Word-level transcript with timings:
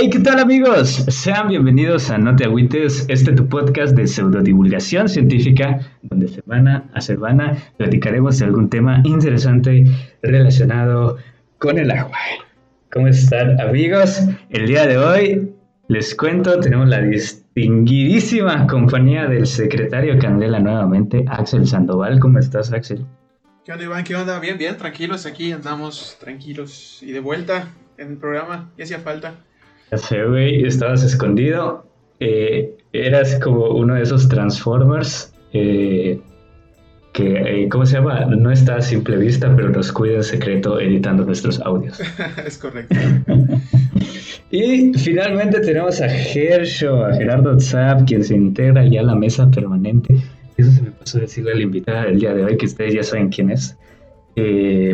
Hey, 0.00 0.10
¿qué 0.10 0.20
tal 0.20 0.38
amigos? 0.38 0.90
Sean 1.08 1.48
bienvenidos 1.48 2.08
a 2.08 2.18
No 2.18 2.36
te 2.36 2.44
agüites, 2.44 3.04
este 3.08 3.32
tu 3.32 3.48
podcast 3.48 3.96
de 3.96 4.06
pseudodivulgación 4.06 5.08
científica, 5.08 5.80
donde 6.02 6.28
semana 6.28 6.88
a 6.94 7.00
semana 7.00 7.56
platicaremos 7.78 8.38
de 8.38 8.44
algún 8.44 8.70
tema 8.70 9.00
interesante 9.02 9.86
relacionado 10.22 11.16
con 11.58 11.80
el 11.80 11.90
agua. 11.90 12.16
¿Cómo 12.92 13.08
están 13.08 13.60
amigos? 13.60 14.20
El 14.50 14.68
día 14.68 14.86
de 14.86 14.98
hoy 14.98 15.52
les 15.88 16.14
cuento, 16.14 16.60
tenemos 16.60 16.86
la 16.88 17.00
distinguidísima 17.00 18.68
compañía 18.68 19.26
del 19.26 19.48
secretario 19.48 20.16
Candela 20.20 20.60
nuevamente, 20.60 21.24
Axel 21.26 21.66
Sandoval. 21.66 22.20
¿Cómo 22.20 22.38
estás, 22.38 22.72
Axel? 22.72 23.04
¿Qué 23.64 23.72
onda, 23.72 23.84
Iván? 23.84 24.04
¿Qué 24.04 24.14
onda? 24.14 24.38
Bien, 24.38 24.58
bien, 24.58 24.76
tranquilos 24.76 25.26
aquí, 25.26 25.50
andamos 25.50 26.16
tranquilos 26.20 27.02
y 27.02 27.10
de 27.10 27.18
vuelta 27.18 27.70
en 27.96 28.12
el 28.12 28.16
programa, 28.16 28.70
ya 28.78 28.84
hacía 28.84 29.00
falta. 29.00 29.34
Ya 29.90 29.98
sé, 29.98 30.24
güey, 30.24 30.64
estabas 30.64 31.02
escondido. 31.02 31.84
Eh, 32.20 32.76
eras 32.92 33.38
como 33.42 33.68
uno 33.68 33.94
de 33.94 34.02
esos 34.02 34.28
Transformers 34.28 35.32
eh, 35.52 36.20
que, 37.12 37.64
eh, 37.64 37.68
¿cómo 37.68 37.86
se 37.86 37.94
llama? 37.94 38.26
No 38.26 38.50
está 38.50 38.76
a 38.76 38.82
simple 38.82 39.16
vista, 39.16 39.54
pero 39.56 39.70
nos 39.70 39.92
cuida 39.92 40.16
en 40.16 40.24
secreto 40.24 40.78
editando 40.78 41.24
nuestros 41.24 41.60
audios. 41.60 42.00
es 42.46 42.58
correcto. 42.58 42.94
y 44.50 44.92
finalmente 44.94 45.60
tenemos 45.60 46.00
a 46.00 46.08
Gersho, 46.08 47.04
a 47.04 47.14
Gerardo 47.14 47.58
Zap, 47.58 48.06
quien 48.06 48.22
se 48.22 48.34
integra 48.34 48.84
ya 48.86 49.00
a 49.00 49.04
la 49.04 49.14
mesa 49.14 49.50
permanente. 49.50 50.16
Eso 50.58 50.70
se 50.70 50.82
me 50.82 50.90
pasó 50.90 51.18
a 51.18 51.20
decirle 51.22 51.52
a 51.52 51.54
la 51.54 51.62
invitada 51.62 52.04
del 52.04 52.18
día 52.18 52.34
de 52.34 52.44
hoy, 52.44 52.56
que 52.56 52.66
ustedes 52.66 52.94
ya 52.94 53.02
saben 53.02 53.28
quién 53.28 53.50
es, 53.50 53.76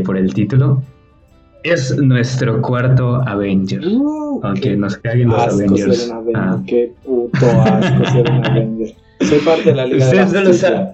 por 0.05 0.17
el 0.17 0.33
título 0.33 0.83
es 1.65 1.97
nuestro 1.97 2.61
cuarto 2.63 3.17
Avenger. 3.27 3.85
Uh, 3.87 4.41
Aunque 4.43 4.77
nos 4.77 4.97
caguen 4.99 5.31
los 5.31 5.43
Avengers. 5.43 6.13
Ah. 6.35 6.63
Qué 6.67 6.93
puto 7.05 7.47
asco 7.47 8.05
ser 8.13 8.31
un 8.31 8.47
Avenger. 8.47 8.95
Soy 9.21 9.39
parte 9.41 9.71
de 9.71 9.75
la 9.75 9.87
Liga 9.87 10.05
Ustedes 10.05 10.31
de 10.31 10.39
la 10.39 10.43
no 10.43 10.49
lo 10.49 10.55
saben. 10.55 10.89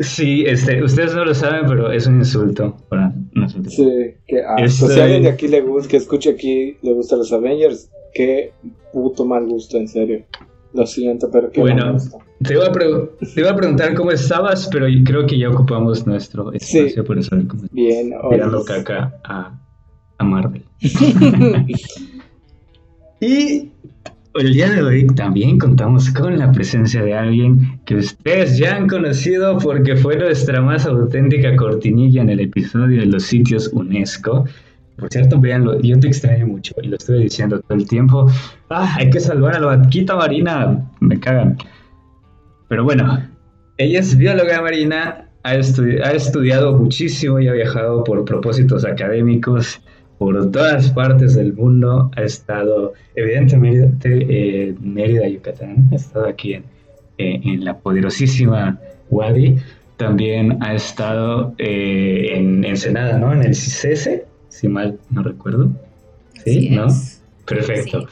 Sí, 0.00 0.44
este, 0.46 0.82
ustedes 0.82 1.14
no 1.14 1.24
lo 1.24 1.34
saben, 1.34 1.66
pero 1.66 1.90
es 1.90 2.06
un 2.06 2.16
insulto 2.16 2.76
para 2.88 3.12
nosotros. 3.32 3.74
Sí, 3.74 3.88
qué 4.26 4.42
asco. 4.42 4.88
Si 4.88 5.00
alguien 5.00 5.22
de 5.22 5.30
aquí 5.30 5.48
le 5.48 5.60
gusta, 5.60 5.88
que 5.88 5.96
escuche 5.96 6.30
aquí, 6.30 6.76
le 6.82 6.92
gustan 6.92 7.20
los 7.20 7.32
Avengers, 7.32 7.90
qué 8.12 8.52
puto 8.92 9.24
mal 9.24 9.46
gusto, 9.46 9.78
en 9.78 9.88
serio. 9.88 10.24
Lo 10.72 10.86
siento, 10.86 11.30
pero 11.30 11.50
qué 11.50 11.60
bueno. 11.60 11.96
Te 12.46 12.54
iba, 12.54 12.66
a 12.66 12.72
te 12.72 13.40
iba 13.40 13.50
a 13.50 13.56
preguntar 13.56 13.94
cómo 13.94 14.10
estabas, 14.10 14.68
pero 14.70 14.86
creo 15.04 15.26
que 15.26 15.38
ya 15.38 15.48
ocupamos 15.48 16.06
nuestro 16.06 16.52
espacio 16.52 17.04
por 17.04 17.18
eso. 17.18 17.36
Bien, 17.72 18.12
Tirando 18.30 18.64
caca 18.64 19.14
a, 19.24 19.52
a 20.18 20.24
Marvel. 20.24 20.62
y 23.20 23.70
el 24.34 24.52
día 24.52 24.68
de 24.68 24.82
hoy 24.82 25.06
también 25.06 25.58
contamos 25.58 26.10
con 26.10 26.38
la 26.38 26.50
presencia 26.50 27.02
de 27.02 27.14
alguien 27.14 27.80
que 27.84 27.96
ustedes 27.96 28.58
ya 28.58 28.76
han 28.76 28.88
conocido 28.88 29.58
porque 29.58 29.96
fue 29.96 30.16
nuestra 30.16 30.60
más 30.60 30.86
auténtica 30.86 31.54
cortinilla 31.56 32.22
en 32.22 32.30
el 32.30 32.40
episodio 32.40 33.00
de 33.00 33.06
los 33.06 33.22
sitios 33.22 33.70
UNESCO. 33.72 34.44
Por 34.96 35.08
cierto, 35.10 35.40
véanlo, 35.40 35.80
yo 35.80 35.98
te 35.98 36.08
extraño 36.08 36.46
mucho 36.46 36.74
y 36.82 36.88
lo 36.88 36.96
estoy 36.96 37.22
diciendo 37.22 37.60
todo 37.60 37.78
el 37.78 37.88
tiempo. 37.88 38.30
Ah, 38.70 38.94
hay 38.96 39.10
que 39.10 39.20
salvar 39.20 39.56
a 39.56 39.60
la 39.60 39.66
vaquita 39.66 40.16
marina, 40.16 40.84
me 41.00 41.18
cagan. 41.18 41.56
Pero 42.68 42.84
bueno, 42.84 43.28
ella 43.76 44.00
es 44.00 44.16
bióloga 44.16 44.60
marina, 44.62 45.28
ha, 45.42 45.54
estudiado 45.54 46.76
muchísimo 46.78 47.40
y 47.40 47.48
ha 47.48 47.52
viajado 47.52 48.04
por 48.04 48.24
propósitos 48.24 48.84
académicos 48.84 49.80
por 50.18 50.50
todas 50.50 50.90
partes 50.90 51.34
del 51.34 51.52
mundo. 51.52 52.10
Ha 52.16 52.22
estado, 52.22 52.94
evidentemente, 53.14 54.68
en 54.68 54.94
Mérida, 54.94 55.28
Yucatán. 55.28 55.88
Ha 55.92 55.96
estado 55.96 56.26
aquí 56.26 56.54
en, 56.54 56.64
en 57.18 57.64
la 57.64 57.76
poderosísima 57.78 58.78
Wadi. 59.10 59.56
También 59.96 60.62
ha 60.62 60.74
estado 60.74 61.54
eh, 61.58 62.30
en 62.32 62.64
Ensenada, 62.64 63.18
¿no? 63.18 63.32
En 63.32 63.42
el 63.42 63.54
CICESE 63.54 64.24
si 64.54 64.68
mal 64.68 64.98
no 65.10 65.22
recuerdo. 65.22 65.70
¿Sí? 66.44 66.70
¿No? 66.70 66.86
Perfecto. 67.44 68.06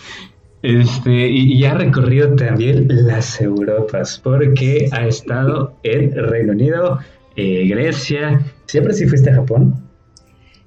Este, 0.62 1.28
y, 1.28 1.64
ha 1.64 1.74
recorrido 1.74 2.36
también 2.36 2.86
las 2.88 3.40
Europas, 3.40 4.20
porque 4.22 4.88
ha 4.92 5.06
estado 5.08 5.76
en 5.82 6.12
Reino 6.14 6.52
Unido, 6.52 7.00
eh, 7.34 7.66
Grecia. 7.66 8.40
¿Siempre 8.66 8.94
sí 8.94 9.06
fuiste 9.08 9.30
a 9.30 9.34
Japón? 9.34 9.74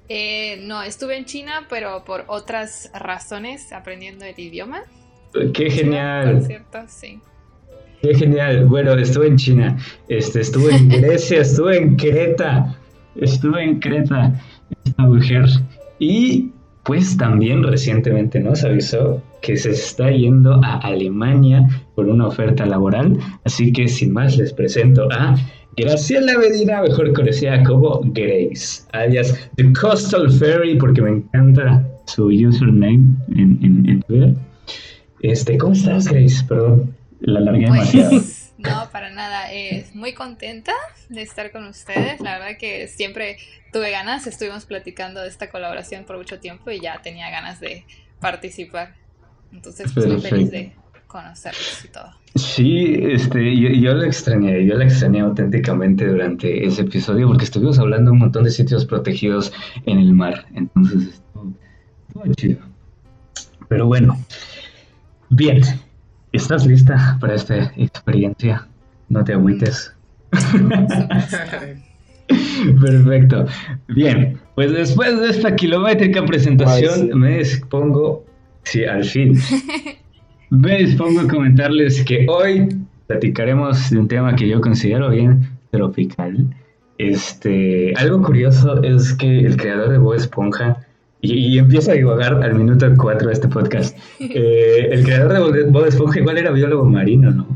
Eh, 0.08 0.58
no, 0.62 0.82
estuve 0.82 1.16
en 1.16 1.24
China, 1.24 1.66
pero 1.70 2.04
por 2.04 2.24
otras 2.26 2.90
razones, 2.94 3.72
aprendiendo 3.72 4.26
el 4.26 4.38
idioma. 4.38 4.82
¡Qué 5.54 5.70
genial! 5.70 6.44
cierto, 6.46 6.78
sí. 6.88 7.20
¡Qué 8.02 8.14
genial! 8.14 8.66
Bueno, 8.66 8.92
estuve 8.94 9.28
en 9.28 9.36
China, 9.36 9.78
este, 10.08 10.42
estuve 10.42 10.76
en 10.76 10.88
Grecia, 10.88 11.40
estuve 11.40 11.78
en 11.78 11.96
Creta, 11.96 12.76
estuve 13.16 13.64
en 13.64 13.80
Creta 13.80 14.40
esta 14.84 15.02
mujer. 15.02 15.46
Y 15.98 16.52
pues 16.84 17.16
también 17.16 17.64
recientemente 17.64 18.38
nos 18.38 18.62
avisó 18.62 19.22
que 19.46 19.56
se 19.56 19.70
está 19.70 20.10
yendo 20.10 20.60
a 20.64 20.78
Alemania 20.78 21.68
por 21.94 22.08
una 22.08 22.26
oferta 22.26 22.66
laboral. 22.66 23.16
Así 23.44 23.72
que 23.72 23.86
sin 23.86 24.12
más 24.12 24.36
les 24.36 24.52
presento 24.52 25.08
a 25.12 25.36
Graciela 25.76 26.36
Medina, 26.36 26.82
mejor 26.82 27.12
conocida 27.12 27.62
como 27.62 28.00
Grace, 28.06 28.82
alias 28.92 29.48
The 29.54 29.72
Coastal 29.72 30.32
Ferry, 30.32 30.76
porque 30.76 31.00
me 31.00 31.10
encanta 31.10 31.86
su 32.06 32.26
username 32.26 33.14
en, 33.28 33.86
en, 33.88 34.02
Twitter. 34.02 34.34
Este, 35.20 35.56
¿Cómo 35.58 35.74
estás, 35.74 36.08
Grace? 36.08 36.44
Perdón, 36.48 36.92
la 37.20 37.40
largué 37.40 37.68
pues, 37.68 37.92
demasiado. 37.92 38.22
No, 38.58 38.88
para 38.90 39.10
nada. 39.10 39.52
Es 39.52 39.94
muy 39.94 40.14
contenta 40.14 40.72
de 41.10 41.20
estar 41.20 41.52
con 41.52 41.66
ustedes. 41.66 42.20
La 42.20 42.38
verdad 42.38 42.56
que 42.58 42.88
siempre 42.88 43.36
tuve 43.70 43.90
ganas. 43.90 44.26
Estuvimos 44.26 44.64
platicando 44.64 45.20
de 45.20 45.28
esta 45.28 45.50
colaboración 45.50 46.04
por 46.04 46.16
mucho 46.16 46.40
tiempo 46.40 46.70
y 46.70 46.80
ya 46.80 47.02
tenía 47.02 47.30
ganas 47.30 47.60
de 47.60 47.84
participar. 48.18 48.94
Entonces, 49.52 49.92
pues, 49.92 50.06
estoy 50.06 50.20
feliz 50.20 50.50
de 50.50 50.74
conocerlos 51.06 51.84
y 51.84 51.88
todo. 51.88 52.10
Sí, 52.34 52.96
este, 53.00 53.58
yo, 53.58 53.68
yo 53.70 53.94
la 53.94 54.06
extrañé, 54.06 54.66
yo 54.66 54.74
la 54.74 54.84
extrañé 54.84 55.20
auténticamente 55.20 56.06
durante 56.06 56.66
ese 56.66 56.82
episodio 56.82 57.28
porque 57.28 57.44
estuvimos 57.44 57.78
hablando 57.78 58.10
de 58.10 58.12
un 58.12 58.18
montón 58.18 58.44
de 58.44 58.50
sitios 58.50 58.84
protegidos 58.84 59.52
en 59.86 59.98
el 59.98 60.12
mar. 60.12 60.46
Entonces, 60.54 61.14
estuvo, 61.14 61.54
estuvo 62.08 62.34
chido. 62.34 62.58
Pero 63.68 63.86
bueno, 63.86 64.18
bien, 65.30 65.62
¿Estás 66.36 66.66
lista 66.66 67.16
para 67.18 67.34
esta 67.34 67.72
experiencia? 67.78 68.68
No 69.08 69.24
te 69.24 69.32
agüites. 69.32 69.94
Perfecto. 72.82 73.46
Bien, 73.88 74.38
pues 74.54 74.70
después 74.72 75.18
de 75.18 75.30
esta 75.30 75.56
kilométrica 75.56 76.26
presentación 76.26 77.18
me 77.18 77.38
dispongo, 77.38 78.26
sí, 78.66 78.84
al 78.84 79.04
fin, 79.04 79.34
me 80.50 80.78
dispongo 80.78 81.20
a 81.20 81.28
comentarles 81.28 82.04
que 82.04 82.26
hoy 82.28 82.68
platicaremos 83.06 83.90
de 83.90 83.98
un 83.98 84.08
tema 84.08 84.36
que 84.36 84.48
yo 84.48 84.60
considero 84.60 85.10
bien 85.10 85.48
tropical. 85.70 86.46
Este, 86.98 87.94
algo 87.96 88.22
curioso 88.22 88.82
es 88.82 89.12
que 89.14 89.40
el 89.40 89.56
creador 89.56 89.90
de 89.90 89.98
Bob 89.98 90.14
Esponja 90.14 90.78
y, 91.20 91.58
empieza 91.58 91.92
a 91.92 91.94
divagar 91.94 92.42
al 92.42 92.54
minuto 92.54 92.86
4 92.96 93.28
de 93.28 93.32
este 93.32 93.48
podcast. 93.48 93.96
Eh, 94.20 94.88
el 94.92 95.04
creador 95.04 95.52
de 95.52 95.64
Bob 95.64 95.86
Esponja 95.86 96.20
igual 96.20 96.38
era 96.38 96.50
biólogo 96.50 96.84
marino, 96.84 97.30
¿no? 97.30 97.46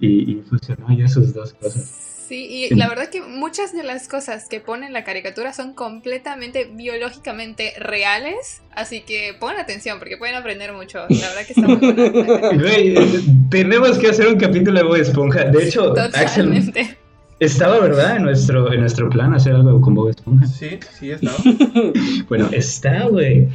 Y, 0.00 0.42
fusionó 0.48 0.86
ya 0.96 1.08
sus 1.08 1.34
dos 1.34 1.52
cosas. 1.54 2.17
Sí, 2.28 2.46
y 2.50 2.74
la 2.74 2.90
verdad 2.90 3.08
que 3.08 3.22
muchas 3.22 3.72
de 3.72 3.82
las 3.82 4.06
cosas 4.06 4.50
que 4.50 4.60
pone 4.60 4.86
en 4.86 4.92
la 4.92 5.02
caricatura 5.02 5.54
son 5.54 5.72
completamente 5.72 6.70
biológicamente 6.70 7.72
reales, 7.78 8.60
así 8.76 9.00
que 9.00 9.34
pongan 9.40 9.60
atención 9.60 9.98
porque 9.98 10.18
pueden 10.18 10.34
aprender 10.34 10.74
mucho. 10.74 10.98
La 11.08 11.28
verdad 11.28 11.46
que 11.46 11.54
está 11.54 11.62
muy 11.62 11.76
buena. 11.78 13.00
tenemos 13.50 13.96
que 13.96 14.08
hacer 14.08 14.28
un 14.28 14.38
capítulo 14.38 14.78
de 14.78 14.84
Bob 14.84 14.96
Esponja. 14.96 15.44
De 15.44 15.68
hecho, 15.68 15.94
Totalmente. 15.94 16.98
Estaba, 17.40 17.80
¿verdad? 17.80 18.16
En 18.16 18.24
nuestro, 18.24 18.74
en 18.74 18.80
nuestro 18.80 19.08
plan 19.08 19.32
hacer 19.32 19.54
algo 19.54 19.80
con 19.80 19.94
Bob 19.94 20.10
Esponja. 20.10 20.46
Sí, 20.46 20.78
sí, 20.98 21.12
estaba. 21.12 21.38
bueno, 22.28 22.50
está, 22.52 23.06
güey. 23.06 23.48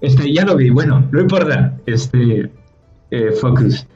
Este, 0.00 0.32
ya 0.32 0.46
lo 0.46 0.56
vi. 0.56 0.70
Bueno, 0.70 1.06
no 1.12 1.20
importa. 1.20 1.76
Este, 1.84 2.50
eh, 3.10 3.32
focus. 3.38 3.86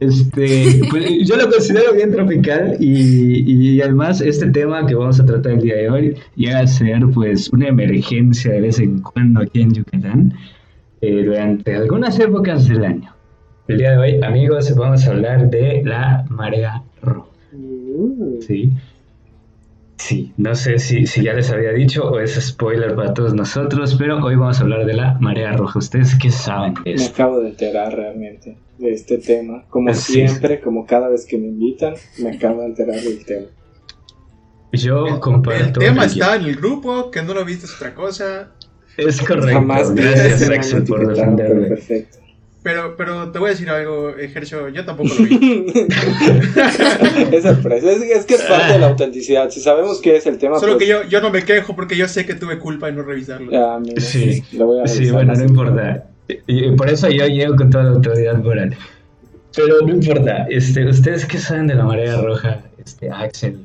Este, 0.00 0.80
pues, 0.90 1.26
yo 1.26 1.36
lo 1.36 1.50
considero 1.50 1.94
bien 1.94 2.12
tropical 2.12 2.76
y, 2.80 3.76
y, 3.76 3.80
además 3.80 4.20
este 4.20 4.50
tema 4.50 4.86
que 4.86 4.94
vamos 4.94 5.18
a 5.20 5.24
tratar 5.24 5.52
el 5.52 5.62
día 5.62 5.76
de 5.76 5.90
hoy 5.90 6.14
llega 6.36 6.60
a 6.60 6.66
ser 6.66 7.00
pues 7.14 7.48
una 7.50 7.68
emergencia 7.68 8.52
de 8.52 8.60
vez 8.60 8.78
en 8.78 9.00
cuando 9.00 9.40
aquí 9.40 9.62
en 9.62 9.72
Yucatán 9.72 10.34
eh, 11.00 11.22
durante 11.24 11.74
algunas 11.74 12.18
épocas 12.18 12.68
del 12.68 12.84
año. 12.84 13.14
El 13.68 13.78
día 13.78 13.92
de 13.92 13.96
hoy, 13.98 14.22
amigos, 14.22 14.74
vamos 14.76 15.06
a 15.06 15.10
hablar 15.10 15.50
de 15.50 15.82
la 15.84 16.24
marea 16.28 16.82
roja. 17.02 17.26
Uh. 17.52 18.38
Sí. 18.40 18.72
Sí, 19.98 20.32
no 20.36 20.54
sé 20.54 20.78
si, 20.78 21.06
si 21.06 21.22
ya 21.22 21.32
les 21.32 21.50
había 21.50 21.72
dicho 21.72 22.04
o 22.04 22.20
es 22.20 22.34
spoiler 22.34 22.94
para 22.94 23.14
todos 23.14 23.34
nosotros, 23.34 23.96
pero 23.98 24.22
hoy 24.22 24.36
vamos 24.36 24.60
a 24.60 24.62
hablar 24.62 24.84
de 24.84 24.94
la 24.94 25.14
marea 25.20 25.52
roja. 25.52 25.78
¿Ustedes 25.78 26.16
qué 26.20 26.30
saben 26.30 26.74
de 26.84 26.94
Me 26.94 27.04
acabo 27.04 27.40
de 27.40 27.48
enterar 27.48 27.94
realmente 27.94 28.58
de 28.78 28.92
este 28.92 29.18
tema. 29.18 29.64
Como 29.70 29.92
siempre, 29.94 30.60
como 30.60 30.86
cada 30.86 31.08
vez 31.08 31.24
que 31.24 31.38
me 31.38 31.46
invitan, 31.46 31.94
me 32.18 32.36
acabo 32.36 32.60
de 32.60 32.66
enterar 32.66 33.00
del 33.00 33.24
tema. 33.24 33.46
Yo 34.72 35.18
comparto. 35.20 35.80
El 35.80 35.86
tema 35.86 36.04
está 36.04 36.36
en 36.36 36.42
el 36.42 36.56
grupo, 36.56 37.10
que 37.10 37.22
no 37.22 37.32
lo 37.32 37.44
viste 37.44 37.64
es 37.64 37.74
otra 37.74 37.94
cosa. 37.94 38.52
Es 38.96 39.20
correcto. 39.20 39.52
Jamás 39.52 39.94
Gracias, 39.94 40.50
Axel, 40.50 40.84
por 40.84 41.06
defenderme. 41.06 41.68
Perfecto. 41.68 42.18
Pero, 42.66 42.96
pero 42.96 43.30
te 43.30 43.38
voy 43.38 43.46
a 43.46 43.50
decir 43.52 43.70
algo, 43.70 44.16
Ejercio, 44.16 44.68
yo 44.70 44.84
tampoco 44.84 45.10
lo 45.16 45.24
vi. 45.24 45.38
es 47.30 47.44
sorpresa, 47.44 47.92
es, 47.92 48.24
que 48.24 48.34
es 48.34 48.42
parte 48.42 48.72
de 48.72 48.78
la 48.80 48.88
autenticidad. 48.88 49.50
Si 49.50 49.60
sabemos 49.60 50.00
qué 50.00 50.16
es 50.16 50.26
el 50.26 50.36
tema. 50.36 50.58
Solo 50.58 50.72
pues 50.72 50.82
que 50.82 50.90
yo, 50.90 51.04
yo 51.04 51.20
no 51.20 51.30
me 51.30 51.44
quejo 51.44 51.76
porque 51.76 51.96
yo 51.96 52.08
sé 52.08 52.26
que 52.26 52.34
tuve 52.34 52.58
culpa 52.58 52.88
en 52.88 52.96
no 52.96 53.04
revisarlo. 53.04 53.56
Ah, 53.56 53.80
sí, 53.98 54.42
lo 54.54 54.66
voy 54.66 54.80
a 54.80 54.88
sí, 54.88 55.12
bueno, 55.12 55.32
no 55.34 55.44
importa. 55.44 56.08
Y 56.48 56.72
por 56.72 56.90
eso 56.90 57.08
yo 57.08 57.24
llego 57.28 57.54
con 57.54 57.70
toda 57.70 57.84
la 57.84 57.90
autoridad 57.90 58.34
moral. 58.42 58.76
Pero 59.54 59.82
no 59.82 59.88
importa. 59.88 60.48
Este, 60.50 60.84
¿Ustedes 60.88 61.24
qué 61.24 61.38
saben 61.38 61.68
de 61.68 61.76
la 61.76 61.84
marea 61.84 62.20
roja? 62.20 62.62
Este, 62.84 63.08
Axel, 63.08 63.60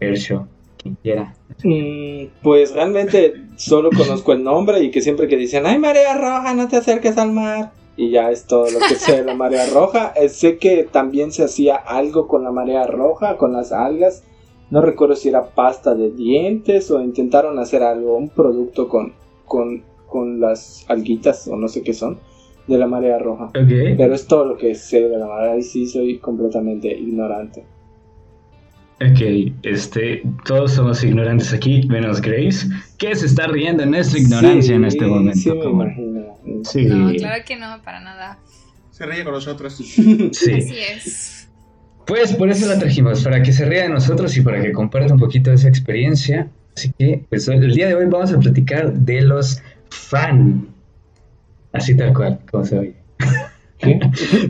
Ersho, 0.00 0.48
quien 0.78 0.96
quiera. 1.02 1.34
Mm, 1.62 2.28
pues 2.42 2.72
realmente 2.72 3.34
solo 3.56 3.90
conozco 3.90 4.32
el 4.32 4.42
nombre 4.42 4.82
y 4.82 4.90
que 4.90 5.02
siempre 5.02 5.28
que 5.28 5.36
dicen, 5.36 5.66
ay, 5.66 5.78
marea 5.78 6.16
roja, 6.16 6.54
no 6.54 6.66
te 6.68 6.78
acerques 6.78 7.18
al 7.18 7.32
mar 7.32 7.72
y 7.96 8.10
ya 8.10 8.30
es 8.30 8.46
todo 8.46 8.70
lo 8.70 8.78
que 8.78 8.94
sé 8.94 9.18
de 9.18 9.24
la 9.24 9.34
marea 9.34 9.66
roja. 9.66 10.12
Eh, 10.16 10.28
sé 10.28 10.58
que 10.58 10.84
también 10.84 11.32
se 11.32 11.44
hacía 11.44 11.76
algo 11.76 12.26
con 12.26 12.44
la 12.44 12.50
marea 12.50 12.86
roja, 12.86 13.36
con 13.36 13.52
las 13.52 13.72
algas. 13.72 14.24
No 14.70 14.80
recuerdo 14.80 15.16
si 15.16 15.28
era 15.28 15.50
pasta 15.54 15.94
de 15.94 16.10
dientes 16.10 16.90
o 16.90 17.02
intentaron 17.02 17.58
hacer 17.58 17.82
algo, 17.82 18.16
un 18.16 18.30
producto 18.30 18.88
con, 18.88 19.12
con, 19.44 19.82
con 20.06 20.40
las 20.40 20.86
alguitas 20.88 21.46
o 21.48 21.56
no 21.56 21.68
sé 21.68 21.82
qué 21.82 21.92
son 21.92 22.18
de 22.66 22.78
la 22.78 22.86
marea 22.86 23.18
roja. 23.18 23.50
Pero 23.96 24.14
es 24.14 24.26
todo 24.26 24.44
lo 24.44 24.56
que 24.56 24.74
sé 24.74 25.08
de 25.08 25.18
la 25.18 25.26
marea 25.26 25.56
y 25.56 25.62
sí 25.62 25.86
soy 25.86 26.18
completamente 26.18 26.88
ignorante. 26.88 27.64
Ok, 29.10 29.52
este, 29.62 30.22
todos 30.44 30.72
somos 30.72 31.02
ignorantes 31.02 31.52
aquí, 31.52 31.86
menos 31.88 32.20
Grace, 32.20 32.68
que 32.98 33.16
se 33.16 33.26
está 33.26 33.48
riendo 33.48 33.82
en 33.82 33.90
nuestra 33.90 34.20
ignorancia 34.20 34.76
en 34.76 34.84
este 34.84 35.06
momento. 35.06 35.38
Sí, 35.38 35.50
me 35.50 35.64
imagino. 35.64 36.38
Sí. 36.64 36.84
No, 36.84 37.12
claro 37.12 37.42
que 37.44 37.56
no, 37.56 37.82
para 37.82 38.00
nada. 38.00 38.38
Se 38.90 39.06
ríe 39.06 39.24
con 39.24 39.32
nosotros. 39.32 39.74
Sí. 40.32 40.52
Así 40.52 40.78
es. 40.78 41.48
Pues 42.06 42.32
por 42.34 42.50
eso 42.50 42.66
la 42.66 42.78
trajimos, 42.78 43.24
para 43.24 43.42
que 43.42 43.52
se 43.52 43.64
ría 43.64 43.82
de 43.82 43.88
nosotros 43.88 44.36
y 44.36 44.42
para 44.42 44.60
que 44.60 44.72
comparta 44.72 45.14
un 45.14 45.20
poquito 45.20 45.50
de 45.50 45.56
esa 45.56 45.68
experiencia. 45.68 46.48
Así 46.76 46.92
que, 46.98 47.24
pues 47.28 47.48
el 47.48 47.74
día 47.74 47.88
de 47.88 47.94
hoy 47.94 48.06
vamos 48.06 48.32
a 48.32 48.38
platicar 48.38 48.92
de 48.92 49.22
los 49.22 49.62
fan. 49.90 50.68
Así 51.72 51.96
tal 51.96 52.12
cual, 52.14 52.38
como 52.50 52.64
se 52.64 52.78
oye. 52.78 52.94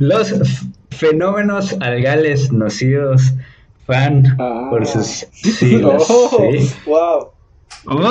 los 0.00 0.34
fenómenos 0.90 1.75
algales 1.81 2.52
nocidos 2.52 3.32
fan 3.92 4.36
ah. 4.38 4.68
por 4.70 4.86
sus 4.86 5.26
siglas. 5.32 6.02
Oh, 6.10 6.38
wow. 6.86 7.28
Oh, 7.86 8.10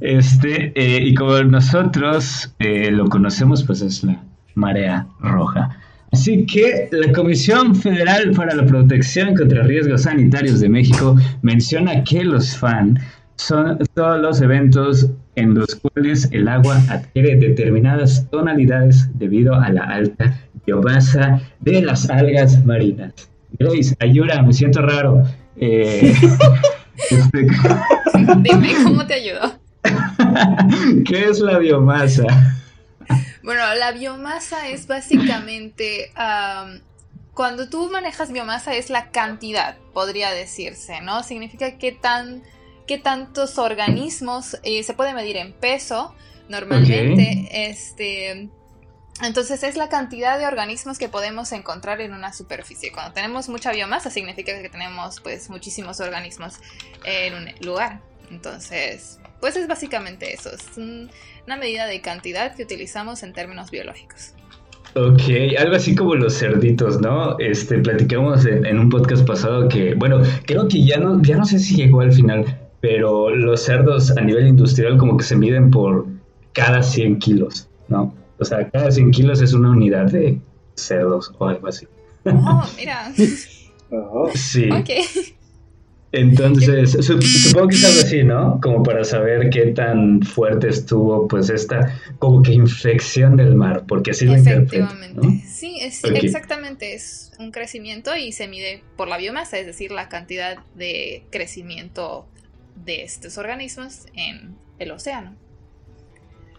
este, 0.00 0.72
eh, 0.74 1.02
y 1.02 1.14
como 1.14 1.42
nosotros 1.42 2.52
eh, 2.58 2.90
lo 2.90 3.08
conocemos, 3.08 3.62
pues 3.64 3.82
es 3.82 4.02
la 4.04 4.20
marea 4.54 5.06
roja. 5.20 5.76
Así 6.10 6.46
que 6.46 6.88
la 6.90 7.12
Comisión 7.12 7.74
Federal 7.74 8.32
para 8.32 8.54
la 8.54 8.64
Protección 8.64 9.36
contra 9.36 9.62
Riesgos 9.62 10.02
Sanitarios 10.02 10.60
de 10.60 10.68
México 10.68 11.16
menciona 11.42 12.02
que 12.02 12.24
los 12.24 12.56
FAN 12.56 12.98
son 13.36 13.78
todos 13.94 14.20
los 14.20 14.40
eventos 14.40 15.10
en 15.36 15.54
los 15.54 15.76
cuales 15.76 16.28
el 16.32 16.48
agua 16.48 16.80
adquiere 16.88 17.36
determinadas 17.36 18.28
tonalidades 18.30 19.08
debido 19.18 19.54
a 19.54 19.68
la 19.68 19.82
alta 19.84 20.34
biomasa 20.66 21.40
de 21.60 21.82
las 21.82 22.08
algas 22.10 22.64
marinas. 22.64 23.12
Grace, 23.52 23.96
ayuda, 24.00 24.42
me 24.42 24.52
siento 24.52 24.82
raro. 24.82 25.22
Eh, 25.56 26.14
este, 27.10 27.46
Dime, 28.38 28.74
¿cómo 28.82 29.06
te 29.06 29.14
ayudó? 29.14 29.58
¿Qué 31.06 31.24
es 31.24 31.40
la 31.40 31.58
biomasa? 31.58 32.24
Bueno, 33.42 33.62
la 33.74 33.92
biomasa 33.92 34.68
es 34.68 34.86
básicamente 34.86 36.12
cuando 37.32 37.68
tú 37.68 37.88
manejas 37.88 38.32
biomasa 38.32 38.74
es 38.74 38.90
la 38.90 39.10
cantidad, 39.10 39.76
podría 39.94 40.32
decirse, 40.32 41.00
¿no? 41.00 41.22
Significa 41.22 41.78
qué 41.78 41.92
tan 41.92 42.42
qué 42.86 42.98
tantos 42.98 43.58
organismos 43.58 44.58
eh, 44.64 44.82
se 44.82 44.94
puede 44.94 45.14
medir 45.14 45.36
en 45.36 45.52
peso 45.52 46.14
normalmente, 46.48 47.48
este 47.70 48.48
entonces 49.22 49.62
es 49.62 49.76
la 49.76 49.88
cantidad 49.88 50.38
de 50.38 50.46
organismos 50.46 50.98
que 50.98 51.08
podemos 51.08 51.52
encontrar 51.52 52.00
en 52.00 52.14
una 52.14 52.32
superficie. 52.32 52.92
Cuando 52.92 53.12
tenemos 53.12 53.48
mucha 53.48 53.72
biomasa 53.72 54.10
significa 54.10 54.60
que 54.60 54.68
tenemos 54.68 55.20
pues 55.20 55.50
muchísimos 55.50 56.00
organismos 56.00 56.54
en 57.04 57.34
un 57.34 57.66
lugar. 57.66 58.00
Entonces, 58.30 59.18
pues 59.40 59.56
es 59.56 59.66
básicamente 59.66 60.32
eso. 60.32 60.50
Es 60.50 60.76
una 60.76 61.56
medida 61.56 61.86
de 61.86 62.00
cantidad 62.00 62.54
que 62.54 62.62
utilizamos 62.62 63.22
en 63.22 63.32
términos 63.32 63.70
biológicos. 63.70 64.34
Ok, 64.94 65.20
algo 65.58 65.76
así 65.76 65.94
como 65.94 66.14
los 66.14 66.38
cerditos, 66.38 67.00
¿no? 67.00 67.38
Este, 67.38 67.78
platicamos 67.78 68.46
en, 68.46 68.78
un 68.78 68.88
podcast 68.88 69.26
pasado 69.26 69.68
que, 69.68 69.94
bueno, 69.94 70.22
creo 70.46 70.66
que 70.66 70.82
ya 70.84 70.98
no, 70.98 71.20
ya 71.22 71.36
no 71.36 71.44
sé 71.44 71.58
si 71.58 71.76
llegó 71.76 72.00
al 72.00 72.12
final, 72.12 72.58
pero 72.80 73.30
los 73.30 73.62
cerdos 73.62 74.16
a 74.16 74.20
nivel 74.22 74.46
industrial 74.48 74.96
como 74.96 75.16
que 75.16 75.24
se 75.24 75.36
miden 75.36 75.70
por 75.70 76.06
cada 76.52 76.82
100 76.82 77.18
kilos, 77.18 77.68
¿no? 77.88 78.14
O 78.38 78.44
sea, 78.44 78.68
cada 78.70 78.90
100 78.90 79.10
kilos 79.10 79.42
es 79.42 79.52
una 79.52 79.70
unidad 79.70 80.10
de 80.10 80.40
cerdos 80.74 81.32
o 81.38 81.46
algo 81.46 81.66
así. 81.66 81.86
Oh, 82.24 82.64
mira. 82.76 83.12
Oh. 83.90 84.30
Sí. 84.34 84.70
Ok. 84.70 84.90
Entonces, 86.10 86.92
supongo 87.04 87.68
que 87.68 87.76
es 87.76 87.84
algo 87.84 88.00
así, 88.00 88.24
¿no? 88.24 88.60
Como 88.62 88.82
para 88.82 89.04
saber 89.04 89.50
qué 89.50 89.66
tan 89.72 90.22
fuerte 90.22 90.68
estuvo, 90.68 91.28
pues, 91.28 91.50
esta 91.50 91.94
como 92.18 92.42
que 92.42 92.52
infección 92.52 93.36
del 93.36 93.54
mar, 93.54 93.84
porque 93.86 94.12
así 94.12 94.24
lo 94.24 94.34
Efectivamente. 94.34 95.44
Sí, 95.46 95.78
es, 95.80 96.02
exactamente. 96.04 96.94
Es 96.94 97.32
un 97.38 97.50
crecimiento 97.50 98.16
y 98.16 98.32
se 98.32 98.48
mide 98.48 98.82
por 98.96 99.08
la 99.08 99.18
biomasa, 99.18 99.58
es 99.58 99.66
decir, 99.66 99.90
la 99.90 100.08
cantidad 100.08 100.58
de 100.74 101.26
crecimiento 101.30 102.26
de 102.86 103.02
estos 103.02 103.36
organismos 103.36 104.06
en 104.14 104.56
el 104.78 104.90
océano. 104.92 105.34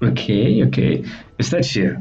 Ok, 0.02 0.20
ok. 0.68 1.06
Está 1.38 1.60
chido. 1.62 1.96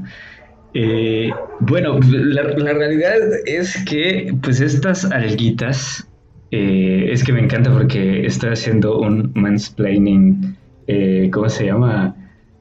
Eh, 0.74 1.30
bueno, 1.60 1.98
la, 2.00 2.42
realidad 2.42 3.16
es 3.46 3.84
que, 3.84 4.34
pues, 4.42 4.60
estas 4.60 5.04
alguitas, 5.06 6.08
eh, 6.50 7.08
es 7.10 7.24
que 7.24 7.32
me 7.32 7.40
encanta 7.40 7.72
porque 7.72 8.24
estoy 8.26 8.50
haciendo 8.50 9.00
un 9.00 9.32
mansplaining, 9.34 10.56
eh, 10.86 11.30
¿cómo 11.32 11.48
se 11.48 11.66
llama? 11.66 12.14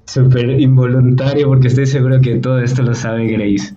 Súper 0.06 0.50
involuntario, 0.60 1.48
porque 1.48 1.68
estoy 1.68 1.86
seguro 1.86 2.22
que 2.22 2.36
todo 2.36 2.60
esto 2.60 2.82
lo 2.82 2.96
sabe 2.96 3.28
Grace. 3.28 3.76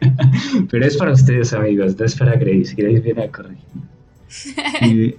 Pero 0.70 0.84
es 0.84 0.96
para 0.96 1.12
ustedes, 1.12 1.52
amigos, 1.52 1.98
no 1.98 2.04
es 2.04 2.16
para 2.16 2.36
Grace. 2.36 2.74
Grace 2.76 3.00
viene 3.00 3.22
a 3.22 3.30
corregir. 3.30 5.16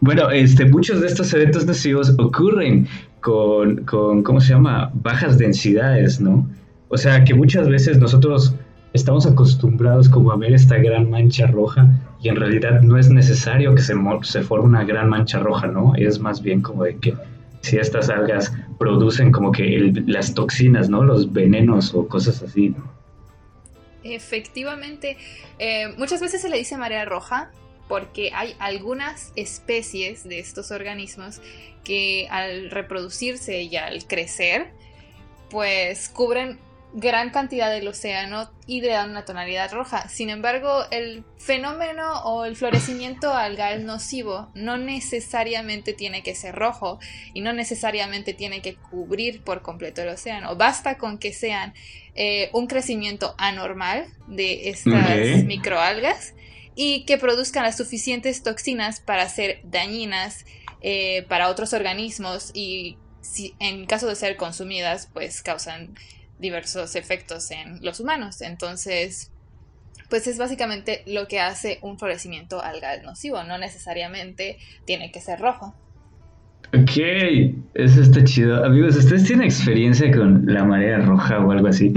bueno, 0.00 0.30
este, 0.30 0.66
muchos 0.66 1.00
de 1.00 1.06
estos 1.08 1.32
eventos 1.32 1.66
nocivos 1.66 2.14
ocurren 2.18 2.86
con, 3.26 3.84
con, 3.86 4.22
¿cómo 4.22 4.40
se 4.40 4.50
llama? 4.50 4.92
Bajas 4.94 5.36
densidades, 5.36 6.20
¿no? 6.20 6.48
O 6.86 6.96
sea, 6.96 7.24
que 7.24 7.34
muchas 7.34 7.68
veces 7.68 7.98
nosotros 7.98 8.54
estamos 8.92 9.26
acostumbrados 9.26 10.08
como 10.08 10.30
a 10.30 10.36
ver 10.36 10.52
esta 10.52 10.76
gran 10.76 11.10
mancha 11.10 11.48
roja 11.48 11.90
y 12.22 12.28
en 12.28 12.36
realidad 12.36 12.82
no 12.82 12.96
es 12.96 13.10
necesario 13.10 13.74
que 13.74 13.82
se, 13.82 13.94
se 14.22 14.42
forme 14.42 14.66
una 14.66 14.84
gran 14.84 15.08
mancha 15.08 15.40
roja, 15.40 15.66
¿no? 15.66 15.92
Es 15.96 16.20
más 16.20 16.40
bien 16.40 16.62
como 16.62 16.84
de 16.84 16.98
que 16.98 17.14
si 17.62 17.78
estas 17.78 18.10
algas 18.10 18.54
producen 18.78 19.32
como 19.32 19.50
que 19.50 19.92
las 20.06 20.32
toxinas, 20.32 20.88
¿no? 20.88 21.02
Los 21.02 21.32
venenos 21.32 21.96
o 21.96 22.06
cosas 22.06 22.44
así, 22.44 22.68
¿no? 22.68 22.88
Efectivamente, 24.04 25.16
eh, 25.58 25.88
muchas 25.98 26.20
veces 26.20 26.42
se 26.42 26.48
le 26.48 26.58
dice 26.58 26.76
marea 26.76 27.04
roja 27.04 27.50
porque 27.88 28.30
hay 28.34 28.56
algunas 28.58 29.32
especies 29.36 30.24
de 30.24 30.38
estos 30.38 30.70
organismos 30.70 31.40
que 31.84 32.26
al 32.30 32.70
reproducirse 32.70 33.62
y 33.62 33.76
al 33.76 34.06
crecer, 34.06 34.72
pues 35.50 36.08
cubren 36.08 36.58
gran 36.92 37.30
cantidad 37.30 37.70
del 37.70 37.86
océano 37.88 38.50
y 38.66 38.80
le 38.80 38.88
dan 38.88 39.10
una 39.10 39.24
tonalidad 39.24 39.70
roja. 39.70 40.08
Sin 40.08 40.30
embargo, 40.30 40.84
el 40.90 41.24
fenómeno 41.36 42.22
o 42.24 42.46
el 42.46 42.56
florecimiento 42.56 43.34
algal 43.34 43.84
nocivo 43.84 44.48
no 44.54 44.78
necesariamente 44.78 45.92
tiene 45.92 46.22
que 46.22 46.34
ser 46.34 46.54
rojo 46.54 46.98
y 47.34 47.42
no 47.42 47.52
necesariamente 47.52 48.32
tiene 48.32 48.62
que 48.62 48.76
cubrir 48.76 49.42
por 49.42 49.60
completo 49.60 50.02
el 50.02 50.08
océano. 50.08 50.56
Basta 50.56 50.96
con 50.96 51.18
que 51.18 51.34
sean 51.34 51.74
eh, 52.14 52.48
un 52.54 52.66
crecimiento 52.66 53.34
anormal 53.36 54.06
de 54.26 54.70
estas 54.70 55.44
microalgas 55.44 56.32
y 56.76 57.04
que 57.06 57.16
produzcan 57.18 57.64
las 57.64 57.78
suficientes 57.78 58.42
toxinas 58.42 59.00
para 59.00 59.28
ser 59.28 59.60
dañinas 59.64 60.44
eh, 60.82 61.24
para 61.28 61.48
otros 61.48 61.72
organismos 61.72 62.52
y 62.54 62.98
si, 63.22 63.54
en 63.58 63.86
caso 63.86 64.06
de 64.06 64.14
ser 64.14 64.36
consumidas, 64.36 65.10
pues 65.12 65.42
causan 65.42 65.94
diversos 66.38 66.94
efectos 66.94 67.50
en 67.50 67.82
los 67.82 67.98
humanos. 67.98 68.42
Entonces, 68.42 69.32
pues 70.10 70.26
es 70.26 70.38
básicamente 70.38 71.02
lo 71.06 71.26
que 71.26 71.40
hace 71.40 71.78
un 71.82 71.98
florecimiento 71.98 72.62
algal 72.62 73.02
nocivo, 73.02 73.42
no 73.42 73.58
necesariamente 73.58 74.58
tiene 74.84 75.10
que 75.10 75.20
ser 75.20 75.40
rojo. 75.40 75.74
Ok, 76.74 76.98
eso 77.74 78.02
está 78.02 78.22
chido. 78.24 78.64
Amigos, 78.64 78.96
¿ustedes 78.96 79.24
tienen 79.24 79.46
experiencia 79.46 80.10
con 80.14 80.44
la 80.46 80.64
marea 80.64 80.98
roja 80.98 81.38
o 81.38 81.50
algo 81.50 81.68
así? 81.68 81.92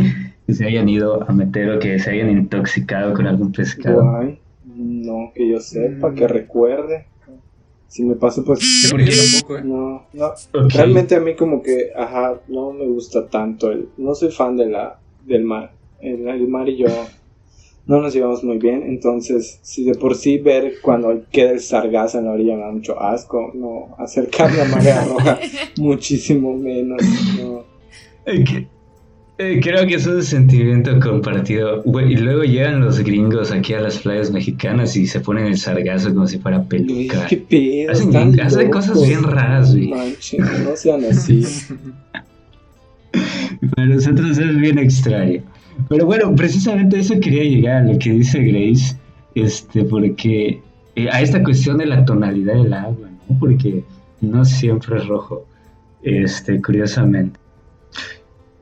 Que 0.47 0.53
se 0.53 0.65
hayan 0.65 0.87
ido 0.87 1.29
a 1.29 1.33
meter 1.33 1.69
o 1.71 1.79
que 1.79 1.99
se 1.99 2.11
hayan 2.11 2.29
intoxicado 2.29 3.13
con 3.13 3.27
algún 3.27 3.51
pescado. 3.51 4.03
Guay. 4.03 4.39
No, 4.79 5.31
que 5.35 5.49
yo 5.49 5.59
sepa, 5.59 6.13
que 6.13 6.27
recuerde. 6.27 7.05
Si 7.89 8.03
me 8.03 8.15
pasó, 8.15 8.45
pues. 8.45 8.59
Yo 8.83 8.91
¿Por 8.91 8.99
qué? 9.03 9.11
tampoco, 9.11 9.57
¿eh? 9.57 9.61
No, 9.63 10.05
no. 10.13 10.33
Realmente 10.69 11.15
a 11.15 11.19
mí 11.19 11.35
como 11.35 11.61
que, 11.61 11.91
ajá, 11.95 12.39
no 12.47 12.71
me 12.71 12.85
gusta 12.85 13.27
tanto 13.27 13.71
el, 13.71 13.89
no 13.97 14.15
soy 14.15 14.31
fan 14.31 14.55
de 14.55 14.67
la, 14.67 14.99
del 15.25 15.43
mar. 15.43 15.71
El, 15.99 16.27
el 16.29 16.47
mar 16.47 16.69
y 16.69 16.77
yo 16.77 16.87
no 17.87 17.99
nos 17.99 18.13
llevamos 18.13 18.43
muy 18.43 18.57
bien, 18.59 18.83
entonces 18.83 19.59
si 19.63 19.83
de 19.83 19.95
por 19.95 20.15
sí 20.15 20.37
ver 20.37 20.75
cuando 20.81 21.23
queda 21.31 21.51
el 21.51 21.59
sargazo 21.59 22.19
en 22.19 22.25
la 22.25 22.31
orilla 22.31 22.55
me 22.55 22.61
da 22.61 22.71
mucho 22.71 23.01
asco, 23.01 23.51
no 23.55 23.95
acercarme 23.97 24.61
a 24.61 24.65
marea 24.65 25.03
roja 25.05 25.39
muchísimo 25.77 26.55
menos, 26.55 27.01
no. 27.37 27.63
Eh, 29.39 29.61
creo 29.63 29.87
que 29.87 29.95
es 29.95 30.05
un 30.05 30.21
sentimiento 30.21 30.99
compartido. 30.99 31.81
Y 31.85 32.17
luego 32.17 32.43
llegan 32.43 32.81
los 32.81 32.99
gringos 32.99 33.51
aquí 33.51 33.73
a 33.73 33.79
las 33.79 33.99
playas 33.99 34.31
mexicanas 34.31 34.97
y 34.97 35.07
se 35.07 35.21
ponen 35.21 35.45
el 35.45 35.57
sargazo 35.57 36.13
como 36.13 36.27
si 36.27 36.39
fuera 36.39 36.59
Uy, 36.59 36.65
peluca. 36.65 37.25
qué 37.25 37.37
pedo, 37.37 37.91
Hacen, 38.43 38.69
cosas 38.69 39.01
bien 39.01 39.23
raras, 39.23 39.73
güey. 39.73 39.89
No 39.89 40.75
sean 40.75 41.05
así. 41.05 41.45
Para 43.75 43.87
nosotros 43.87 44.37
es 44.37 44.57
bien 44.57 44.77
extraño. 44.77 45.41
Pero 45.87 46.05
bueno, 46.05 46.35
precisamente 46.35 46.99
eso 46.99 47.17
quería 47.21 47.43
llegar 47.43 47.75
a 47.77 47.93
lo 47.93 47.97
que 47.97 48.11
dice 48.11 48.43
Grace, 48.43 48.97
este, 49.35 49.85
porque 49.85 50.61
eh, 50.97 51.07
a 51.09 51.21
esta 51.21 51.41
cuestión 51.41 51.77
de 51.77 51.85
la 51.85 52.03
tonalidad 52.03 52.55
del 52.55 52.73
agua, 52.73 53.07
¿no? 53.29 53.39
Porque 53.39 53.85
no 54.19 54.43
siempre 54.43 54.97
es 54.97 55.07
rojo, 55.07 55.45
este, 56.03 56.61
curiosamente. 56.61 57.39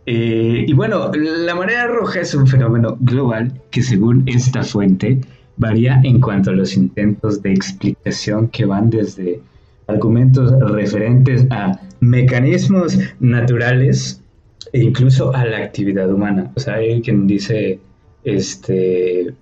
Eh, 0.10 0.64
y 0.66 0.72
bueno, 0.72 1.12
la 1.14 1.54
marea 1.54 1.86
roja 1.86 2.22
es 2.22 2.34
un 2.34 2.48
fenómeno 2.48 2.98
global 3.02 3.52
que 3.72 3.82
según 3.82 4.24
esta 4.26 4.64
fuente 4.64 5.20
varía 5.58 6.00
en 6.06 6.22
cuanto 6.22 6.52
a 6.52 6.54
los 6.54 6.78
intentos 6.78 7.42
de 7.42 7.52
explicación 7.52 8.48
que 8.48 8.64
van 8.64 8.90
desde 8.90 9.42
argumentos 9.88 10.54
referentes 10.72 11.46
a 11.50 11.82
mecanismos 12.00 12.98
naturales 13.20 14.24
e 14.72 14.80
incluso 14.80 15.36
a 15.36 15.44
la 15.44 15.58
actividad 15.58 16.10
humana. 16.10 16.52
O 16.56 16.60
sea, 16.62 16.76
hay 16.76 17.02
quien 17.02 17.28
dice, 17.28 17.78
este, 18.24 19.34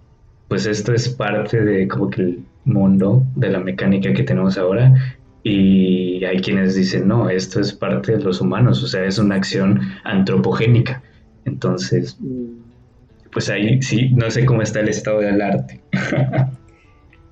pues 0.48 0.66
esto 0.66 0.94
es 0.94 1.10
parte 1.10 1.64
de 1.64 1.88
como 1.88 2.10
que 2.10 2.24
el 2.24 2.40
mundo 2.64 3.24
de 3.36 3.50
la 3.50 3.60
mecánica 3.60 4.12
que 4.14 4.24
tenemos 4.24 4.58
ahora 4.58 5.15
y 5.48 6.26
hay 6.26 6.40
quienes 6.42 6.74
dicen, 6.74 7.08
no, 7.08 7.30
esto 7.30 7.60
es 7.60 7.72
parte 7.72 8.18
de 8.18 8.24
los 8.24 8.42
humanos, 8.42 8.82
o 8.84 8.88
sea, 8.88 9.06
es 9.06 9.20
una 9.20 9.36
acción 9.36 9.80
antropogénica. 10.04 11.04
Entonces, 11.46 12.18
Mm, 12.20 12.64
pues 13.32 13.50
ahí 13.50 13.80
sí, 13.82 14.10
no 14.16 14.32
sé 14.32 14.44
cómo 14.46 14.62
está 14.64 14.80
el 14.80 14.90
estado 14.90 15.20
del 15.20 15.40
arte. 15.42 15.82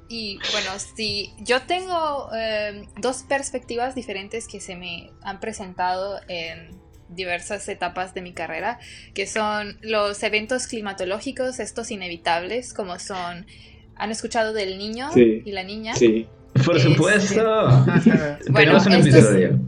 Y 0.10 0.38
bueno, 0.52 0.70
sí, 0.96 1.32
yo 1.40 1.64
tengo 1.64 2.30
eh, 2.38 2.84
dos 3.02 3.24
perspectivas 3.24 3.96
diferentes 3.96 4.48
que 4.48 4.60
se 4.60 4.76
me 4.76 5.10
han 5.24 5.40
presentado 5.40 6.20
en 6.28 6.70
diversas 7.10 7.68
etapas 7.68 8.14
de 8.14 8.22
mi 8.22 8.32
carrera, 8.34 8.78
que 9.16 9.26
son 9.26 9.78
los 9.82 10.22
eventos 10.22 10.68
climatológicos, 10.68 11.60
estos 11.60 11.90
inevitables, 11.90 12.76
como 12.76 13.00
son, 13.00 13.48
¿han 13.96 14.12
escuchado 14.12 14.54
del 14.54 14.78
niño 14.78 15.10
Sí. 15.14 15.42
y 15.46 15.52
la 15.52 15.64
niña? 15.64 15.96
Sí, 15.96 16.28
Por 16.66 16.78
Este- 16.78 16.90
supuesto. 16.90 17.44
Bueno, 17.44 18.38
Tenemos 18.54 18.86
un 18.86 18.94
estos- 18.94 19.08
episodio. 19.16 19.60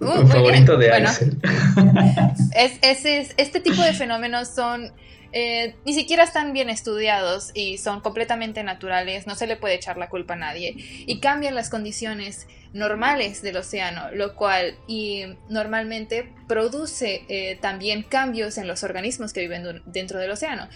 Uh, 0.00 0.26
favorito 0.26 0.76
de 0.76 0.88
Bueno. 0.88 1.08
Axel. 1.08 1.36
Es, 2.56 2.72
ese 2.82 3.18
es- 3.18 3.34
este 3.36 3.60
tipo 3.60 3.80
de 3.82 3.92
fenómenos 3.92 4.48
son 4.48 4.92
eh, 5.34 5.76
ni 5.86 5.94
siquiera 5.94 6.24
están 6.24 6.52
bien 6.52 6.68
estudiados 6.68 7.52
y 7.54 7.78
son 7.78 8.00
completamente 8.00 8.62
naturales, 8.64 9.26
no 9.26 9.34
se 9.34 9.46
le 9.46 9.56
puede 9.56 9.74
echar 9.76 9.96
la 9.96 10.10
culpa 10.10 10.34
a 10.34 10.36
nadie 10.36 10.74
y 10.76 11.20
cambian 11.20 11.54
las 11.54 11.70
condiciones 11.70 12.48
normales 12.74 13.40
del 13.40 13.56
océano, 13.56 14.10
lo 14.12 14.34
cual 14.34 14.74
y 14.86 15.22
normalmente 15.48 16.30
produce 16.48 17.24
eh, 17.28 17.56
también 17.62 18.02
cambios 18.02 18.58
en 18.58 18.66
los 18.68 18.82
organismos 18.82 19.32
que 19.32 19.40
viven 19.40 19.82
dentro 19.86 20.18
del 20.18 20.32
océano, 20.32 20.68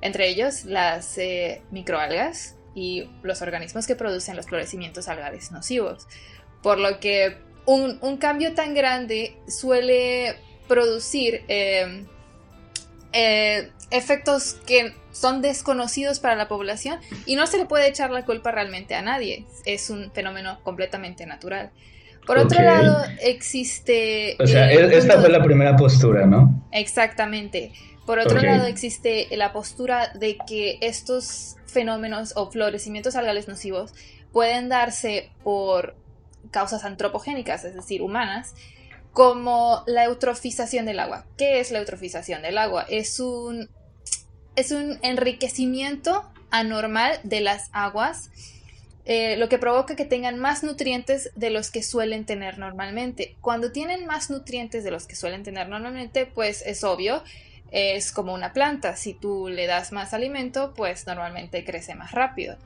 entre 0.00 0.28
ellos 0.28 0.64
las 0.64 1.18
eh, 1.18 1.60
microalgas 1.70 2.54
y 2.78 3.10
los 3.22 3.42
organismos 3.42 3.88
que 3.88 3.96
producen 3.96 4.36
los 4.36 4.46
florecimientos 4.46 5.08
algales 5.08 5.50
nocivos, 5.50 6.06
por 6.62 6.78
lo 6.78 7.00
que 7.00 7.36
un, 7.66 7.98
un 8.00 8.16
cambio 8.18 8.54
tan 8.54 8.72
grande 8.72 9.36
suele 9.48 10.36
producir 10.68 11.42
eh, 11.48 12.04
eh, 13.12 13.70
efectos 13.90 14.54
que 14.64 14.94
son 15.10 15.42
desconocidos 15.42 16.20
para 16.20 16.36
la 16.36 16.46
población 16.46 17.00
y 17.26 17.34
no 17.34 17.48
se 17.48 17.58
le 17.58 17.64
puede 17.64 17.88
echar 17.88 18.10
la 18.10 18.24
culpa 18.24 18.52
realmente 18.52 18.94
a 18.94 19.02
nadie. 19.02 19.44
Es 19.64 19.90
un 19.90 20.12
fenómeno 20.12 20.60
completamente 20.62 21.26
natural. 21.26 21.70
Por 22.26 22.38
otro 22.38 22.62
lado, 22.62 23.04
existe... 23.22 24.36
O 24.38 24.46
sea, 24.46 24.70
e- 24.70 24.96
esta 24.96 25.18
fue 25.18 25.30
la 25.30 25.42
primera 25.42 25.74
postura, 25.76 26.26
¿no? 26.26 26.68
Exactamente. 26.72 27.72
Por 28.08 28.20
otro 28.20 28.40
lado, 28.40 28.64
existe 28.64 29.28
la 29.36 29.52
postura 29.52 30.08
de 30.14 30.38
que 30.38 30.78
estos 30.80 31.56
fenómenos 31.66 32.32
o 32.36 32.50
florecimientos 32.50 33.16
algales 33.16 33.48
nocivos 33.48 33.92
pueden 34.32 34.70
darse 34.70 35.30
por 35.44 35.94
causas 36.50 36.86
antropogénicas, 36.86 37.66
es 37.66 37.74
decir, 37.74 38.00
humanas, 38.00 38.54
como 39.12 39.82
la 39.86 40.04
eutrofización 40.04 40.86
del 40.86 41.00
agua. 41.00 41.26
¿Qué 41.36 41.60
es 41.60 41.70
la 41.70 41.80
eutrofización 41.80 42.40
del 42.40 42.56
agua? 42.56 42.86
Es 42.88 43.20
un, 43.20 43.68
es 44.56 44.70
un 44.72 44.98
enriquecimiento 45.02 46.24
anormal 46.48 47.20
de 47.24 47.42
las 47.42 47.68
aguas, 47.72 48.30
eh, 49.04 49.36
lo 49.36 49.50
que 49.50 49.58
provoca 49.58 49.96
que 49.96 50.06
tengan 50.06 50.38
más 50.38 50.62
nutrientes 50.62 51.30
de 51.34 51.50
los 51.50 51.70
que 51.70 51.82
suelen 51.82 52.24
tener 52.24 52.56
normalmente. 52.56 53.36
Cuando 53.42 53.70
tienen 53.70 54.06
más 54.06 54.30
nutrientes 54.30 54.82
de 54.82 54.92
los 54.92 55.06
que 55.06 55.14
suelen 55.14 55.42
tener 55.42 55.68
normalmente, 55.68 56.24
pues 56.24 56.62
es 56.64 56.84
obvio, 56.84 57.22
es 57.70 58.12
como 58.12 58.34
una 58.34 58.52
planta. 58.52 58.96
Si 58.96 59.14
tú 59.14 59.48
le 59.48 59.66
das 59.66 59.92
más 59.92 60.14
alimento, 60.14 60.74
pues 60.74 61.06
normalmente 61.06 61.64
crece 61.64 61.94
más 61.94 62.12
rápido. 62.12 62.56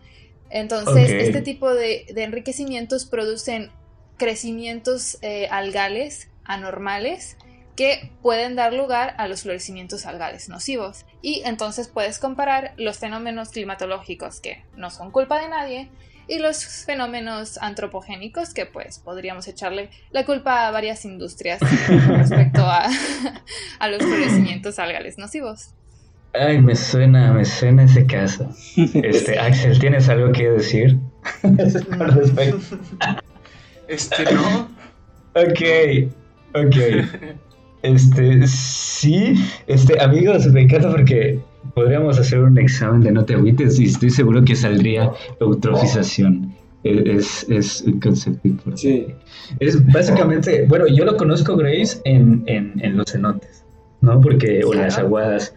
Entonces, 0.50 1.10
este 1.10 1.40
tipo 1.40 1.72
de, 1.72 2.06
de 2.12 2.24
enriquecimientos 2.24 3.06
producen 3.06 3.70
crecimientos 4.18 5.18
eh, 5.22 5.48
algales 5.50 6.28
anormales 6.44 7.36
que 7.74 8.10
pueden 8.20 8.54
dar 8.54 8.74
lugar 8.74 9.14
a 9.16 9.28
los 9.28 9.42
florecimientos 9.42 10.04
algales 10.06 10.48
nocivos. 10.48 11.06
Y 11.22 11.42
entonces 11.44 11.88
puedes 11.88 12.18
comparar 12.18 12.74
los 12.76 12.98
fenómenos 12.98 13.48
climatológicos 13.48 14.40
que 14.40 14.62
no 14.76 14.90
son 14.90 15.10
culpa 15.10 15.40
de 15.40 15.48
nadie 15.48 15.88
y 16.32 16.38
los 16.38 16.64
fenómenos 16.86 17.58
antropogénicos 17.58 18.54
que 18.54 18.64
pues 18.64 18.98
podríamos 18.98 19.46
echarle 19.48 19.90
la 20.12 20.24
culpa 20.24 20.66
a 20.66 20.70
varias 20.70 21.04
industrias 21.04 21.60
con 21.60 21.98
respecto 22.16 22.62
a, 22.62 22.88
a 23.78 23.88
los 23.88 24.02
florecimientos 24.02 24.78
algales 24.78 25.18
nocivos. 25.18 25.74
Ay, 26.32 26.62
me 26.62 26.74
suena, 26.74 27.34
me 27.34 27.44
suena 27.44 27.84
ese 27.84 28.06
caso. 28.06 28.48
Este, 28.94 29.38
Axel, 29.38 29.78
¿tienes 29.78 30.08
algo 30.08 30.32
que 30.32 30.48
decir 30.48 30.98
al 31.42 32.14
respecto? 32.14 32.58
Este, 33.88 34.24
no. 34.32 34.70
Ok, 35.34 36.08
ok. 36.54 36.76
Este, 37.82 38.46
sí, 38.46 39.34
este, 39.66 40.00
amigos, 40.00 40.46
me 40.46 40.62
encanta 40.62 40.90
porque 40.90 41.40
podríamos 41.74 42.18
hacer 42.18 42.40
un 42.40 42.58
examen 42.58 43.02
de 43.02 43.12
no 43.12 43.24
te 43.24 43.34
agüites 43.34 43.78
y 43.78 43.84
estoy 43.84 44.10
seguro 44.10 44.44
que 44.44 44.54
saldría 44.54 45.10
eutrofización. 45.40 46.54
Es, 46.84 47.46
es 47.48 47.82
un 47.82 48.00
concepto 48.00 48.48
importante. 48.48 48.80
Sí. 48.80 49.06
Es 49.60 49.86
básicamente, 49.92 50.66
bueno, 50.66 50.86
yo 50.88 51.04
lo 51.04 51.16
conozco, 51.16 51.56
Grace, 51.56 52.00
en, 52.04 52.42
en, 52.46 52.72
en 52.82 52.96
los 52.96 53.12
cenotes, 53.12 53.64
¿no? 54.00 54.20
Porque, 54.20 54.64
o 54.64 54.74
las 54.74 54.98
aguadas, 54.98 55.54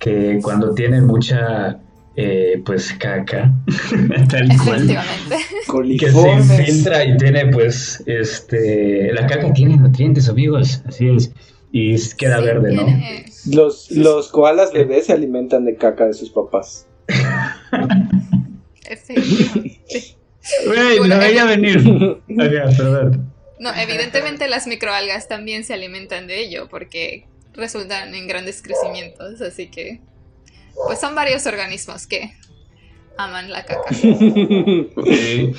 que 0.00 0.40
cuando 0.42 0.74
tienen 0.74 1.06
mucha, 1.06 1.78
eh, 2.16 2.60
pues, 2.64 2.92
caca, 2.94 3.52
tal 4.28 4.48
cual, 4.64 5.96
que 5.96 6.10
se 6.10 6.30
infiltra 6.32 7.04
y 7.04 7.16
tiene, 7.18 7.46
pues, 7.46 8.02
este, 8.06 9.12
la 9.12 9.28
caca 9.28 9.52
tiene 9.52 9.76
nutrientes, 9.76 10.28
amigos, 10.28 10.82
así 10.86 11.08
es, 11.08 11.32
y 11.76 11.96
queda 12.14 12.38
Sí, 12.38 12.44
verde, 12.44 12.72
¿no? 12.72 12.84
tiene- 12.84 13.24
Los, 13.50 13.90
los 13.90 14.28
koalas 14.30 14.72
bebés 14.72 15.06
se 15.06 15.12
alimentan 15.12 15.64
de 15.64 15.74
caca 15.74 16.06
de 16.06 16.12
sus 16.14 16.30
papás. 16.30 16.86
Efectivamente. 18.86 19.80
Güey, 20.66 21.08
lo 21.08 21.18
veía 21.18 21.44
venir. 21.46 21.82
Perdón. 22.76 23.32
No, 23.58 23.70
evidentemente 23.74 24.46
las 24.48 24.66
microalgas 24.68 25.26
también 25.26 25.64
se 25.64 25.74
alimentan 25.74 26.26
de 26.28 26.40
ello 26.40 26.68
porque 26.68 27.26
resultan 27.54 28.14
en 28.14 28.28
grandes 28.28 28.62
crecimientos, 28.62 29.40
así 29.40 29.66
que 29.68 30.00
pues 30.86 31.00
son 31.00 31.14
varios 31.16 31.46
organismos 31.46 32.06
que 32.06 32.32
aman 33.16 33.50
la 33.50 33.64
caca. 33.64 33.82
Eh, 35.06 35.52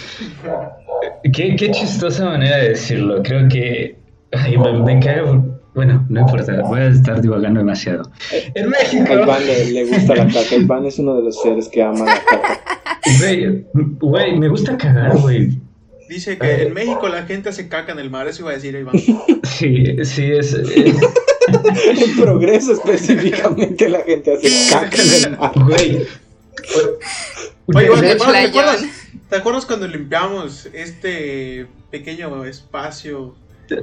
qué, 1.33 1.55
qué 1.55 1.71
chistosa 1.71 2.25
manera 2.25 2.57
de 2.57 2.69
decirlo. 2.69 3.21
Creo 3.23 3.47
que 3.49 3.97
ay, 4.31 4.57
me, 4.57 4.73
me 4.79 4.99
cae. 4.99 5.21
Bueno, 5.75 6.05
no 6.09 6.21
importa, 6.21 6.61
voy 6.61 6.79
a 6.79 6.87
estar 6.87 7.21
divagando 7.21 7.59
demasiado. 7.59 8.09
En 8.31 8.65
A 8.65 8.69
México, 8.69 9.13
Iván 9.13 9.45
le, 9.45 9.71
le 9.71 9.85
gusta 9.85 10.15
la 10.15 10.25
caca. 10.27 10.55
Iván 10.55 10.85
es 10.85 10.97
uno 10.99 11.15
de 11.17 11.23
los 11.23 11.41
seres 11.41 11.67
que 11.67 11.83
ama 11.83 12.05
la 12.05 12.23
caca. 12.23 12.61
güey, 13.19 13.65
güey, 13.73 14.39
me 14.39 14.47
gusta 14.47 14.77
cagar, 14.77 15.17
güey. 15.17 15.59
Dice 16.09 16.37
que 16.37 16.63
en 16.63 16.73
México 16.73 17.07
la 17.09 17.23
gente 17.23 17.49
hace 17.49 17.67
caca 17.67 17.91
en 17.91 17.99
el 17.99 18.09
mar, 18.09 18.27
eso 18.27 18.43
iba 18.43 18.51
a 18.51 18.53
decir 18.53 18.73
Iván. 18.75 18.95
Sí, 19.43 20.03
sí, 20.05 20.31
es. 20.31 20.53
es- 20.53 20.95
En 21.47 22.15
progreso 22.19 22.73
específicamente 22.73 23.87
la 23.89 24.01
gente 24.01 24.33
hace 24.33 24.71
caca 24.73 24.97
en 25.01 25.23
el 25.33 25.37
mar. 25.39 25.51
güey. 25.55 26.05
Oye, 27.67 27.85
Iván, 27.85 27.99
¿te 27.99 28.05
De 28.05 28.11
acuerdas, 28.11 28.13
hecho, 28.13 28.25
te 28.25 28.31
Playón. 28.31 28.49
acuerdas- 28.49 28.85
te 29.29 29.35
acuerdas 29.35 29.65
cuando 29.65 29.87
limpiamos 29.87 30.69
este 30.73 31.67
pequeño 31.91 32.45
espacio? 32.45 33.35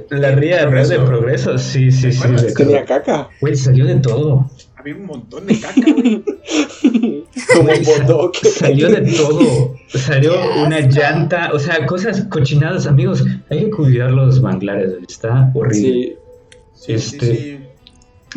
La 0.09 0.31
ría 0.31 0.57
de 0.57 0.63
Progreso. 0.63 0.93
de 0.93 0.99
progreso, 0.99 1.57
sí, 1.57 1.91
sí, 1.91 2.11
sí. 2.11 2.27
Tenía 2.55 2.85
caca. 2.85 3.29
Güey, 3.41 3.55
salió 3.55 3.85
de 3.85 3.95
todo. 3.95 4.49
Había 4.75 4.95
un 4.95 5.05
montón 5.05 5.45
de 5.47 5.59
caca, 5.59 5.81
güey. 5.81 6.23
Como 7.55 7.69
un 7.71 7.83
bodoque. 7.83 8.47
Salió 8.49 8.89
de 8.89 9.01
todo. 9.13 9.75
Salió 9.87 10.33
una 10.65 10.79
llanta, 10.81 11.51
o 11.53 11.59
sea, 11.59 11.85
cosas 11.85 12.25
cochinadas, 12.29 12.85
amigos. 12.87 13.23
Hay 13.49 13.65
que 13.65 13.69
cuidar 13.71 14.11
los 14.11 14.41
manglares, 14.41 14.93
está 15.07 15.51
horrible. 15.53 16.17
Sí, 16.73 16.83
Sí, 16.85 16.93
Este- 16.93 17.35
sí. 17.35 17.59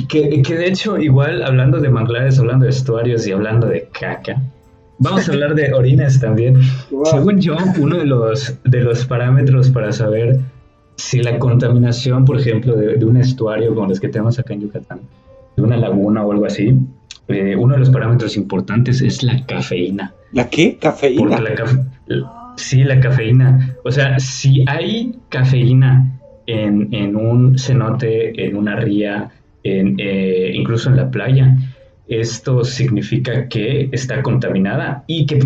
Que, 0.08 0.42
que 0.42 0.54
de 0.54 0.66
hecho, 0.68 0.98
igual 0.98 1.42
hablando 1.42 1.80
de 1.80 1.88
manglares, 1.88 2.38
hablando 2.38 2.64
de 2.66 2.70
estuarios 2.70 3.26
y 3.26 3.32
hablando 3.32 3.66
de 3.66 3.88
caca, 3.98 4.36
vamos 4.98 5.26
a 5.26 5.32
hablar 5.32 5.54
de 5.54 5.72
orines 5.72 6.20
también. 6.20 6.60
Wow. 6.90 7.06
Según 7.06 7.40
yo, 7.40 7.56
uno 7.80 7.96
de 7.98 8.04
los, 8.04 8.54
de 8.64 8.80
los 8.82 9.06
parámetros 9.06 9.70
para 9.70 9.92
saber 9.92 10.38
si 10.96 11.22
la 11.22 11.38
contaminación, 11.38 12.24
por 12.24 12.40
ejemplo, 12.40 12.74
de, 12.74 12.96
de 12.96 13.04
un 13.04 13.16
estuario 13.16 13.74
como 13.74 13.88
los 13.88 14.00
que 14.00 14.08
tenemos 14.08 14.38
acá 14.38 14.54
en 14.54 14.62
Yucatán, 14.62 15.00
de 15.56 15.62
una 15.62 15.76
laguna 15.76 16.24
o 16.24 16.32
algo 16.32 16.46
así, 16.46 16.78
eh, 17.28 17.56
uno 17.56 17.74
de 17.74 17.80
los 17.80 17.90
parámetros 17.90 18.36
importantes 18.36 19.02
es 19.02 19.22
la 19.22 19.44
cafeína. 19.46 20.14
¿La 20.32 20.48
qué? 20.48 20.76
Cafeína. 20.78 21.40
la 21.40 22.54
sí, 22.56 22.84
la 22.84 23.00
cafeína. 23.00 23.76
O 23.84 23.90
sea, 23.90 24.18
si 24.18 24.64
hay 24.68 25.14
cafeína 25.28 26.18
en, 26.46 26.92
en 26.92 27.16
un 27.16 27.58
cenote, 27.58 28.46
en 28.46 28.56
una 28.56 28.76
ría, 28.76 29.30
en, 29.64 29.96
eh, 29.98 30.52
incluso 30.54 30.88
en 30.88 30.96
la 30.96 31.10
playa, 31.10 31.56
esto 32.06 32.62
significa 32.62 33.48
que 33.48 33.88
está 33.90 34.22
contaminada 34.22 35.02
y 35.08 35.26
que 35.26 35.40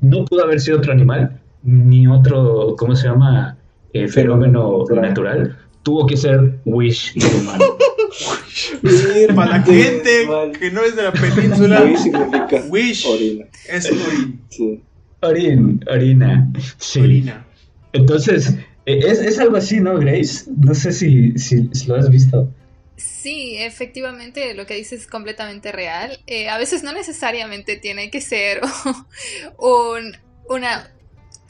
no 0.00 0.24
pudo 0.24 0.42
haber 0.42 0.58
sido 0.60 0.78
otro 0.78 0.92
animal 0.92 1.38
ni 1.62 2.08
otro, 2.08 2.74
¿cómo 2.76 2.96
se 2.96 3.06
llama? 3.06 3.56
Eh, 3.92 4.08
fenómeno 4.08 4.78
Natural. 4.80 5.02
natural. 5.08 5.58
Tuvo 5.82 6.06
que 6.06 6.16
ser 6.16 6.58
wish 6.64 7.14
humano. 7.16 7.64
Para 9.34 9.58
la 9.58 9.62
gente 9.62 10.26
mal. 10.26 10.52
que 10.52 10.70
no 10.70 10.82
es 10.82 10.96
de 10.96 11.02
la 11.04 11.12
península, 11.12 11.82
Wish 11.82 11.98
significa 12.00 12.62
Wish. 12.68 13.06
orina. 13.06 13.46
es 13.68 13.86
orin, 13.90 14.40
Sí. 14.48 14.82
Orin, 15.22 15.84
orina. 15.90 16.50
Sí. 16.78 17.00
orina. 17.00 17.46
Entonces, 17.92 18.54
eh, 18.86 19.00
es, 19.06 19.20
es 19.20 19.38
algo 19.38 19.56
así, 19.56 19.80
¿no, 19.80 19.98
Grace? 19.98 20.50
No 20.56 20.74
sé 20.74 20.92
si, 20.92 21.38
si, 21.38 21.68
si 21.72 21.86
lo 21.86 21.96
has 21.96 22.10
visto. 22.10 22.48
Sí, 22.96 23.56
efectivamente, 23.58 24.54
lo 24.54 24.66
que 24.66 24.74
dices 24.74 25.02
es 25.02 25.06
completamente 25.06 25.72
real. 25.72 26.18
Eh, 26.26 26.48
a 26.48 26.58
veces 26.58 26.82
no 26.82 26.92
necesariamente 26.92 27.76
tiene 27.76 28.10
que 28.10 28.20
ser 28.20 28.60
un, 29.58 30.16
una 30.48 30.90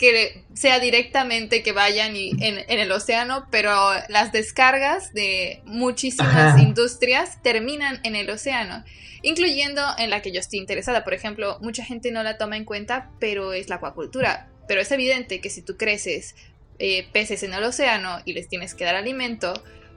que 0.01 0.45
sea 0.55 0.81
directamente 0.81 1.63
que 1.63 1.73
vayan 1.73 2.17
y- 2.17 2.31
en, 2.41 2.59
en 2.67 2.79
el 2.79 2.91
océano, 2.91 3.47
pero 3.51 3.71
las 4.09 4.33
descargas 4.33 5.13
de 5.13 5.61
muchísimas 5.67 6.55
Ajá. 6.55 6.63
industrias 6.63 7.43
terminan 7.43 8.01
en 8.03 8.17
el 8.17 8.31
océano, 8.31 8.83
incluyendo 9.23 9.83
en 9.99 10.09
la 10.09 10.23
que 10.23 10.33
yo 10.33 10.41
estoy 10.41 10.59
interesada. 10.59 11.05
Por 11.05 11.13
ejemplo, 11.13 11.59
mucha 11.61 11.85
gente 11.85 12.11
no 12.13 12.23
la 12.23 12.39
toma 12.39 12.57
en 12.57 12.65
cuenta, 12.65 13.11
pero 13.21 13.53
es 13.53 13.69
la 13.69 13.75
acuacultura. 13.77 14.49
Pero 14.67 14.81
es 14.81 14.91
evidente 14.91 15.43
que 15.43 15.51
si 15.51 15.61
tú 15.61 15.77
creces 15.77 16.35
eh, 16.79 17.07
peces 17.13 17.43
en 17.43 17.53
el 17.53 17.63
océano 17.63 18.21
y 18.25 18.33
les 18.33 18.49
tienes 18.49 18.75
que 18.75 18.85
dar 18.87 18.95
alimento, 18.95 19.53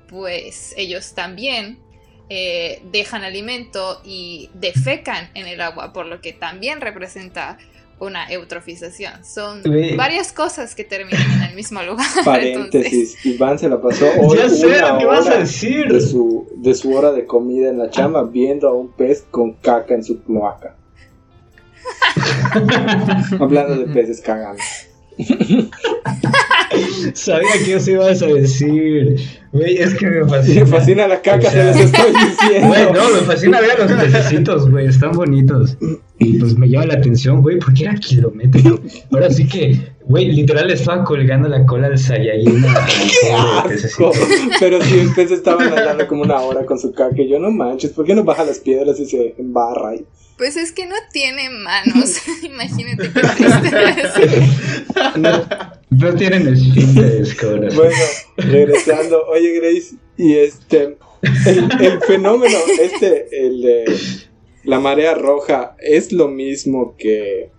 pues 0.09 0.73
ellos 0.75 1.15
también 1.15 1.79
eh, 2.29 2.81
dejan 2.91 3.23
alimento 3.23 4.01
y 4.03 4.49
defecan 4.53 5.29
en 5.33 5.47
el 5.47 5.61
agua, 5.61 5.93
por 5.93 6.07
lo 6.07 6.19
que 6.19 6.33
también 6.33 6.81
representa 6.81 7.57
una 8.03 8.29
eutrofización. 8.31 9.23
Son 9.25 9.61
varias 9.97 10.31
cosas 10.31 10.75
que 10.75 10.83
terminan 10.83 11.21
en 11.33 11.41
el 11.43 11.55
mismo 11.55 11.81
lugar. 11.83 12.05
entonces- 12.15 12.25
Paréntesis. 12.25 13.25
Iván 13.25 13.57
se 13.59 13.69
la 13.69 13.81
pasó 13.81 14.05
hoy 14.21 14.37
ya 14.37 14.49
sé 14.49 14.67
una 14.67 14.93
lo 14.93 14.99
que 14.99 15.05
vas 15.05 15.27
a 15.27 15.37
decir. 15.39 15.87
de 15.91 16.01
su, 16.01 16.47
de 16.57 16.73
su 16.75 16.93
hora 16.93 17.11
de 17.11 17.25
comida 17.25 17.69
en 17.69 17.77
la 17.79 17.89
chamba 17.89 18.23
viendo 18.23 18.67
a 18.67 18.73
un 18.73 18.91
pez 18.91 19.25
con 19.31 19.53
caca 19.53 19.93
en 19.93 20.03
su 20.03 20.21
cloaca. 20.23 20.75
Hablando 23.39 23.75
de 23.77 23.85
peces 23.93 24.21
cagando. 24.21 24.61
Sabía 27.13 27.51
que 27.65 27.75
eso 27.75 27.91
ibas 27.91 28.21
a 28.21 28.27
decir. 28.27 29.15
Güey, 29.51 29.77
es 29.77 29.93
que 29.93 30.07
me 30.07 30.27
fascina. 30.27 30.61
Me 30.61 30.65
fascina 30.65 31.07
la 31.07 31.21
caca, 31.21 31.47
O 31.47 31.51
sea, 31.51 31.73
se 31.73 31.79
les 31.79 31.91
estoy 31.91 32.11
diciendo. 32.29 32.67
Güey, 32.67 32.83
no, 32.91 33.09
me 33.09 33.21
fascina 33.21 33.61
ver 33.61 33.71
a 33.71 33.85
los 33.85 33.91
pececitos, 33.91 34.69
güey, 34.69 34.87
están 34.87 35.11
bonitos. 35.11 35.77
Y 36.19 36.39
pues 36.39 36.57
me 36.57 36.69
llama 36.69 36.87
la 36.87 36.93
atención, 36.95 37.41
güey, 37.41 37.59
porque 37.59 37.83
era 37.83 37.95
kilométrico. 37.95 38.79
Ahora 39.11 39.29
sí 39.29 39.47
que, 39.47 39.79
güey, 40.05 40.31
literal 40.31 40.67
le 40.67 40.73
estaba 40.73 41.03
colgando 41.03 41.49
la 41.49 41.65
cola 41.65 41.87
al 41.87 41.99
Saiyajin. 41.99 42.65
Pero 44.59 44.81
si 44.81 44.99
el 44.99 45.13
pez 45.13 45.31
estaba 45.31 45.65
nadando 45.65 46.07
como 46.07 46.23
una 46.23 46.39
hora 46.39 46.65
con 46.65 46.79
su 46.79 46.91
caca, 46.93 47.21
y 47.21 47.29
yo 47.29 47.39
no 47.39 47.51
manches, 47.51 47.91
¿por 47.91 48.05
qué 48.05 48.15
no 48.15 48.23
baja 48.23 48.43
las 48.43 48.59
piedras 48.59 48.99
y 48.99 49.05
se 49.05 49.35
embarra 49.37 49.89
ahí? 49.89 50.05
Pues 50.37 50.57
es 50.57 50.71
que 50.71 50.87
no 50.87 50.95
tiene 51.11 51.49
manos. 51.49 52.17
Imagínate 52.43 53.09
triste. 53.09 54.47
No, 55.17 55.45
no 55.97 56.15
tienen 56.15 56.47
esfínteres, 56.47 57.35
cabrones. 57.35 57.75
Bueno, 57.75 57.95
regresando, 58.37 59.25
oye 59.27 59.53
Grace, 59.59 59.95
y 60.17 60.35
este, 60.35 60.97
el, 61.45 61.81
el 61.81 62.01
fenómeno, 62.01 62.57
este, 62.79 63.45
el 63.45 63.61
de 63.61 63.85
la 64.63 64.79
marea 64.79 65.13
roja, 65.15 65.75
¿es 65.79 66.11
lo 66.11 66.27
mismo 66.27 66.95
que 66.97 67.51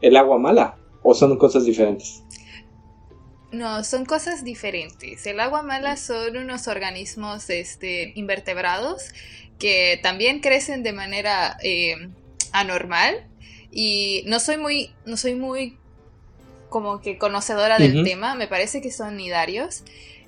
el 0.00 0.16
agua 0.16 0.38
mala? 0.38 0.78
¿O 1.02 1.14
son 1.14 1.38
cosas 1.38 1.64
diferentes? 1.64 2.22
No, 3.52 3.82
son 3.82 4.04
cosas 4.04 4.44
diferentes. 4.44 5.26
El 5.26 5.40
agua 5.40 5.62
mala 5.62 5.96
son 5.96 6.36
unos 6.36 6.68
organismos 6.68 7.50
este, 7.50 8.12
invertebrados 8.14 9.08
que 9.58 9.98
también 10.02 10.40
crecen 10.40 10.82
de 10.82 10.92
manera 10.92 11.56
eh, 11.62 11.94
anormal 12.52 13.26
y 13.72 14.22
no 14.26 14.40
soy 14.40 14.56
muy, 14.56 14.90
no 15.04 15.16
soy 15.16 15.34
muy 15.34 15.79
como 16.70 17.02
que 17.02 17.18
conocedora 17.18 17.78
del 17.78 18.04
tema. 18.04 18.34
Me 18.34 18.48
parece 18.48 18.80
que 18.80 18.90
son 18.90 19.16
nidarios 19.16 19.82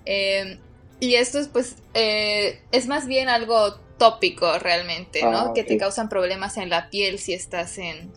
eh, 0.05 0.59
y 1.01 1.15
estos 1.15 1.49
pues 1.49 1.77
eh, 1.95 2.61
es 2.73 2.87
más 2.87 3.07
bien 3.07 3.29
algo 3.29 3.75
tópico 3.99 4.59
realmente, 4.59 5.23
¿no? 5.23 5.39
Ah, 5.39 5.53
Que 5.55 5.65
te 5.65 5.79
causan 5.79 6.09
problemas 6.09 6.57
en 6.59 6.69
la 6.69 6.91
piel 6.91 7.19
si 7.19 7.33
estás 7.33 7.79
en 7.79 8.11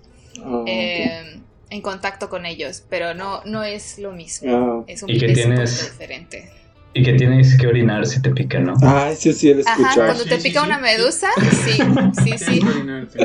Ah, 0.43 0.63
eh, 0.67 1.39
en 1.69 1.81
contacto 1.81 2.29
con 2.29 2.45
ellos, 2.45 2.83
pero 2.89 3.13
no, 3.13 3.41
no 3.45 3.63
es 3.63 3.97
lo 3.99 4.11
mismo. 4.11 4.83
Ah. 4.83 4.83
Es 4.87 5.01
un, 5.03 5.09
¿Y 5.09 5.17
qué 5.19 5.27
es 5.27 5.33
tienes? 5.33 5.91
diferente. 5.91 6.51
Y 6.97 7.03
que 7.03 7.13
tienes 7.13 7.57
que 7.57 7.67
orinar 7.67 8.05
si 8.07 8.21
te 8.21 8.29
pica, 8.31 8.57
¿no? 8.59 8.73
Ah, 8.81 9.11
sí, 9.15 9.33
sí, 9.33 9.49
él 9.49 9.61
Ajá, 9.65 9.81
escuchó. 9.81 10.05
cuando 10.05 10.23
Sí, 10.23 10.29
te 10.29 10.39
sí, 10.39 10.47
pica 10.47 10.61
sí. 10.61 10.65
una 10.65 10.79
medusa, 10.79 11.27
sí, 11.37 11.71
sí, 12.23 12.37
sí, 12.37 12.45
Tienes 12.45 12.45
que 12.45 12.69
orinar, 12.69 13.07
sí. 13.11 13.19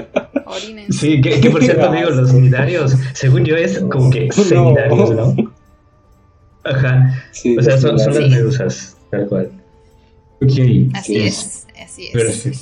orinen. 0.45 0.93
Sí, 0.93 1.21
que, 1.21 1.41
que 1.41 1.51
por 1.51 1.63
cierto, 1.63 1.87
amigos, 1.87 2.17
los 2.17 2.33
nidarios, 2.35 2.97
según 3.13 3.45
yo, 3.45 3.57
es 3.57 3.79
como 3.79 4.11
que 4.11 4.29
semidarios, 4.33 5.11
¿no? 5.13 5.53
Ajá. 6.65 7.15
Sí, 7.33 7.57
O 7.57 7.63
sea, 7.63 7.79
son, 7.79 7.99
son 7.99 8.15
las 8.15 8.29
medusas, 8.29 8.97
tal 9.11 9.27
cual. 9.29 9.51
Ok. 10.43 10.51
Así 10.95 11.15
Sí. 11.15 11.17
es, 11.19 11.67
así 11.83 12.07
es. 12.09 12.13
Perfecto. 12.13 12.59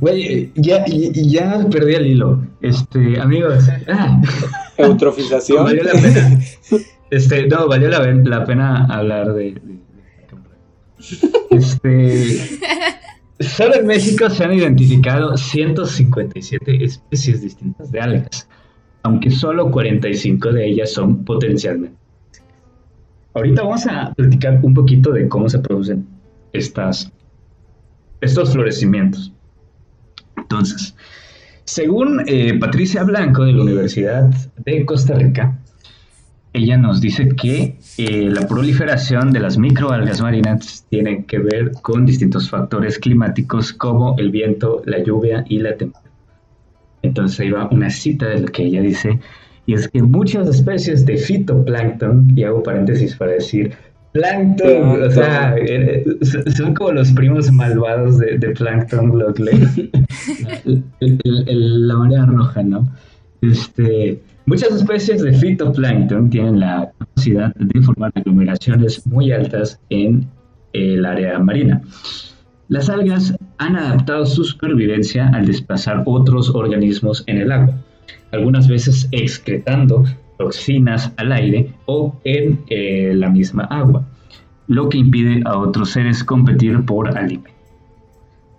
Güey, 0.00 0.50
ya, 0.56 0.84
ya, 0.86 1.10
ya 1.14 1.66
perdí 1.70 1.94
el 1.94 2.06
hilo. 2.06 2.46
Este, 2.60 3.18
amigos. 3.20 3.64
Ah, 3.88 4.20
Eutrofización. 4.76 5.64
valió 5.64 5.84
la 5.84 5.92
pena. 5.92 6.40
Este, 7.10 7.46
no, 7.46 7.68
valió 7.68 7.88
la, 7.90 8.44
pena 8.44 8.86
hablar 8.86 9.34
de- 9.34 9.60
Este. 11.50 12.58
Solo 13.40 13.74
en 13.74 13.86
México 13.86 14.30
se 14.30 14.44
han 14.44 14.52
identificado 14.52 15.36
157 15.36 16.84
especies 16.84 17.42
distintas 17.42 17.90
de 17.90 18.00
algas. 18.00 18.48
aunque 19.02 19.30
solo 19.30 19.70
45 19.70 20.52
de 20.52 20.66
ellas 20.66 20.92
son 20.92 21.24
potencialmente. 21.24 21.98
Ahorita 23.34 23.62
vamos 23.62 23.86
a 23.86 24.14
platicar 24.14 24.60
un 24.62 24.72
poquito 24.72 25.12
de 25.12 25.28
cómo 25.28 25.48
se 25.48 25.58
producen 25.58 26.06
estas, 26.52 27.12
estos 28.22 28.52
florecimientos. 28.52 29.32
Entonces, 30.38 30.96
según 31.64 32.22
eh, 32.26 32.58
Patricia 32.58 33.02
Blanco 33.02 33.44
de 33.44 33.52
la 33.52 33.62
Universidad 33.62 34.30
de 34.64 34.86
Costa 34.86 35.16
Rica, 35.16 35.58
ella 36.54 36.76
nos 36.76 37.00
dice 37.00 37.28
que 37.30 37.76
eh, 37.98 38.30
la 38.30 38.46
proliferación 38.46 39.32
de 39.32 39.40
las 39.40 39.58
microalgas 39.58 40.22
marinas 40.22 40.86
tiene 40.88 41.24
que 41.24 41.40
ver 41.40 41.72
con 41.82 42.06
distintos 42.06 42.48
factores 42.48 42.98
climáticos 43.00 43.72
como 43.72 44.16
el 44.18 44.30
viento, 44.30 44.80
la 44.86 45.02
lluvia 45.02 45.44
y 45.48 45.58
la 45.58 45.76
temperatura. 45.76 46.12
Entonces 47.02 47.40
ahí 47.40 47.50
va 47.50 47.68
una 47.70 47.90
cita 47.90 48.28
de 48.28 48.38
lo 48.40 48.46
que 48.46 48.62
ella 48.62 48.80
dice, 48.82 49.18
y 49.66 49.74
es 49.74 49.88
que 49.88 50.00
muchas 50.00 50.48
especies 50.48 51.04
de 51.04 51.16
fitoplancton, 51.16 52.32
y 52.36 52.44
hago 52.44 52.62
paréntesis 52.62 53.16
para 53.16 53.32
decir 53.32 53.72
plancton, 54.12 55.02
o 55.02 55.10
sea, 55.10 55.56
eh, 55.58 56.04
son 56.56 56.72
como 56.72 56.92
los 56.92 57.10
primos 57.12 57.50
malvados 57.50 58.20
de, 58.20 58.38
de 58.38 58.50
plancton 58.50 59.18
la 61.00 61.94
marea 61.96 62.26
roja, 62.26 62.62
¿no? 62.62 62.88
Este, 63.42 64.20
muchas 64.46 64.72
especies 64.72 65.22
de 65.22 65.32
fitoplancton 65.32 66.30
tienen 66.30 66.60
la 66.60 66.92
capacidad 66.98 67.54
de 67.54 67.82
formar 67.82 68.12
aglomeraciones 68.14 69.06
muy 69.06 69.32
altas 69.32 69.80
en 69.90 70.28
el 70.72 71.04
área 71.04 71.38
marina. 71.38 71.82
Las 72.68 72.88
algas 72.88 73.34
han 73.58 73.76
adaptado 73.76 74.26
su 74.26 74.44
supervivencia 74.44 75.28
al 75.28 75.46
desplazar 75.46 76.02
otros 76.06 76.50
organismos 76.54 77.22
en 77.26 77.38
el 77.38 77.52
agua, 77.52 77.74
algunas 78.32 78.68
veces 78.68 79.08
excretando 79.12 80.04
toxinas 80.38 81.12
al 81.16 81.32
aire 81.32 81.72
o 81.86 82.18
en 82.24 82.60
eh, 82.68 83.12
la 83.14 83.28
misma 83.28 83.64
agua, 83.64 84.04
lo 84.66 84.88
que 84.88 84.98
impide 84.98 85.42
a 85.44 85.58
otros 85.58 85.90
seres 85.90 86.24
competir 86.24 86.84
por 86.84 87.16
alimento. 87.16 87.50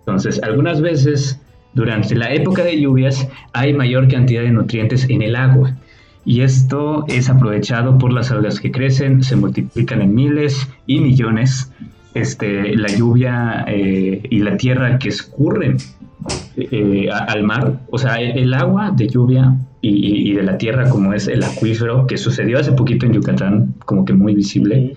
Entonces, 0.00 0.40
algunas 0.42 0.80
veces 0.80 1.40
durante 1.76 2.14
la 2.14 2.32
época 2.32 2.64
de 2.64 2.80
lluvias 2.80 3.28
hay 3.52 3.74
mayor 3.74 4.08
cantidad 4.08 4.40
de 4.40 4.50
nutrientes 4.50 5.04
en 5.10 5.20
el 5.20 5.36
agua 5.36 5.76
y 6.24 6.40
esto 6.40 7.04
es 7.06 7.28
aprovechado 7.28 7.98
por 7.98 8.14
las 8.14 8.30
algas 8.30 8.60
que 8.60 8.72
crecen, 8.72 9.22
se 9.22 9.36
multiplican 9.36 10.00
en 10.00 10.14
miles 10.14 10.68
y 10.86 11.00
millones. 11.00 11.70
Este, 12.14 12.74
la 12.76 12.88
lluvia 12.88 13.66
eh, 13.68 14.22
y 14.30 14.38
la 14.38 14.56
tierra 14.56 14.98
que 14.98 15.10
escurren 15.10 15.76
eh, 16.56 17.10
al 17.10 17.42
mar, 17.42 17.80
o 17.90 17.98
sea, 17.98 18.22
el, 18.22 18.54
agua 18.54 18.90
de 18.90 19.08
lluvia 19.08 19.54
y, 19.82 20.32
de 20.32 20.42
la 20.42 20.56
tierra 20.56 20.88
como 20.88 21.12
es 21.12 21.28
el 21.28 21.42
acuífero 21.42 22.06
que 22.06 22.16
sucedió 22.16 22.58
hace 22.58 22.72
poquito 22.72 23.04
en 23.04 23.12
Yucatán, 23.12 23.74
como 23.84 24.06
que 24.06 24.14
muy 24.14 24.34
visible, 24.34 24.96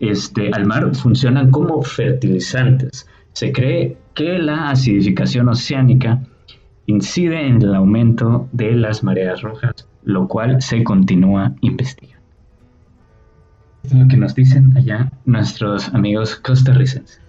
este, 0.00 0.50
al 0.52 0.66
mar 0.66 0.92
funcionan 0.96 1.52
como 1.52 1.80
fertilizantes. 1.82 3.06
Se 3.34 3.52
cree 3.52 3.96
que 4.18 4.36
la 4.36 4.70
acidificación 4.70 5.48
oceánica 5.48 6.20
incide 6.86 7.46
en 7.46 7.62
el 7.62 7.72
aumento 7.72 8.48
de 8.50 8.72
las 8.72 9.04
mareas 9.04 9.42
rojas, 9.42 9.86
lo 10.02 10.26
cual 10.26 10.60
se 10.60 10.82
continúa 10.82 11.54
investigando. 11.60 12.26
es 13.84 13.92
lo 13.92 14.08
que 14.08 14.16
nos 14.16 14.34
dicen 14.34 14.76
allá 14.76 15.12
nuestros 15.24 15.94
amigos 15.94 16.34
costarricenses. 16.34 17.20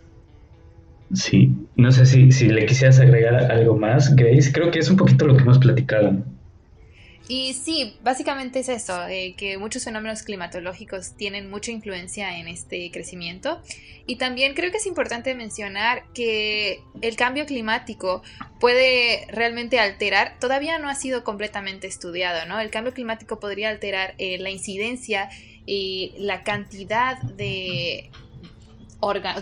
Sí, 1.14 1.56
no 1.76 1.92
sé 1.92 2.08
si, 2.08 2.32
si 2.32 2.50
le 2.50 2.66
quisieras 2.66 3.00
agregar 3.00 3.52
algo 3.52 3.78
más, 3.78 4.16
Grace. 4.16 4.52
Creo 4.52 4.72
que 4.72 4.80
es 4.80 4.90
un 4.90 4.98
poquito 4.98 5.28
lo 5.28 5.38
que 5.38 5.44
hemos 5.44 5.60
platicado. 5.60 6.18
Y 7.32 7.54
sí, 7.54 7.96
básicamente 8.02 8.62
es 8.62 8.70
eso, 8.70 9.08
eh, 9.08 9.36
que 9.38 9.60
muchos 9.60 9.84
fenómenos 9.84 10.24
climatológicos 10.24 11.14
tienen 11.16 11.48
mucha 11.48 11.70
influencia 11.70 12.40
en 12.40 12.48
este 12.48 12.90
crecimiento. 12.90 13.62
Y 14.08 14.16
también 14.16 14.56
creo 14.56 14.72
que 14.72 14.78
es 14.78 14.88
importante 14.88 15.36
mencionar 15.36 16.06
que 16.16 16.82
el 17.04 17.16
cambio 17.16 17.46
climático 17.46 18.24
puede 18.60 19.28
realmente 19.30 19.80
alterar, 19.80 20.40
todavía 20.40 20.80
no 20.80 20.90
ha 20.90 20.96
sido 20.96 21.24
completamente 21.24 21.86
estudiado, 21.86 22.48
¿no? 22.48 22.60
El 22.60 22.72
cambio 22.72 22.96
climático 22.96 23.40
podría 23.40 23.70
alterar 23.70 24.16
eh, 24.18 24.40
la 24.40 24.50
incidencia 24.50 25.30
y 25.68 26.16
la 26.18 26.44
cantidad 26.44 27.22
de 27.22 28.10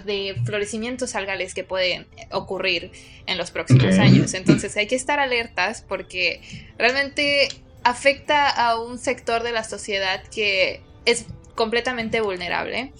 de 0.06 0.36
florecimientos 0.46 1.16
algales 1.16 1.56
que 1.56 1.64
pueden 1.64 2.06
ocurrir 2.32 2.92
en 3.26 3.40
los 3.40 3.50
próximos 3.50 3.98
años. 3.98 4.36
Entonces 4.36 4.78
hay 4.78 4.86
que 4.86 4.96
estar 4.96 5.20
alertas 5.20 5.82
porque 5.82 6.42
realmente 6.78 7.48
afecta 7.88 8.50
a 8.50 8.78
un 8.78 8.98
sector 8.98 9.44
de 9.44 9.54
la 9.54 9.64
sociedad 9.64 10.22
que 10.28 10.82
es 11.06 11.26
completamente 11.56 12.20
vulnerable 12.20 12.92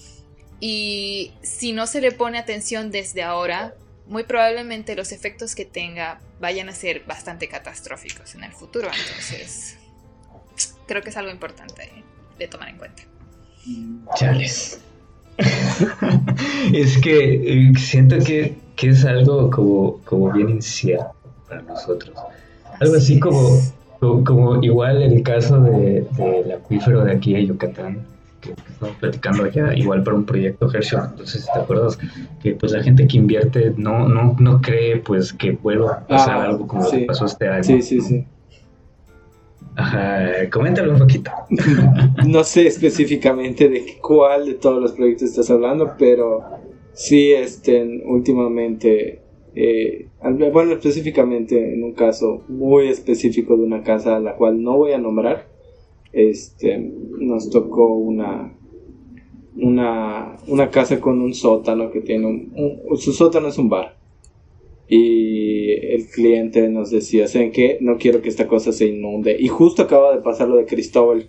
y 0.60 1.32
si 1.42 1.72
no 1.72 1.86
se 1.86 2.00
le 2.00 2.10
pone 2.10 2.38
atención 2.38 2.90
desde 2.90 3.22
ahora, 3.22 3.74
muy 4.06 4.22
probablemente 4.22 4.96
los 4.96 5.12
efectos 5.12 5.54
que 5.54 5.66
tenga 5.66 6.20
vayan 6.40 6.70
a 6.70 6.72
ser 6.72 7.04
bastante 7.04 7.48
catastróficos 7.48 8.34
en 8.34 8.44
el 8.44 8.52
futuro. 8.52 8.88
Entonces, 8.88 9.76
creo 10.86 11.02
que 11.02 11.10
es 11.10 11.16
algo 11.18 11.30
importante 11.30 11.90
de 12.38 12.48
tomar 12.48 12.70
en 12.70 12.78
cuenta. 12.78 13.02
Chales. 14.14 14.80
es 16.72 16.98
que 16.98 17.34
eh, 17.34 17.72
siento 17.76 18.18
que, 18.20 18.56
que, 18.74 18.88
es 18.88 19.04
algo 19.04 19.50
como, 19.50 19.98
como 20.04 20.32
bien 20.32 20.48
incierto 20.48 21.12
para 21.46 21.60
nosotros. 21.60 22.16
Algo 22.80 22.96
así 22.96 23.20
como 23.20 23.60
como, 24.00 24.62
igual 24.62 25.02
el 25.02 25.22
caso 25.22 25.60
de, 25.60 26.06
del 26.16 26.52
acuífero 26.52 27.04
de 27.04 27.12
aquí 27.12 27.34
de 27.34 27.46
Yucatán, 27.46 28.04
que 28.40 28.52
estamos 28.52 28.96
platicando 28.96 29.44
allá, 29.44 29.74
igual 29.74 30.02
para 30.02 30.16
un 30.16 30.24
proyecto 30.24 30.72
Herschel, 30.72 31.00
entonces 31.10 31.48
te 31.52 31.58
acuerdas 31.58 31.98
que 32.40 32.54
pues 32.54 32.72
la 32.72 32.82
gente 32.82 33.06
que 33.06 33.16
invierte 33.16 33.74
no, 33.76 34.08
no, 34.08 34.36
no 34.38 34.60
cree 34.60 34.98
pues 34.98 35.32
que 35.32 35.52
vuelva 35.52 35.92
a 35.94 36.06
pasar 36.06 36.38
ah, 36.38 36.44
algo 36.44 36.66
como 36.66 36.84
lo 36.84 36.90
que 36.90 37.00
pasó 37.00 37.26
este 37.26 37.48
año. 37.48 37.64
Sí, 37.64 37.82
sí, 37.82 38.00
sí. 38.00 38.24
Ajá, 39.74 40.50
coméntalo 40.50 40.92
un 40.92 40.98
poquito. 40.98 41.30
no 42.26 42.42
sé 42.42 42.66
específicamente 42.66 43.68
de 43.68 43.98
cuál 44.00 44.46
de 44.46 44.54
todos 44.54 44.82
los 44.82 44.92
proyectos 44.92 45.30
estás 45.30 45.50
hablando, 45.50 45.94
pero 45.96 46.42
sí, 46.92 47.32
este, 47.32 48.02
últimamente 48.04 49.22
eh, 49.54 50.07
bueno, 50.20 50.72
específicamente 50.72 51.74
en 51.74 51.84
un 51.84 51.92
caso 51.92 52.42
muy 52.48 52.88
específico 52.88 53.56
de 53.56 53.64
una 53.64 53.82
casa 53.82 54.16
a 54.16 54.20
la 54.20 54.34
cual 54.34 54.62
no 54.62 54.76
voy 54.76 54.92
a 54.92 54.98
nombrar, 54.98 55.46
este, 56.12 56.78
nos 57.18 57.50
tocó 57.50 57.94
una, 57.94 58.54
una, 59.56 60.36
una 60.46 60.70
casa 60.70 61.00
con 61.00 61.20
un 61.20 61.34
sótano 61.34 61.90
que 61.90 62.00
tiene 62.00 62.26
un, 62.26 62.80
su 62.96 63.12
sótano 63.12 63.48
es 63.48 63.58
un 63.58 63.68
bar. 63.68 63.96
Y 64.90 65.70
el 65.72 66.06
cliente 66.06 66.66
nos 66.70 66.90
decía, 66.90 67.28
¿saben 67.28 67.52
qué? 67.52 67.76
No 67.82 67.98
quiero 67.98 68.22
que 68.22 68.30
esta 68.30 68.48
cosa 68.48 68.72
se 68.72 68.86
inunde. 68.86 69.36
Y 69.38 69.48
justo 69.48 69.82
acaba 69.82 70.16
de 70.16 70.22
pasar 70.22 70.48
lo 70.48 70.56
de 70.56 70.64
Cristóbal, 70.64 71.28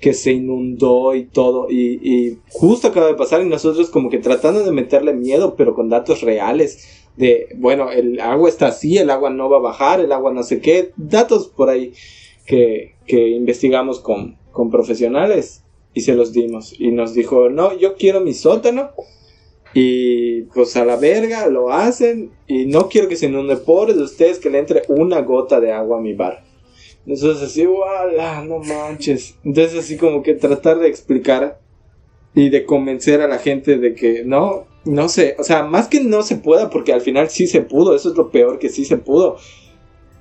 que 0.00 0.14
se 0.14 0.32
inundó 0.32 1.14
y 1.14 1.24
todo. 1.24 1.70
Y, 1.70 2.00
y 2.02 2.38
justo 2.50 2.88
acaba 2.88 3.08
de 3.08 3.14
pasar 3.14 3.42
y 3.42 3.48
nosotros 3.48 3.90
como 3.90 4.08
que 4.08 4.18
tratando 4.18 4.64
de 4.64 4.72
meterle 4.72 5.12
miedo, 5.12 5.54
pero 5.54 5.74
con 5.74 5.90
datos 5.90 6.22
reales 6.22 7.03
de, 7.16 7.48
bueno, 7.56 7.90
el 7.90 8.20
agua 8.20 8.48
está 8.48 8.68
así, 8.68 8.98
el 8.98 9.10
agua 9.10 9.30
no 9.30 9.48
va 9.48 9.58
a 9.58 9.60
bajar, 9.60 10.00
el 10.00 10.12
agua 10.12 10.32
no 10.32 10.42
sé 10.42 10.60
qué, 10.60 10.92
datos 10.96 11.48
por 11.48 11.68
ahí 11.70 11.92
que, 12.46 12.96
que 13.06 13.28
investigamos 13.28 14.00
con, 14.00 14.36
con 14.52 14.70
profesionales 14.70 15.64
y 15.94 16.00
se 16.00 16.14
los 16.14 16.32
dimos. 16.32 16.74
Y 16.78 16.90
nos 16.90 17.14
dijo, 17.14 17.48
no, 17.48 17.76
yo 17.78 17.94
quiero 17.94 18.20
mi 18.20 18.34
sótano. 18.34 18.90
Y 19.72 20.42
pues 20.42 20.76
a 20.76 20.84
la 20.84 20.96
verga 20.96 21.46
lo 21.46 21.72
hacen. 21.72 22.32
Y 22.46 22.66
no 22.66 22.88
quiero 22.88 23.08
que 23.08 23.16
se 23.16 23.26
inunde. 23.26 23.56
Pobres 23.56 23.96
de 23.96 24.02
ustedes 24.02 24.38
que 24.38 24.50
le 24.50 24.58
entre 24.58 24.82
una 24.88 25.20
gota 25.20 25.60
de 25.60 25.72
agua 25.72 25.98
a 25.98 26.00
mi 26.00 26.12
bar. 26.12 26.44
Entonces 27.06 27.42
así, 27.42 27.66
¡wala! 27.66 28.42
No 28.44 28.58
manches. 28.58 29.36
Entonces 29.44 29.78
así 29.78 29.96
como 29.96 30.22
que 30.22 30.34
tratar 30.34 30.78
de 30.78 30.88
explicar 30.88 31.60
y 32.34 32.48
de 32.50 32.64
convencer 32.64 33.20
a 33.20 33.28
la 33.28 33.38
gente 33.38 33.78
de 33.78 33.94
que 33.94 34.24
no, 34.24 34.66
no 34.84 35.08
sé, 35.08 35.36
o 35.38 35.44
sea, 35.44 35.62
más 35.62 35.88
que 35.88 36.00
no 36.00 36.22
se 36.22 36.36
pueda, 36.36 36.70
porque 36.70 36.92
al 36.92 37.00
final 37.00 37.30
sí 37.30 37.46
se 37.46 37.62
pudo, 37.62 37.94
eso 37.94 38.10
es 38.10 38.16
lo 38.16 38.30
peor, 38.30 38.58
que 38.58 38.68
sí 38.68 38.84
se 38.84 38.96
pudo. 38.96 39.36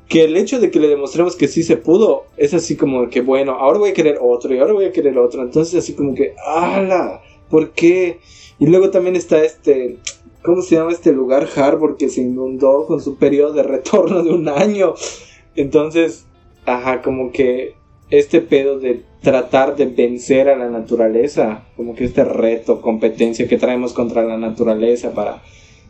Que 0.07 0.23
el 0.23 0.37
hecho 0.37 0.59
de 0.59 0.71
que 0.71 0.79
le 0.79 0.87
demostremos 0.87 1.35
que 1.35 1.47
sí 1.47 1.63
se 1.63 1.77
pudo, 1.77 2.25
es 2.37 2.53
así 2.53 2.75
como 2.75 3.09
que, 3.09 3.21
bueno, 3.21 3.53
ahora 3.53 3.79
voy 3.79 3.89
a 3.89 3.93
querer 3.93 4.19
otro 4.21 4.53
y 4.53 4.59
ahora 4.59 4.73
voy 4.73 4.85
a 4.85 4.91
querer 4.91 5.17
otro. 5.17 5.41
Entonces 5.41 5.75
así 5.75 5.93
como 5.93 6.13
que, 6.13 6.35
¡ala! 6.45 7.21
¿Por 7.49 7.71
qué? 7.71 8.19
Y 8.59 8.67
luego 8.67 8.89
también 8.89 9.15
está 9.15 9.43
este, 9.43 9.97
¿cómo 10.43 10.61
se 10.61 10.75
llama 10.75 10.91
este 10.91 11.11
lugar? 11.11 11.47
Harbor 11.55 11.97
que 11.97 12.09
se 12.09 12.21
inundó 12.21 12.85
con 12.85 13.01
su 13.01 13.17
periodo 13.17 13.53
de 13.53 13.63
retorno 13.63 14.23
de 14.23 14.31
un 14.31 14.47
año. 14.47 14.93
Entonces, 15.55 16.25
ajá, 16.65 17.01
como 17.01 17.31
que 17.31 17.75
este 18.09 18.41
pedo 18.41 18.79
de 18.79 19.01
tratar 19.21 19.75
de 19.75 19.85
vencer 19.85 20.49
a 20.49 20.57
la 20.57 20.69
naturaleza, 20.69 21.65
como 21.75 21.95
que 21.95 22.05
este 22.05 22.23
reto, 22.23 22.81
competencia 22.81 23.47
que 23.47 23.57
traemos 23.57 23.93
contra 23.93 24.23
la 24.23 24.37
naturaleza 24.37 25.13
para 25.13 25.41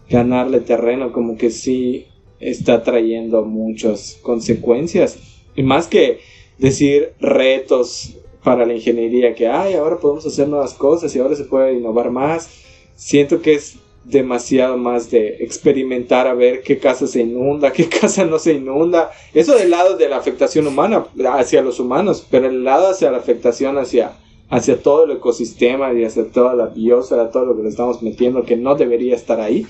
ganarle 0.09 0.59
terreno, 0.59 1.11
como 1.11 1.37
que 1.37 1.49
sí 1.49 2.05
está 2.39 2.83
trayendo 2.83 3.43
muchas 3.43 4.19
consecuencias. 4.21 5.17
Y 5.55 5.63
más 5.63 5.87
que 5.87 6.19
decir 6.57 7.13
retos 7.19 8.17
para 8.43 8.65
la 8.65 8.73
ingeniería, 8.73 9.33
que 9.33 9.47
ay, 9.47 9.73
ahora 9.73 9.97
podemos 9.97 10.25
hacer 10.25 10.47
nuevas 10.47 10.73
cosas 10.73 11.15
y 11.15 11.19
ahora 11.19 11.35
se 11.35 11.45
puede 11.45 11.73
innovar 11.73 12.11
más. 12.11 12.49
Siento 12.95 13.41
que 13.41 13.55
es 13.55 13.77
demasiado 14.05 14.77
más 14.77 15.09
de 15.09 15.37
experimentar 15.39 16.27
a 16.27 16.33
ver 16.33 16.61
qué 16.61 16.77
casa 16.77 17.07
se 17.07 17.21
inunda, 17.21 17.71
qué 17.71 17.87
casa 18.01 18.25
no 18.25 18.39
se 18.39 18.53
inunda. 18.53 19.11
Eso 19.33 19.55
del 19.55 19.71
lado 19.71 19.97
de 19.97 20.09
la 20.09 20.17
afectación 20.17 20.67
humana 20.67 21.07
hacia 21.33 21.61
los 21.61 21.79
humanos, 21.79 22.25
pero 22.29 22.47
el 22.47 22.63
lado 22.63 22.89
hacia 22.89 23.11
la 23.11 23.17
afectación 23.17 23.77
hacia, 23.77 24.13
hacia 24.49 24.81
todo 24.81 25.05
el 25.05 25.11
ecosistema 25.11 25.93
y 25.93 26.03
hacia 26.03 26.29
toda 26.29 26.55
la 26.55 26.67
biosfera, 26.67 27.31
todo 27.31 27.45
lo 27.45 27.55
que 27.55 27.63
le 27.63 27.69
estamos 27.69 28.01
metiendo 28.01 28.43
que 28.43 28.57
no 28.57 28.75
debería 28.75 29.15
estar 29.15 29.39
ahí. 29.39 29.65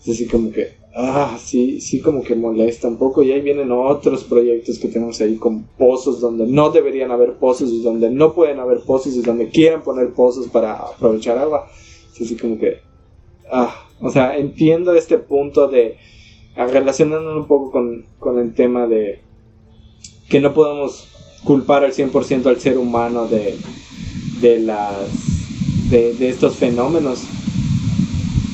Es 0.00 0.08
así 0.08 0.26
como 0.26 0.50
que, 0.50 0.72
ah, 0.96 1.38
sí, 1.40 1.80
sí 1.80 2.00
como 2.00 2.22
que 2.22 2.34
molesta 2.34 2.88
un 2.88 2.96
poco. 2.96 3.22
Y 3.22 3.30
ahí 3.30 3.40
vienen 3.40 3.70
otros 3.70 4.24
proyectos 4.24 4.78
que 4.78 4.88
tenemos 4.88 5.20
ahí 5.20 5.36
con 5.36 5.62
pozos 5.78 6.20
donde 6.20 6.44
no 6.46 6.70
deberían 6.70 7.12
haber 7.12 7.34
pozos 7.34 7.70
y 7.70 7.82
donde 7.82 8.10
no 8.10 8.34
pueden 8.34 8.58
haber 8.58 8.80
pozos 8.80 9.14
y 9.14 9.22
donde 9.22 9.48
quieran 9.48 9.82
poner 9.82 10.12
pozos 10.12 10.48
para 10.48 10.74
aprovechar 10.74 11.38
agua. 11.38 11.68
Es 12.12 12.20
así 12.20 12.36
como 12.36 12.58
que, 12.58 12.91
ah, 13.52 13.86
o 14.00 14.10
sea, 14.10 14.36
entiendo 14.36 14.94
este 14.94 15.18
punto 15.18 15.68
de, 15.68 15.96
ah, 16.56 16.66
relacionándolo 16.66 17.40
un 17.40 17.46
poco 17.46 17.70
con, 17.70 18.06
con 18.18 18.38
el 18.38 18.54
tema 18.54 18.86
de 18.86 19.20
que 20.28 20.40
no 20.40 20.54
podemos 20.54 21.08
culpar 21.44 21.84
al 21.84 21.92
100% 21.92 22.46
al 22.46 22.60
ser 22.60 22.78
humano 22.78 23.26
de, 23.26 23.56
de 24.40 24.58
las 24.60 25.90
de, 25.90 26.14
de 26.14 26.28
estos 26.30 26.56
fenómenos 26.56 27.26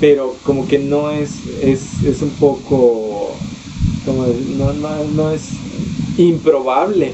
pero 0.01 0.37
como 0.45 0.67
que 0.67 0.79
no 0.79 1.11
es, 1.11 1.41
es, 1.63 2.03
es 2.05 2.23
un 2.23 2.31
poco, 2.31 3.31
como 4.05 4.27
no, 4.57 4.73
no, 4.75 5.05
no, 5.05 5.31
es 5.31 5.49
improbable, 6.17 7.13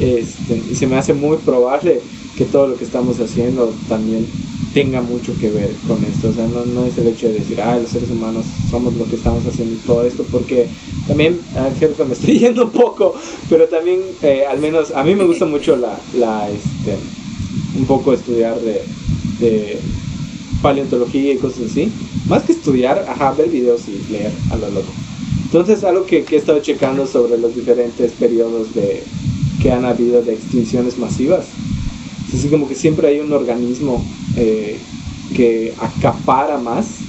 este, 0.00 0.62
y 0.70 0.74
se 0.74 0.86
me 0.86 0.96
hace 0.96 1.14
muy 1.14 1.36
probable 1.38 2.00
que 2.42 2.50
todo 2.50 2.66
lo 2.66 2.76
que 2.76 2.84
estamos 2.84 3.20
haciendo 3.20 3.72
también 3.88 4.26
tenga 4.74 5.00
mucho 5.00 5.32
que 5.38 5.50
ver 5.50 5.70
con 5.86 6.02
esto, 6.04 6.30
o 6.30 6.32
sea, 6.32 6.46
no, 6.48 6.84
es 6.84 6.98
el 6.98 7.06
hecho 7.06 7.28
de 7.28 7.34
decir, 7.34 7.60
ah, 7.60 7.78
los 7.78 7.90
seres 7.90 8.10
humanos 8.10 8.44
somos 8.68 8.94
lo 8.94 9.04
que 9.04 9.16
estamos 9.16 9.46
haciendo 9.46 9.74
y 9.74 9.86
todo 9.86 10.04
esto, 10.04 10.24
porque 10.32 10.66
también, 11.06 11.38
ah, 11.56 11.68
que 11.78 12.04
me 12.04 12.14
estoy 12.14 12.38
yendo 12.40 12.64
un 12.64 12.72
poco, 12.72 13.14
pero 13.48 13.68
también, 13.68 14.00
eh, 14.22 14.44
al 14.50 14.58
menos, 14.58 14.90
a 14.90 15.04
mí 15.04 15.14
me 15.14 15.24
gusta 15.24 15.46
mucho 15.46 15.76
la, 15.76 15.96
la 16.18 16.50
este, 16.50 16.96
un 17.78 17.84
poco 17.84 18.12
estudiar 18.12 18.58
de, 18.60 18.82
de 19.38 19.78
paleontología 20.62 21.34
y 21.34 21.36
cosas 21.36 21.70
así. 21.70 21.92
Más 22.26 22.42
que 22.42 22.52
estudiar, 22.52 23.04
ajá, 23.08 23.32
ver 23.32 23.50
videos 23.50 23.82
y 23.88 24.10
leer 24.10 24.32
a 24.50 24.56
lo 24.56 24.70
loco. 24.70 24.92
Entonces, 25.44 25.84
algo 25.84 26.06
que, 26.06 26.24
he 26.28 26.36
estado 26.36 26.60
checando 26.60 27.06
sobre 27.06 27.38
los 27.38 27.54
diferentes 27.54 28.12
periodos 28.12 28.74
de, 28.74 29.04
que 29.60 29.70
han 29.70 29.84
habido 29.84 30.22
de 30.22 30.34
extinciones 30.34 30.98
masivas. 30.98 31.46
Así 32.32 32.48
como 32.48 32.66
que 32.68 32.74
siempre 32.74 33.08
hay 33.08 33.20
un 33.20 33.32
organismo 33.32 34.02
eh, 34.36 34.78
que 35.36 35.74
acapara 35.78 36.58
más. 36.58 37.00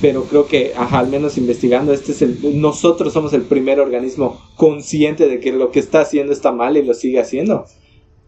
Pero 0.00 0.24
creo 0.24 0.46
que, 0.46 0.72
ajá, 0.76 0.98
al 0.98 1.08
menos 1.08 1.38
investigando, 1.38 1.92
este 1.92 2.12
es 2.12 2.22
el, 2.22 2.60
nosotros 2.60 3.12
somos 3.12 3.32
el 3.32 3.42
primer 3.42 3.80
organismo 3.80 4.38
consciente 4.56 5.26
de 5.26 5.40
que 5.40 5.52
lo 5.52 5.70
que 5.70 5.80
está 5.80 6.00
haciendo 6.00 6.32
está 6.32 6.52
mal 6.52 6.76
y 6.76 6.84
lo 6.84 6.92
sigue 6.92 7.18
haciendo. 7.18 7.64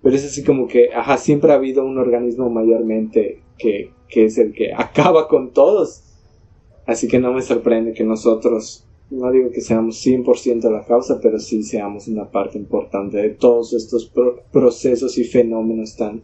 Pero 0.02 0.16
es 0.16 0.24
así 0.24 0.42
como 0.42 0.66
que, 0.66 0.94
ajá, 0.94 1.18
siempre 1.18 1.52
ha 1.52 1.56
habido 1.56 1.84
un 1.84 1.98
organismo 1.98 2.48
mayormente 2.48 3.42
que, 3.58 3.92
que 4.08 4.24
es 4.24 4.38
el 4.38 4.52
que 4.52 4.72
acaba 4.72 5.28
con 5.28 5.52
todos. 5.52 6.02
Así 6.86 7.06
que 7.06 7.18
no 7.18 7.32
me 7.32 7.42
sorprende 7.42 7.92
que 7.92 8.04
nosotros, 8.04 8.87
no 9.10 9.30
digo 9.30 9.50
que 9.50 9.60
seamos 9.60 10.04
100% 10.04 10.70
la 10.70 10.84
causa, 10.84 11.18
pero 11.20 11.38
sí 11.38 11.62
seamos 11.62 12.08
una 12.08 12.30
parte 12.30 12.58
importante 12.58 13.16
de 13.16 13.30
todos 13.30 13.72
estos 13.72 14.12
procesos 14.52 15.16
y 15.18 15.24
fenómenos 15.24 15.96
tan 15.96 16.22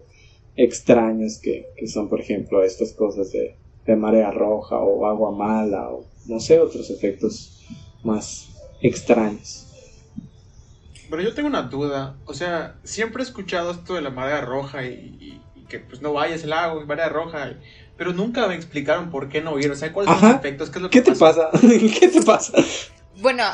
extraños 0.56 1.38
que, 1.38 1.66
son, 1.86 2.08
por 2.08 2.20
ejemplo, 2.20 2.62
estas 2.62 2.92
cosas 2.92 3.32
de, 3.32 3.56
de 3.86 3.96
marea 3.96 4.30
roja 4.30 4.78
o 4.78 5.06
agua 5.06 5.32
mala 5.32 5.90
o 5.90 6.04
no 6.26 6.40
sé, 6.40 6.60
otros 6.60 6.90
efectos 6.90 7.64
más 8.02 8.48
extraños. 8.80 9.66
Pero 11.10 11.22
yo 11.22 11.34
tengo 11.34 11.48
una 11.48 11.62
duda, 11.62 12.16
o 12.26 12.34
sea, 12.34 12.76
siempre 12.82 13.22
he 13.22 13.26
escuchado 13.26 13.70
esto 13.70 13.94
de 13.94 14.02
la 14.02 14.10
marea 14.10 14.40
roja 14.40 14.84
y, 14.86 15.40
que 15.68 15.78
pues 15.78 16.02
no 16.02 16.12
vayas 16.12 16.44
lago 16.44 16.82
y 16.82 16.86
marea 16.86 17.08
roja, 17.08 17.56
pero 17.96 18.12
nunca 18.12 18.46
me 18.46 18.54
explicaron 18.54 19.10
por 19.10 19.28
qué 19.28 19.40
no 19.40 19.58
ir, 19.58 19.70
o 19.70 19.76
sea, 19.76 19.92
cuáles 19.92 20.12
son 20.18 20.28
los 20.28 20.38
efectos, 20.38 20.70
qué 20.70 20.78
es 20.78 20.82
lo 20.82 20.90
que 20.90 21.02
¿Qué 21.02 21.12
te 21.12 21.16
pasa? 21.16 21.50
¿Qué 21.60 22.08
te 22.08 22.22
pasa? 22.22 22.52
Bueno, 23.20 23.44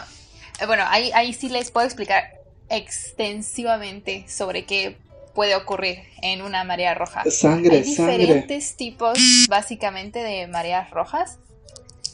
eh, 0.60 0.66
bueno, 0.66 0.84
ahí, 0.86 1.10
ahí 1.14 1.32
sí 1.32 1.48
les 1.48 1.70
puedo 1.70 1.86
explicar 1.86 2.24
extensivamente 2.68 4.24
sobre 4.28 4.64
qué 4.64 4.96
puede 5.34 5.54
ocurrir 5.54 5.98
en 6.22 6.42
una 6.42 6.64
marea 6.64 6.94
roja. 6.94 7.22
Sangre, 7.30 7.76
Hay 7.76 7.82
diferentes 7.82 8.76
tipos, 8.76 9.18
básicamente, 9.48 10.20
de 10.20 10.46
mareas 10.46 10.90
rojas 10.90 11.38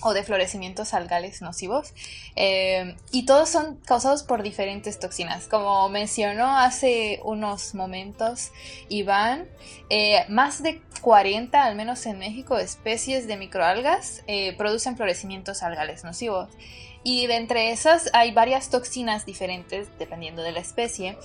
o 0.07 0.15
de 0.15 0.23
florecimientos 0.23 0.95
algales 0.95 1.43
nocivos. 1.43 1.93
Eh, 2.37 2.95
y 3.11 3.27
todos 3.27 3.49
son 3.49 3.77
causados 3.85 4.23
por 4.23 4.45
diferentes 4.45 5.01
toxinas. 5.01 5.49
Como 5.49 5.89
mencionó 5.89 6.57
hace 6.57 7.21
unos 7.25 7.75
momentos 7.75 8.53
Iván, 8.89 9.49
eh, 9.91 10.25
más 10.29 10.63
de 10.63 10.81
40, 11.01 11.65
al 11.65 11.75
menos 11.75 12.07
en 12.07 12.21
México, 12.21 12.57
especies 12.57 13.27
de 13.27 13.37
microalgas 13.37 14.23
eh, 14.29 14.57
producen 14.57 14.97
florecimientos 14.97 15.65
algales 15.65 16.05
nocivos. 16.05 16.49
Y 17.03 17.27
de 17.27 17.37
entre 17.37 17.73
esas 17.73 18.09
hay 18.13 18.33
varias 18.33 18.71
toxinas 18.71 19.27
diferentes, 19.27 19.89
dependiendo 19.99 20.43
de 20.43 20.53
la 20.53 20.61
especie, 20.61 21.19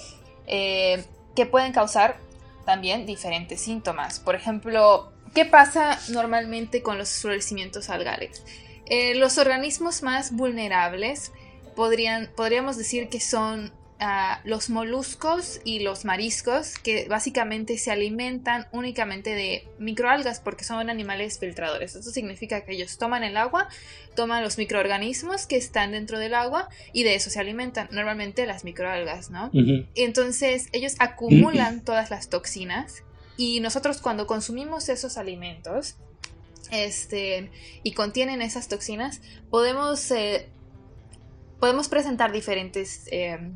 que 0.46 1.46
pueden 1.50 1.72
causar 1.72 2.18
también 2.66 3.06
diferentes 3.06 3.62
síntomas. 3.62 4.20
Por 4.20 4.36
ejemplo, 4.36 5.12
¿Qué 5.34 5.46
pasa 5.46 5.98
normalmente 6.10 6.82
con 6.82 6.98
los 6.98 7.22
florecimientos 7.22 7.90
algales? 7.90 8.44
Eh, 8.92 9.16
los 9.16 9.38
organismos 9.38 10.04
más 10.04 10.34
vulnerables 10.34 11.32
podrían, 11.78 12.30
podríamos 12.36 12.76
decir 12.76 13.08
que 13.08 13.22
son 13.22 13.72
ah, 14.02 14.42
los 14.44 14.70
moluscos 14.70 15.62
y 15.64 15.80
los 15.80 16.04
mariscos, 16.04 16.78
que 16.78 17.08
básicamente 17.08 17.78
se 17.78 17.90
alimentan 17.90 18.68
únicamente 18.74 19.30
de 19.30 19.66
microalgas 19.80 20.42
porque 20.42 20.66
son 20.66 20.90
animales 20.90 21.40
filtradores. 21.40 21.96
Esto 21.96 22.12
significa 22.12 22.66
que 22.66 22.74
ellos 22.74 22.98
toman 22.98 23.24
el 23.24 23.38
agua, 23.38 23.70
toman 24.14 24.44
los 24.44 24.58
microorganismos 24.58 25.48
que 25.48 25.56
están 25.56 25.94
dentro 25.94 26.20
del 26.20 26.34
agua 26.34 26.68
y 26.92 27.04
de 27.04 27.16
eso 27.16 27.30
se 27.30 27.40
alimentan, 27.40 27.88
normalmente 27.92 28.46
las 28.46 28.66
microalgas, 28.66 29.30
¿no? 29.30 29.52
Entonces 29.96 30.68
ellos 30.74 30.96
acumulan 31.00 31.80
todas 31.86 32.10
las 32.10 32.28
toxinas 32.28 33.04
y 33.38 33.62
nosotros 33.62 34.02
cuando 34.02 34.28
consumimos 34.28 34.90
esos 34.90 35.18
alimentos 35.18 35.96
este, 36.72 37.52
y 37.84 37.94
contienen 37.94 38.42
esas 38.42 38.68
toxinas, 38.68 39.22
podemos, 39.50 40.10
eh, 40.12 40.50
podemos 41.60 41.90
presentar 41.90 42.32
diferentes 42.32 43.08
eh, 43.12 43.52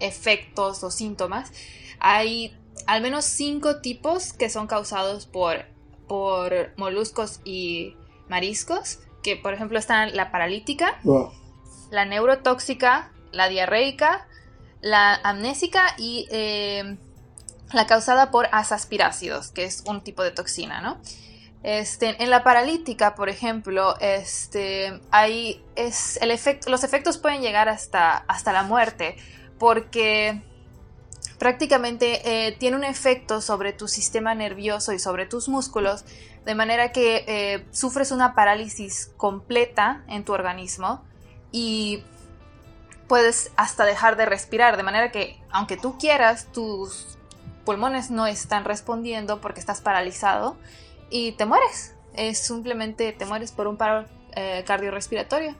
efectos 0.00 0.82
o 0.82 0.90
síntomas. 0.90 1.52
Hay 1.98 2.56
al 2.86 3.02
menos 3.02 3.24
cinco 3.24 3.80
tipos 3.80 4.32
que 4.32 4.48
son 4.48 4.66
causados 4.66 5.26
por, 5.26 5.66
por 6.06 6.72
moluscos 6.76 7.40
y 7.44 7.96
mariscos, 8.28 9.00
que 9.22 9.36
por 9.36 9.54
ejemplo 9.54 9.78
están 9.78 10.16
la 10.16 10.30
paralítica, 10.30 11.00
la 11.90 12.04
neurotóxica, 12.04 13.12
la 13.32 13.48
diarreica, 13.48 14.28
la 14.80 15.14
amnésica 15.14 15.94
y 15.98 16.28
eh, 16.30 16.96
la 17.72 17.86
causada 17.86 18.30
por 18.30 18.46
asaspirácidos, 18.52 19.50
que 19.50 19.64
es 19.64 19.82
un 19.86 20.02
tipo 20.02 20.22
de 20.22 20.30
toxina, 20.30 20.80
¿no? 20.80 21.00
Este, 21.66 22.22
en 22.22 22.30
la 22.30 22.44
paralítica, 22.44 23.16
por 23.16 23.28
ejemplo, 23.28 23.96
este, 23.98 25.00
hay, 25.10 25.60
los 26.68 26.84
efectos 26.84 27.18
pueden 27.18 27.42
llegar 27.42 27.68
hasta, 27.68 28.18
hasta 28.28 28.52
la 28.52 28.62
muerte, 28.62 29.16
porque 29.58 30.40
prácticamente 31.40 32.20
eh, 32.46 32.52
tiene 32.52 32.76
un 32.76 32.84
efecto 32.84 33.40
sobre 33.40 33.72
tu 33.72 33.88
sistema 33.88 34.32
nervioso 34.36 34.92
y 34.92 35.00
sobre 35.00 35.26
tus 35.26 35.48
músculos, 35.48 36.04
de 36.44 36.54
manera 36.54 36.92
que 36.92 37.24
eh, 37.26 37.66
sufres 37.72 38.12
una 38.12 38.36
parálisis 38.36 39.10
completa 39.16 40.04
en 40.06 40.24
tu 40.24 40.34
organismo 40.34 41.02
y 41.50 42.04
puedes 43.08 43.50
hasta 43.56 43.84
dejar 43.84 44.16
de 44.16 44.24
respirar, 44.24 44.76
de 44.76 44.84
manera 44.84 45.10
que 45.10 45.42
aunque 45.50 45.76
tú 45.76 45.98
quieras, 45.98 46.46
tus 46.52 47.18
pulmones 47.64 48.12
no 48.12 48.28
están 48.28 48.64
respondiendo 48.64 49.40
porque 49.40 49.58
estás 49.58 49.80
paralizado 49.80 50.56
y 51.10 51.32
te 51.32 51.46
mueres. 51.46 51.94
Es 52.14 52.38
simplemente 52.38 53.12
te 53.12 53.26
mueres 53.26 53.52
por 53.52 53.66
un 53.66 53.76
paro 53.76 54.06
eh, 54.34 54.64
cardiorrespiratorio. 54.66 55.54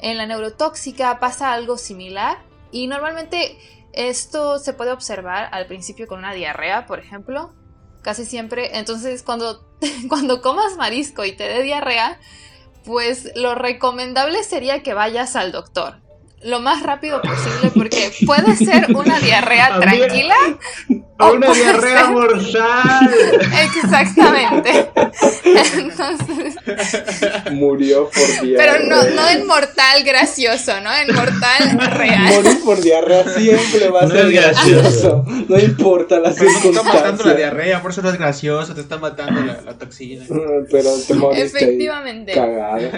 En 0.00 0.16
la 0.16 0.26
neurotóxica 0.26 1.18
pasa 1.18 1.52
algo 1.52 1.76
similar 1.76 2.38
y 2.70 2.86
normalmente 2.86 3.58
esto 3.92 4.58
se 4.58 4.72
puede 4.72 4.92
observar 4.92 5.48
al 5.52 5.66
principio 5.66 6.06
con 6.06 6.18
una 6.20 6.32
diarrea, 6.32 6.86
por 6.86 6.98
ejemplo. 6.98 7.52
Casi 8.02 8.24
siempre. 8.24 8.78
Entonces 8.78 9.22
cuando, 9.22 9.66
cuando 10.08 10.40
comas 10.40 10.76
marisco 10.76 11.24
y 11.24 11.32
te 11.32 11.44
dé 11.44 11.62
diarrea, 11.62 12.18
pues 12.84 13.32
lo 13.34 13.54
recomendable 13.54 14.42
sería 14.44 14.82
que 14.82 14.94
vayas 14.94 15.36
al 15.36 15.52
doctor. 15.52 16.00
lo 16.42 16.60
más 16.60 16.84
rápido 16.84 17.20
posible 17.20 17.72
porque 17.74 18.12
puede 18.24 18.54
ser 18.54 18.94
una 18.94 19.18
diarrea 19.18 19.76
tranquila 19.80 20.36
o 21.18 21.32
una 21.32 21.52
diarrea 21.52 22.06
mortal. 22.10 23.10
Exactamente. 23.74 24.90
Entonces, 25.74 26.54
Murió 27.52 28.08
por 28.10 28.46
diarrea. 28.46 28.56
Pero 28.78 28.86
no, 28.86 29.02
no 29.10 29.28
en 29.28 29.46
mortal 29.46 30.04
gracioso, 30.04 30.80
¿no? 30.80 30.94
En 30.94 31.14
mortal 31.14 31.90
real. 31.96 32.34
Morir 32.34 32.60
por 32.64 32.80
diarrea 32.80 33.24
siempre 33.36 33.88
va 33.88 34.00
a 34.02 34.06
No 34.06 34.10
ser 34.14 34.26
es 34.26 34.32
gracioso. 34.32 34.82
gracioso. 34.82 35.24
No 35.48 35.58
importa 35.58 36.20
la 36.20 36.32
Pero 36.34 36.50
no 36.52 36.60
te 36.60 36.68
está 36.68 36.82
matando 36.82 37.00
la 37.00 37.08
circunstancia. 37.08 37.34
diarrea, 37.34 37.82
por 37.82 37.90
eso 37.90 38.02
no 38.02 38.10
es 38.10 38.18
gracioso, 38.18 38.74
te 38.74 38.80
está 38.80 38.98
matando 38.98 39.40
la, 39.40 39.60
la 39.62 39.78
toxina. 39.78 40.24
Pero 40.70 40.90
te 41.06 41.14
moriste 41.14 41.46
Efectivamente. 41.58 42.32
cagado. 42.34 42.90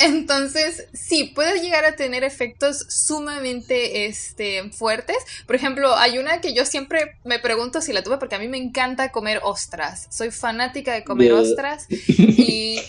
Entonces, 0.00 0.86
sí, 0.92 1.32
puede 1.34 1.60
llegar 1.60 1.84
a 1.84 1.92
tener 1.96 2.24
efectos 2.24 2.86
sumamente 2.88 4.06
este, 4.06 4.68
fuertes. 4.70 5.16
Por 5.46 5.54
ejemplo, 5.56 5.96
hay 5.96 6.18
una 6.18 6.40
que 6.40 6.54
yo 6.54 6.64
siempre 6.64 7.16
me 7.24 7.38
pregunto 7.38 7.67
si 7.80 7.92
la 7.92 8.02
tuve 8.02 8.18
porque 8.18 8.34
a 8.34 8.38
mí 8.38 8.48
me 8.48 8.58
encanta 8.58 9.12
comer 9.12 9.40
ostras. 9.42 10.08
Soy 10.10 10.30
fanática 10.30 10.92
de 10.92 11.04
comer 11.04 11.32
ostras 11.32 11.86
y 11.90 12.80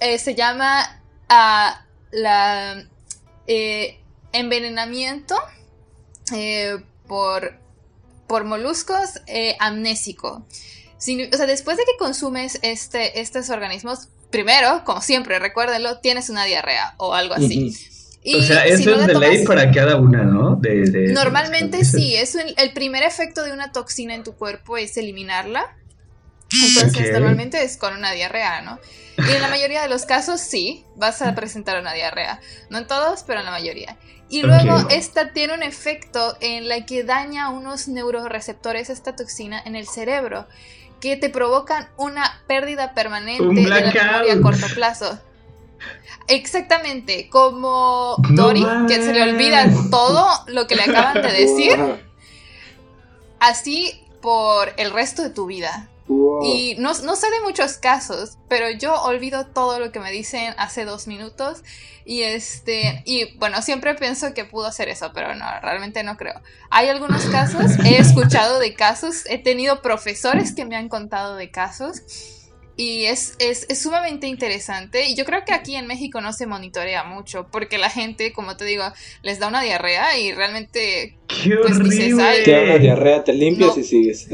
eh, 0.00 0.18
se 0.18 0.34
llama 0.34 1.02
ah, 1.28 1.86
la 2.10 2.84
eh, 3.46 4.00
envenenamiento 4.32 5.36
eh, 6.32 6.76
por, 7.06 7.58
por 8.26 8.44
moluscos 8.44 9.20
amnésico. 9.58 10.46
O 11.32 11.36
sea, 11.36 11.46
después 11.46 11.76
de 11.76 11.84
que 11.84 11.98
consumes 11.98 12.58
este, 12.62 13.20
estos 13.20 13.50
organismos, 13.50 14.08
primero, 14.30 14.82
como 14.84 15.02
siempre, 15.02 15.38
recuérdenlo, 15.38 15.98
tienes 15.98 16.30
una 16.30 16.44
diarrea 16.44 16.94
o 16.96 17.14
algo 17.14 17.34
así. 17.34 17.76
Y 18.26 18.36
o 18.36 18.42
sea, 18.42 18.62
si 18.64 18.70
eso 18.82 18.90
no 18.96 19.00
es 19.02 19.06
de 19.06 19.14
ley 19.18 19.44
para 19.44 19.70
cada 19.70 19.96
una, 19.96 20.22
¿no? 20.24 20.56
De, 20.56 20.90
de- 20.90 21.12
Normalmente 21.12 21.76
de- 21.78 21.84
sí, 21.84 22.16
es 22.16 22.34
el, 22.34 22.54
el 22.56 22.72
primer 22.72 23.02
efecto 23.02 23.44
de 23.44 23.52
una 23.52 23.70
toxina 23.70 24.14
en 24.14 24.24
tu 24.24 24.34
cuerpo 24.34 24.76
es 24.78 24.96
eliminarla. 24.96 25.76
Entonces 26.52 27.12
normalmente 27.12 27.62
es 27.62 27.76
con 27.76 27.94
una 27.96 28.12
diarrea, 28.12 28.62
¿no? 28.62 28.78
Y 29.18 29.30
en 29.30 29.42
la 29.42 29.48
mayoría 29.48 29.82
de 29.82 29.88
los 29.88 30.06
casos 30.06 30.40
sí, 30.40 30.84
vas 30.96 31.20
a 31.22 31.34
presentar 31.34 31.80
una 31.80 31.92
diarrea. 31.92 32.40
No 32.70 32.78
en 32.78 32.86
todos, 32.86 33.24
pero 33.24 33.40
en 33.40 33.44
la 33.46 33.50
mayoría. 33.52 33.96
Y 34.28 34.42
luego 34.42 34.88
esta 34.90 35.32
tiene 35.32 35.54
un 35.54 35.62
efecto 35.62 36.36
en 36.40 36.68
la 36.68 36.86
que 36.86 37.04
daña 37.04 37.50
unos 37.50 37.88
neuroreceptores, 37.88 38.88
esta 38.90 39.14
toxina, 39.16 39.60
en 39.64 39.76
el 39.76 39.86
cerebro, 39.86 40.46
que 41.00 41.16
te 41.16 41.28
provocan 41.28 41.88
una 41.98 42.40
pérdida 42.46 42.94
permanente 42.94 43.42
Un 43.42 43.54
de 43.54 43.62
la 43.66 43.80
memoria 43.80 44.32
a 44.34 44.40
corto 44.40 44.66
plazo. 44.74 45.20
Exactamente, 46.26 47.28
como 47.28 48.16
No 48.30 48.44
Dory, 48.44 48.64
que 48.88 49.02
se 49.02 49.12
le 49.12 49.22
olvida 49.22 49.70
todo 49.90 50.26
lo 50.46 50.66
que 50.66 50.76
le 50.76 50.82
acaban 50.82 51.22
de 51.22 51.32
decir, 51.32 51.78
así 53.40 54.00
por 54.20 54.72
el 54.78 54.90
resto 54.90 55.22
de 55.22 55.30
tu 55.30 55.46
vida. 55.46 55.90
Wow. 56.06 56.44
Y 56.44 56.76
no, 56.78 56.92
no 57.02 57.16
sé 57.16 57.30
de 57.30 57.40
muchos 57.42 57.78
casos, 57.78 58.36
pero 58.48 58.70
yo 58.70 58.94
olvido 59.02 59.46
todo 59.46 59.78
lo 59.78 59.90
que 59.90 60.00
me 60.00 60.12
dicen 60.12 60.54
hace 60.58 60.84
dos 60.84 61.06
minutos. 61.06 61.62
Y 62.06 62.22
este, 62.22 63.02
y 63.06 63.36
bueno, 63.38 63.62
siempre 63.62 63.94
pienso 63.94 64.34
que 64.34 64.44
pudo 64.44 64.66
hacer 64.66 64.88
eso, 64.90 65.12
pero 65.14 65.34
no, 65.34 65.46
realmente 65.62 66.02
no 66.02 66.16
creo. 66.16 66.40
Hay 66.70 66.88
algunos 66.88 67.24
casos, 67.26 67.72
he 67.84 67.96
escuchado 67.98 68.58
de 68.58 68.74
casos, 68.74 69.24
he 69.26 69.38
tenido 69.38 69.80
profesores 69.80 70.54
que 70.54 70.66
me 70.66 70.76
han 70.76 70.88
contado 70.88 71.36
de 71.36 71.50
casos. 71.50 72.02
Y 72.76 73.04
es, 73.04 73.34
es, 73.38 73.66
es 73.68 73.80
sumamente 73.82 74.26
interesante. 74.26 75.06
Y 75.06 75.14
yo 75.14 75.24
creo 75.24 75.44
que 75.44 75.52
aquí 75.52 75.76
en 75.76 75.86
México 75.86 76.20
no 76.20 76.32
se 76.32 76.46
monitorea 76.46 77.04
mucho, 77.04 77.46
porque 77.52 77.78
la 77.78 77.88
gente, 77.88 78.32
como 78.32 78.56
te 78.56 78.64
digo, 78.64 78.82
les 79.22 79.38
da 79.38 79.46
una 79.46 79.62
diarrea 79.62 80.18
y 80.18 80.32
realmente 80.32 81.16
¡Qué 81.28 81.56
pues 81.62 81.78
dices, 81.84 82.18
ay, 82.18 82.42
Te 82.44 82.50
da 82.50 82.62
una 82.62 82.78
diarrea, 82.78 83.22
te 83.22 83.32
limpias 83.32 83.76
No. 83.76 83.80
y 83.80 83.84
sigues. 83.84 84.26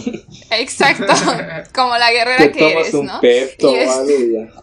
Exacto, 0.50 1.12
como 1.74 1.96
la 1.96 2.08
Te 2.08 2.14
guerrera 2.14 2.52
que 2.52 2.58
tomas 2.58 2.72
eres, 2.74 2.94
un 2.94 3.06
¿no? 3.06 3.20
pepto 3.20 3.70
Y 3.70 3.74
o 3.76 3.80
es- 3.80 4.32
ya. 4.32 4.62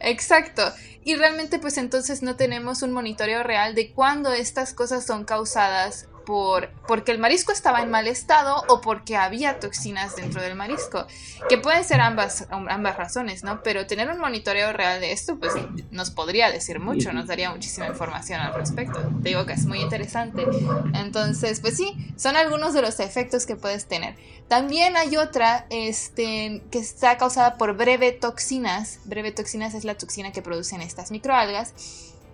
Exacto. 0.08 0.62
Y 1.04 1.16
realmente 1.16 1.58
pues 1.58 1.78
entonces 1.78 2.22
no 2.22 2.36
tenemos 2.36 2.82
un 2.82 2.92
monitoreo 2.92 3.42
real 3.42 3.74
de 3.74 3.90
cuándo 3.90 4.32
estas 4.32 4.72
cosas 4.74 5.04
son 5.04 5.24
causadas 5.24 6.06
por 6.24 6.70
porque 6.86 7.12
el 7.12 7.18
marisco 7.18 7.52
estaba 7.52 7.80
en 7.82 7.90
mal 7.90 8.06
estado 8.06 8.64
o 8.68 8.80
porque 8.80 9.16
había 9.16 9.60
toxinas 9.60 10.16
dentro 10.16 10.42
del 10.42 10.54
marisco, 10.54 11.06
que 11.48 11.58
pueden 11.58 11.84
ser 11.84 12.00
ambas 12.00 12.46
ambas 12.50 12.96
razones, 12.96 13.44
¿no? 13.44 13.62
Pero 13.62 13.86
tener 13.86 14.10
un 14.10 14.18
monitoreo 14.18 14.72
real 14.72 15.00
de 15.00 15.12
esto 15.12 15.38
pues 15.38 15.52
nos 15.90 16.10
podría 16.10 16.50
decir 16.50 16.80
mucho, 16.80 17.12
nos 17.12 17.26
daría 17.26 17.50
muchísima 17.50 17.86
información 17.86 18.40
al 18.40 18.54
respecto. 18.54 19.00
Te 19.22 19.30
digo 19.30 19.46
que 19.46 19.52
es 19.52 19.66
muy 19.66 19.80
interesante. 19.80 20.46
Entonces, 20.94 21.60
pues 21.60 21.76
sí, 21.76 21.96
son 22.16 22.36
algunos 22.36 22.74
de 22.74 22.82
los 22.82 23.00
efectos 23.00 23.46
que 23.46 23.56
puedes 23.56 23.86
tener. 23.86 24.16
También 24.48 24.96
hay 24.96 25.16
otra 25.16 25.66
este, 25.70 26.62
que 26.70 26.78
está 26.78 27.16
causada 27.16 27.56
por 27.56 27.76
brevetoxinas. 27.76 29.00
Brevetoxinas 29.04 29.74
es 29.74 29.84
la 29.84 29.96
toxina 29.96 30.32
que 30.32 30.42
producen 30.42 30.82
estas 30.82 31.10
microalgas. 31.10 31.72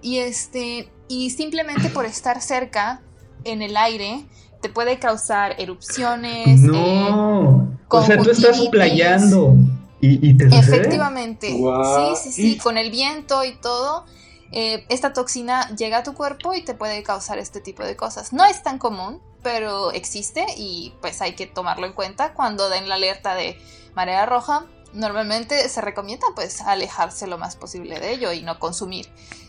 Y, 0.03 0.18
este, 0.18 0.90
y 1.09 1.31
simplemente 1.31 1.88
por 1.90 2.07
estar 2.07 2.40
cerca 2.40 3.03
en 3.44 3.62
el 3.62 3.77
aire 3.77 4.24
te 4.61 4.68
puede 4.68 4.98
causar 4.98 5.55
erupciones. 5.59 6.61
eh, 6.62 6.66
No. 6.66 7.68
o 7.88 8.03
sea, 8.05 8.18
tú 8.18 8.31
estás 8.31 8.61
playando. 8.68 9.55
¿Y, 10.01 10.31
y 10.31 10.37
te 10.37 10.44
sucede? 10.51 10.61
Efectivamente. 10.77 11.48
Sí, 11.48 12.16
sí, 12.22 12.33
sí. 12.33 12.59
Con 12.59 12.79
el 12.79 12.90
viento 12.90 13.44
y 13.44 13.57
todo, 13.57 14.05
eh, 14.53 14.85
esta 14.88 15.12
toxina 15.12 15.74
llega 15.77 15.98
a 15.98 16.03
tu 16.03 16.14
cuerpo 16.14 16.55
y 16.55 16.62
te 16.64 16.74
puede 16.74 17.03
causar 17.03 17.38
este 17.38 17.61
tipo 17.61 17.83
de 17.85 17.96
cosas. 17.96 18.33
No 18.33 18.44
es 18.44 18.62
tan 18.62 18.79
común, 18.79 19.20
pero 19.42 19.90
existe 19.92 20.44
y 20.57 20.92
pues 21.01 21.20
hay 21.20 21.35
que 21.35 21.46
tomarlo 21.46 21.87
en 21.87 21.92
cuenta 21.92 22.33
cuando 22.35 22.68
den 22.68 22.88
la 22.88 22.94
alerta 22.96 23.35
de 23.35 23.59
marea 23.94 24.24
roja. 24.27 24.66
Normalmente 24.92 25.68
se 25.68 25.81
recomienda 25.81 26.27
pues 26.35 26.61
alejarse 26.62 27.27
lo 27.27 27.37
más 27.38 27.57
posible 27.57 28.01
de 28.01 28.12
ello 28.12 28.33
y 28.33 28.42
no 28.42 28.59
consumir 28.59 29.09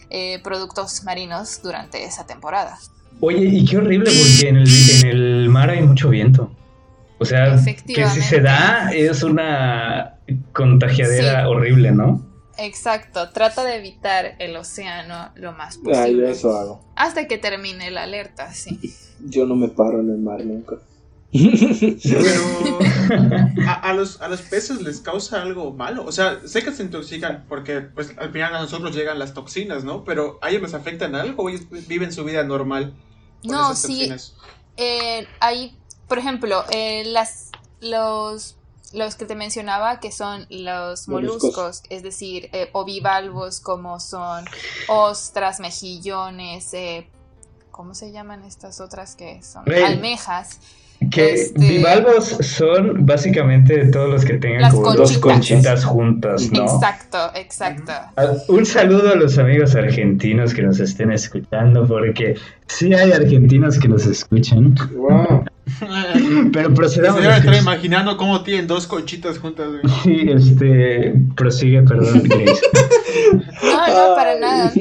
eh, 0.09 0.39
productos 0.43 1.03
marinos 1.03 1.61
durante 1.63 2.03
esa 2.03 2.25
temporada. 2.25 2.77
Oye, 3.21 3.45
y 3.45 3.65
qué 3.65 3.77
horrible 3.77 4.09
porque 4.11 4.49
en 4.49 4.57
el, 4.57 4.67
en 5.03 5.07
el 5.07 5.49
mar 5.49 5.69
hay 5.69 5.81
mucho 5.81 6.09
viento. 6.09 6.51
O 7.17 7.25
sea, 7.25 7.57
que 7.85 8.07
si 8.07 8.21
se 8.21 8.39
da 8.39 8.91
es 8.93 9.23
una 9.23 10.15
contagiadera 10.53 11.41
Sí. 11.41 11.47
horrible, 11.47 11.91
¿no? 11.91 12.25
Exacto, 12.57 13.29
trata 13.31 13.63
de 13.65 13.75
evitar 13.75 14.35
el 14.39 14.55
océano 14.55 15.31
lo 15.35 15.51
más 15.53 15.77
Ah, 15.77 15.79
yo 15.85 15.91
posible. 15.91 16.31
eso 16.31 16.57
hago. 16.57 16.85
Hasta 16.95 17.27
que 17.27 17.37
termine 17.37 17.91
la 17.91 18.03
alerta, 18.03 18.53
sí. 18.53 18.79
Yo 19.25 19.45
no 19.45 19.55
me 19.55 19.67
paro 19.69 19.99
en 19.99 20.09
el 20.11 20.17
mar 20.17 20.43
nunca. 20.45 20.75
Pero 21.31 22.79
a, 23.67 23.73
a 23.73 23.93
los, 23.93 24.21
a 24.21 24.27
los 24.29 24.41
peces 24.41 24.81
les 24.81 24.99
causa 24.99 25.41
algo 25.41 25.71
malo. 25.73 26.05
O 26.05 26.11
sea, 26.11 26.39
sé 26.45 26.63
que 26.63 26.71
se 26.71 26.83
intoxican 26.83 27.45
porque 27.47 27.81
pues 27.81 28.13
al 28.17 28.31
final 28.31 28.55
a 28.55 28.61
nosotros 28.61 28.95
llegan 28.95 29.19
las 29.19 29.33
toxinas, 29.33 29.83
¿no? 29.83 30.03
Pero 30.03 30.39
¿a 30.41 30.49
ellos 30.49 30.61
les 30.63 30.73
afectan 30.73 31.15
algo 31.15 31.43
o 31.43 31.49
ellos 31.49 31.61
viven 31.87 32.11
su 32.11 32.23
vida 32.23 32.43
normal? 32.43 32.93
No, 33.43 33.75
sí. 33.75 34.09
toxinas? 34.09 34.35
Eh, 34.77 35.27
hay, 35.39 35.77
por 36.07 36.17
ejemplo, 36.19 36.63
eh, 36.71 37.03
las, 37.05 37.49
los, 37.81 38.55
los 38.93 39.15
que 39.15 39.25
te 39.25 39.35
mencionaba 39.35 39.99
que 39.99 40.11
son 40.11 40.47
los 40.49 41.07
Moluscos. 41.07 41.43
moluscos, 41.43 41.83
es 41.89 42.03
decir, 42.03 42.49
eh, 42.53 42.69
ovivalvos 42.73 43.59
como 43.59 43.99
son 43.99 44.45
ostras, 44.87 45.59
mejillones, 45.59 46.73
eh, 46.73 47.09
¿cómo 47.71 47.93
se 47.93 48.11
llaman 48.11 48.43
estas 48.43 48.79
otras 48.79 49.15
que 49.15 49.41
son? 49.43 49.63
Almejas. 49.71 50.59
Que 51.11 51.33
Este- 51.33 51.59
bivalvos 51.59 52.25
son 52.41 53.05
básicamente 53.05 53.85
todos 53.85 54.09
los 54.09 54.25
que 54.25 54.33
tengan 54.33 54.63
Las 54.63 54.73
como 54.73 54.93
dos 54.93 55.17
conchitas. 55.17 55.21
conchitas 55.21 55.85
juntas, 55.85 56.51
¿no? 56.51 56.63
Exacto, 56.65 57.17
exacto. 57.35 57.93
Ah, 58.17 58.33
Un 58.49 58.65
saludo 58.65 59.13
a 59.13 59.15
los 59.15 59.37
amigos 59.37 59.75
argentinos 59.75 60.53
que 60.53 60.61
nos 60.61 60.79
estén 60.81 61.11
escuchando, 61.13 61.87
porque 61.87 62.35
sí 62.67 62.93
hay 62.93 63.13
argentinos 63.13 63.79
que 63.79 63.87
nos 63.87 64.05
escuchan. 64.05 64.75
Wow. 64.93 65.45
Pero 66.53 66.69
Se 66.69 66.75
procedamos. 66.75 67.21
debe 67.21 67.33
a 67.33 67.37
estar 67.37 67.55
imaginando 67.55 68.17
cómo 68.17 68.43
tienen 68.43 68.67
dos 68.67 68.87
conchitas 68.87 69.39
juntas. 69.39 69.67
güey. 69.69 69.81
Sí, 70.03 70.29
este. 70.29 71.13
Prosigue, 71.35 71.81
perdón, 71.83 72.23
Grace. 72.23 72.61
No, 73.63 73.87
no, 73.87 74.15
para 74.15 74.39
nada. 74.39 74.71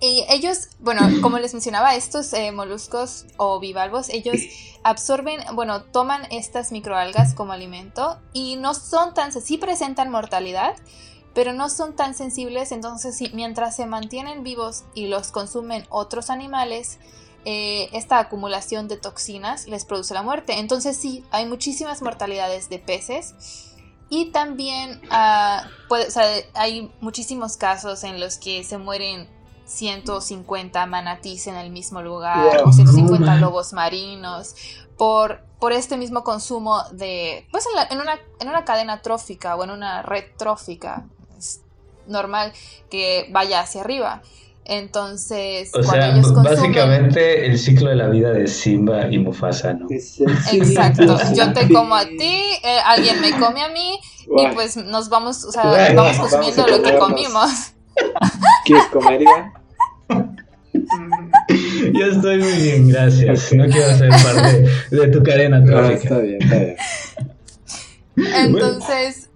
Y 0.00 0.24
ellos, 0.30 0.68
bueno, 0.80 1.00
como 1.20 1.38
les 1.38 1.52
mencionaba, 1.52 1.94
estos 1.94 2.32
eh, 2.32 2.52
moluscos 2.52 3.26
o 3.36 3.60
bivalvos, 3.60 4.08
ellos 4.10 4.36
absorben, 4.84 5.40
bueno, 5.54 5.82
toman 5.82 6.22
estas 6.30 6.72
microalgas 6.72 7.34
como 7.34 7.52
alimento 7.52 8.18
y 8.32 8.56
no 8.56 8.74
son 8.74 9.14
tan, 9.14 9.32
sí 9.32 9.58
presentan 9.58 10.10
mortalidad, 10.10 10.74
pero 11.34 11.52
no 11.52 11.68
son 11.68 11.94
tan 11.94 12.14
sensibles, 12.14 12.72
entonces 12.72 13.20
mientras 13.34 13.76
se 13.76 13.86
mantienen 13.86 14.42
vivos 14.42 14.84
y 14.94 15.08
los 15.08 15.30
consumen 15.30 15.84
otros 15.88 16.30
animales, 16.30 16.98
eh, 17.50 17.88
esta 17.94 18.18
acumulación 18.18 18.88
de 18.88 18.98
toxinas 18.98 19.66
les 19.68 19.86
produce 19.86 20.12
la 20.12 20.20
muerte. 20.22 20.58
Entonces 20.58 20.98
sí, 20.98 21.24
hay 21.30 21.46
muchísimas 21.46 22.02
mortalidades 22.02 22.68
de 22.68 22.78
peces. 22.78 23.34
Y 24.10 24.26
también 24.32 25.00
ah, 25.10 25.66
puede- 25.88 26.08
o 26.08 26.10
sea, 26.10 26.26
hay 26.52 26.92
muchísimos 27.00 27.56
casos 27.56 28.04
en 28.04 28.20
los 28.20 28.36
que 28.36 28.64
se 28.64 28.76
mueren 28.76 29.28
150 29.64 30.84
manatís 30.86 31.46
en 31.46 31.54
el 31.56 31.70
mismo 31.70 32.02
lugar 32.02 32.62
o 32.64 32.72
150 32.72 33.36
lobos 33.36 33.72
marinos 33.72 34.54
por, 34.98 35.42
por 35.58 35.72
este 35.72 35.96
mismo 35.96 36.24
consumo 36.24 36.82
de, 36.92 37.46
pues 37.50 37.64
en, 37.90 37.98
una, 38.00 38.18
en 38.40 38.48
una 38.48 38.64
cadena 38.66 39.00
trófica 39.00 39.56
o 39.56 39.64
en 39.64 39.70
una 39.70 40.02
red 40.02 40.24
trófica. 40.36 41.06
Es 41.38 41.60
normal 42.06 42.52
que 42.90 43.28
vaya 43.30 43.60
hacia 43.60 43.80
arriba. 43.82 44.20
Entonces, 44.68 45.70
o 45.72 45.82
sea, 45.82 46.14
básicamente 46.44 47.46
el 47.46 47.58
ciclo 47.58 47.88
de 47.88 47.96
la 47.96 48.08
vida 48.08 48.32
de 48.32 48.46
Simba 48.46 49.08
y 49.10 49.18
Mufasa, 49.18 49.72
¿no? 49.72 49.86
Exacto. 49.90 51.18
Yo 51.34 51.52
te 51.54 51.72
como 51.72 51.94
a 51.94 52.04
ti, 52.04 52.42
eh, 52.62 52.78
alguien 52.84 53.18
me 53.22 53.30
come 53.30 53.62
a 53.62 53.70
mí 53.70 53.98
y 54.26 54.46
pues 54.54 54.76
nos 54.76 55.08
vamos, 55.08 55.42
o 55.46 55.52
sea, 55.52 55.94
vamos 55.94 56.18
consumiendo 56.18 56.66
lo 56.66 56.82
que 56.82 56.98
comimos. 56.98 57.72
¿Quieres 58.66 58.84
comer, 58.88 59.22
Iván? 59.22 59.54
Yo 61.94 62.06
estoy 62.06 62.38
muy 62.38 62.52
bien, 62.52 62.88
gracias. 62.90 63.52
No 63.54 63.64
quiero 63.66 63.96
ser 63.96 64.10
parte 64.10 64.66
de 64.90 65.08
tu 65.08 65.22
cadena 65.22 65.60
está 65.94 66.18
bien, 66.18 66.42
está 66.42 66.58
bien. 66.58 66.76
Entonces, 68.16 69.30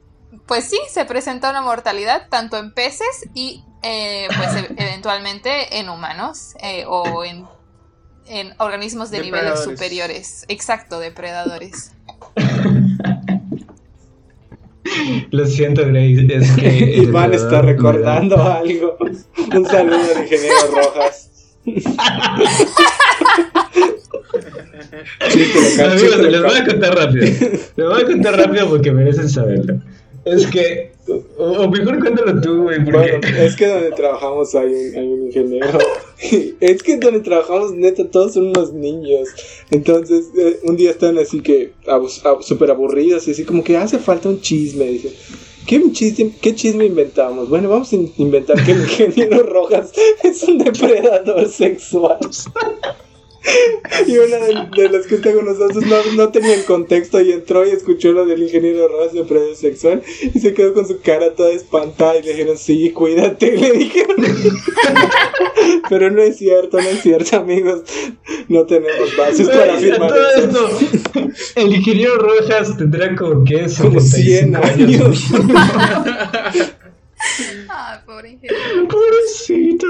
pues 0.47 0.65
sí, 0.65 0.79
se 0.91 1.07
presenta 1.07 1.49
una 1.49 1.63
mortalidad 1.63 2.29
tanto 2.29 2.59
en 2.59 2.75
peces 2.75 3.31
y 3.35 3.65
eh, 3.83 4.29
pues 4.37 4.57
e-, 4.57 4.75
eventualmente 4.77 5.79
en 5.79 5.89
humanos 5.89 6.55
eh, 6.63 6.85
o 6.87 7.25
en, 7.25 7.47
en, 8.27 8.53
organismos 8.59 9.11
de 9.11 9.21
niveles 9.21 9.65
superiores. 9.65 10.45
Exacto, 10.49 11.01
depredadores. 11.01 11.93
Lo 15.31 15.47
siento, 15.47 15.87
Grace, 15.87 16.27
es 16.31 16.51
que... 16.53 16.97
Iván 17.03 17.33
está 17.33 17.63
recordando 17.63 18.43
algo. 18.43 18.97
Un 19.55 19.67
saludo 19.67 19.99
al 20.17 20.23
ingeniero 20.23 20.57
Rojas. 20.75 21.31
Amigos, 25.21 26.19
les 26.19 26.43
voy 26.43 26.57
a 26.57 26.67
contar 26.67 26.95
rápido. 26.95 27.27
Les 27.77 27.89
voy 27.89 28.03
a 28.03 28.05
contar 28.05 28.37
rápido 28.37 28.69
porque 28.69 28.93
merecen 28.93 29.29
saberlo. 29.29 29.81
Es 30.25 30.47
que, 30.47 30.93
o, 31.37 31.69
mejor 31.69 31.99
cuéntalo 31.99 32.41
tú, 32.41 32.63
güey. 32.63 32.85
Porque... 32.85 33.19
Bueno, 33.19 33.39
es 33.39 33.57
que 33.57 33.67
donde 33.67 33.91
trabajamos 33.91 34.55
hay 34.55 34.73
un, 34.97 35.27
ingeniero. 35.27 35.79
es 36.61 36.83
que 36.83 36.97
donde 36.99 37.21
trabajamos, 37.21 37.73
neta, 37.73 38.09
todos 38.09 38.35
son 38.35 38.49
unos 38.49 38.73
niños. 38.73 39.29
Entonces, 39.71 40.27
eh, 40.39 40.61
un 40.63 40.77
día 40.77 40.91
están 40.91 41.19
así 41.19 41.41
que 41.41 41.73
súper 42.41 42.71
aburridos, 42.71 43.27
y 43.27 43.33
así 43.33 43.45
como 43.45 43.65
que 43.65 43.77
hace 43.77 43.99
falta 43.99 44.29
un 44.29 44.41
chisme. 44.41 44.85
Dice, 44.85 45.13
¿Qué 45.67 45.81
chisme, 45.93 46.33
¿Qué 46.41 46.55
chisme 46.55 46.87
inventamos? 46.87 47.49
Bueno, 47.49 47.69
vamos 47.69 47.93
a 47.93 47.97
inventar 48.17 48.65
que 48.65 48.73
el 48.73 48.81
ingeniero 48.81 49.43
Rojas 49.45 49.93
es 50.23 50.43
un 50.45 50.59
depredador 50.59 51.49
sexual. 51.49 52.19
Y 54.07 54.19
una 54.19 54.37
de, 54.37 54.89
las 54.89 55.07
que 55.07 55.17
está 55.17 55.33
con 55.33 55.45
nosotros 55.45 55.85
no, 55.87 55.97
no, 56.15 56.29
tenía 56.31 56.55
el 56.55 56.65
contexto 56.65 57.21
y 57.21 57.33
entró 57.33 57.67
y 57.67 57.71
escuchó 57.71 58.13
lo 58.13 58.25
del 58.25 58.43
ingeniero 58.43 58.89
Rojas 58.89 59.13
de 59.13 59.25
predio 59.25 59.55
sexual 59.55 60.03
y 60.23 60.39
se 60.39 60.55
quedó 60.55 60.75
con 60.75 60.87
su 60.87 61.01
cara 61.01 61.35
toda 61.35 61.51
espantada 61.51 62.17
y 62.17 62.23
le 62.23 62.31
dijeron, 62.31 62.57
sí, 62.57 62.91
cuídate, 62.91 63.57
le 63.57 63.73
dijeron. 63.73 64.17
Pero 65.89 66.11
no 66.11 66.23
es 66.23 66.39
cierto, 66.39 66.81
no 66.81 66.89
es 66.89 67.03
cierto, 67.03 67.37
amigos. 67.37 67.83
No 68.49 68.65
tenemos 68.67 69.17
bases 69.17 69.49
para 69.49 69.75
afirmar 69.75 70.13
eso. 70.37 70.79
el 71.57 71.75
ingeniero 71.75 72.17
Rojas 72.17 72.77
tendrá 72.77 73.15
como 73.17 73.45
que 73.45 73.69
100 73.69 74.57
años. 74.57 75.25
Pobre 78.07 78.39
Pobrecito. 78.89 79.87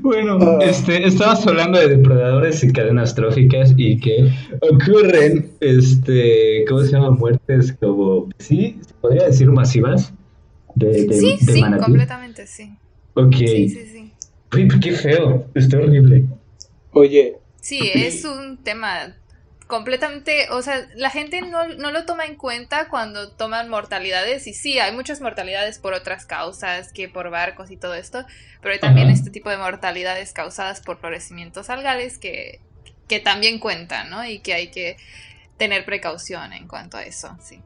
Bueno, 0.00 0.38
ah. 0.40 0.58
este, 0.62 1.06
estabas 1.06 1.46
hablando 1.46 1.78
de 1.78 1.88
depredadores 1.88 2.62
y 2.62 2.72
cadenas 2.72 3.14
tróficas 3.14 3.74
y 3.76 3.98
que 3.98 4.30
ocurren, 4.60 5.50
este, 5.60 6.64
¿cómo 6.68 6.82
se 6.82 6.92
llama? 6.92 7.10
Muertes 7.10 7.74
como, 7.80 8.28
sí, 8.38 8.78
se 8.86 8.94
podría 8.94 9.26
decir 9.26 9.50
masivas 9.50 10.12
de, 10.74 11.06
de, 11.06 11.12
sí, 11.14 11.38
sí, 11.40 11.62
completamente, 11.82 12.46
sí. 12.46 12.74
Ok. 13.14 13.34
Sí, 13.36 13.68
sí, 13.68 13.86
sí. 13.92 14.12
Uy, 14.54 14.68
qué 14.80 14.92
feo, 14.92 15.46
está 15.54 15.78
horrible. 15.78 16.24
Oye. 16.92 17.36
Sí, 17.60 17.80
es 17.94 18.24
un 18.24 18.58
tema 18.58 19.14
completamente, 19.66 20.48
o 20.50 20.62
sea, 20.62 20.86
la 20.94 21.10
gente 21.10 21.40
no, 21.40 21.66
no, 21.68 21.90
lo 21.90 22.04
toma 22.04 22.24
en 22.24 22.36
cuenta 22.36 22.88
cuando 22.88 23.30
toman 23.30 23.68
mortalidades 23.68 24.46
y 24.46 24.54
sí, 24.54 24.78
hay 24.78 24.94
muchas 24.94 25.20
mortalidades 25.20 25.78
por 25.78 25.92
otras 25.92 26.24
causas 26.24 26.92
que 26.92 27.08
por 27.08 27.30
barcos 27.30 27.70
y 27.70 27.76
todo 27.76 27.94
esto, 27.94 28.24
pero 28.62 28.74
hay 28.74 28.80
también 28.80 29.10
este 29.10 29.30
tipo 29.30 29.50
de 29.50 29.56
mortalidades 29.56 30.32
causadas 30.32 30.80
por 30.80 30.98
florecimientos 30.98 31.68
algales 31.68 32.18
que, 32.18 32.60
que 33.08 33.18
también 33.18 33.58
cuentan, 33.58 34.10
¿no? 34.10 34.24
Y 34.24 34.38
que 34.38 34.54
hay 34.54 34.68
que 34.68 34.96
tener 35.56 35.84
precaución 35.84 36.52
en 36.52 36.68
cuanto 36.68 36.96
a 36.96 37.02
eso, 37.02 37.36
sí. 37.40 37.60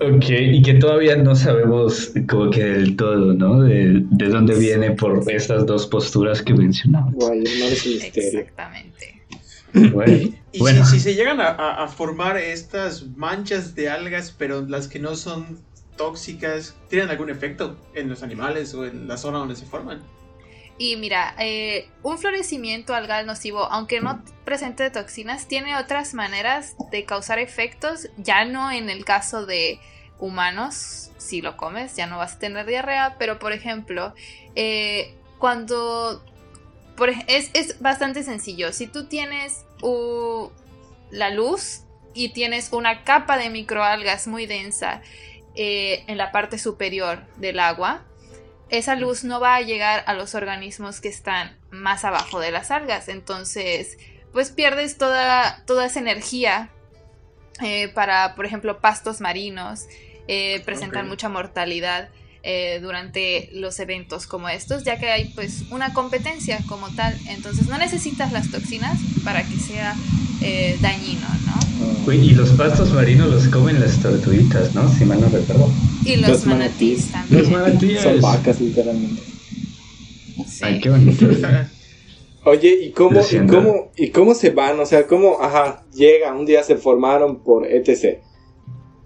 Ok, 0.00 0.26
y 0.30 0.62
que 0.62 0.74
todavía 0.74 1.16
no 1.16 1.34
sabemos 1.34 2.12
como 2.28 2.48
que 2.48 2.62
del 2.62 2.96
todo, 2.96 3.34
¿no? 3.34 3.60
De, 3.60 4.02
de 4.08 4.28
dónde 4.28 4.56
viene 4.56 4.92
por 4.92 5.28
estas 5.30 5.66
dos 5.66 5.88
posturas 5.88 6.42
que 6.42 6.54
mencionamos. 6.54 7.16
Exactamente. 8.00 9.13
Y 9.74 10.60
si, 10.84 11.00
se 11.00 11.14
llegan 11.14 11.40
a, 11.40 11.88
formar 11.88 12.36
estas 12.36 13.06
manchas 13.16 13.74
de 13.74 13.88
algas, 13.88 14.34
pero 14.36 14.62
las 14.62 14.88
que 14.88 15.00
no 15.00 15.16
son 15.16 15.58
tóxicas, 15.96 16.76
¿tienen 16.88 17.10
algún 17.10 17.30
efecto 17.30 17.76
en 17.94 18.08
los 18.08 18.22
animales 18.22 18.72
o 18.74 18.84
en 18.86 19.08
la 19.08 19.16
zona 19.16 19.38
donde 19.38 19.56
se 19.56 19.66
forman? 19.66 20.02
Y 20.76 20.96
mira, 20.96 21.34
eh, 21.38 21.88
un 22.02 22.18
florecimiento 22.18 22.94
algal 22.94 23.26
nocivo, 23.26 23.64
aunque 23.64 24.00
no 24.00 24.22
presente 24.44 24.88
toxinas, 24.90 25.46
tiene 25.46 25.76
otras 25.76 26.14
maneras 26.14 26.76
de 26.90 27.04
causar 27.04 27.38
efectos, 27.38 28.08
ya 28.16 28.44
no 28.44 28.72
en 28.72 28.90
el 28.90 29.04
caso 29.04 29.46
de 29.46 29.78
humanos, 30.18 31.10
si 31.16 31.42
lo 31.42 31.56
comes 31.56 31.96
ya 31.96 32.06
no 32.06 32.18
vas 32.18 32.34
a 32.34 32.38
tener 32.38 32.66
diarrea, 32.66 33.16
pero 33.18 33.38
por 33.38 33.52
ejemplo, 33.52 34.14
eh, 34.54 35.14
cuando... 35.38 36.24
es, 37.26 37.50
es 37.54 37.80
bastante 37.80 38.22
sencillo, 38.22 38.72
si 38.72 38.86
tú 38.86 39.06
tienes 39.06 39.64
la 41.10 41.30
luz 41.30 41.82
y 42.14 42.30
tienes 42.30 42.72
una 42.72 43.04
capa 43.04 43.36
de 43.36 43.50
microalgas 43.50 44.26
muy 44.26 44.46
densa 44.46 45.02
eh, 45.54 46.04
en 46.06 46.16
la 46.16 46.32
parte 46.32 46.58
superior 46.58 47.24
del 47.36 47.60
agua, 47.60 48.04
esa 48.70 48.96
luz 48.96 49.24
no 49.24 49.40
va 49.40 49.56
a 49.56 49.60
llegar 49.60 50.02
a 50.06 50.14
los 50.14 50.34
organismos 50.34 51.00
que 51.00 51.08
están 51.08 51.56
más 51.70 52.04
abajo 52.04 52.40
de 52.40 52.50
las 52.50 52.70
algas. 52.70 53.08
Entonces, 53.08 53.98
pues 54.32 54.50
pierdes 54.50 54.98
toda, 54.98 55.62
toda 55.66 55.86
esa 55.86 56.00
energía 56.00 56.70
eh, 57.62 57.88
para, 57.88 58.34
por 58.34 58.46
ejemplo, 58.46 58.80
pastos 58.80 59.20
marinos, 59.20 59.86
eh, 60.26 60.62
presentan 60.64 61.08
mucha 61.08 61.28
mortalidad. 61.28 62.08
Eh, 62.46 62.78
durante 62.82 63.48
los 63.54 63.80
eventos 63.80 64.26
como 64.26 64.50
estos, 64.50 64.84
ya 64.84 64.98
que 64.98 65.06
hay 65.06 65.32
pues 65.34 65.62
una 65.70 65.94
competencia 65.94 66.58
como 66.68 66.90
tal, 66.90 67.18
entonces 67.30 67.68
no 67.68 67.78
necesitas 67.78 68.32
las 68.32 68.50
toxinas 68.50 68.98
para 69.24 69.44
que 69.44 69.56
sea 69.56 69.94
eh, 70.42 70.76
dañino, 70.82 71.26
¿no? 71.46 72.12
y 72.12 72.30
los 72.32 72.50
pastos 72.50 72.92
marinos 72.92 73.30
los 73.30 73.48
comen 73.48 73.80
las 73.80 73.98
tortuguitas, 73.98 74.74
¿no? 74.74 74.86
Si 74.92 75.06
mal 75.06 75.22
no 75.22 75.28
recuerdo. 75.30 75.70
Y 76.04 76.16
los, 76.16 76.44
manatís, 76.44 77.10
también. 77.10 77.40
Los 77.40 77.50
manatís. 77.50 78.00
Son 78.00 78.20
vacas, 78.20 78.60
literalmente. 78.60 79.22
Ay, 80.60 80.80
qué 80.80 80.90
bonito. 80.90 81.26
Oye, 82.44 82.78
¿y 82.84 82.90
cómo, 82.90 83.20
¿y 83.22 83.46
cómo, 83.46 83.92
¿y 83.96 84.10
cómo 84.10 84.34
se 84.34 84.50
van? 84.50 84.78
O 84.80 84.84
sea, 84.84 85.06
¿cómo, 85.06 85.40
ajá, 85.40 85.82
llega, 85.94 86.34
un 86.34 86.44
día 86.44 86.62
se 86.62 86.76
formaron 86.76 87.42
por 87.42 87.66
etc. 87.66 88.18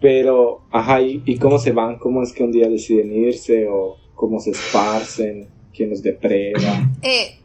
Pero, 0.00 0.62
ajá, 0.70 1.00
¿y, 1.00 1.38
cómo 1.38 1.58
se 1.58 1.72
van? 1.72 1.98
¿Cómo 1.98 2.22
es 2.22 2.32
que 2.32 2.44
un 2.44 2.52
día 2.52 2.68
deciden 2.68 3.12
irse? 3.12 3.66
¿O 3.68 3.96
cómo 4.14 4.38
se 4.38 4.50
esparcen? 4.50 5.48
¿Quién 5.74 5.90
los 5.90 6.02
depreda? 6.02 6.88
Eh, 7.02 7.38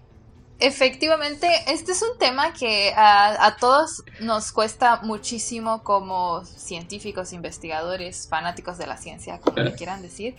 efectivamente, 0.60 1.48
este 1.68 1.94
es 1.94 2.02
un 2.04 2.18
tema 2.20 2.54
que 2.54 2.94
a, 2.96 3.56
todos 3.60 4.04
nos 4.22 4.52
cuesta 4.52 5.02
muchísimo 5.04 5.84
como 5.84 6.46
científicos, 6.46 7.34
investigadores, 7.34 8.28
fanáticos 8.30 8.78
de 8.78 8.88
la 8.88 8.98
ciencia, 8.98 9.40
como 9.40 9.58
le 9.58 9.74
quieran 9.74 10.02
decir. 10.02 10.36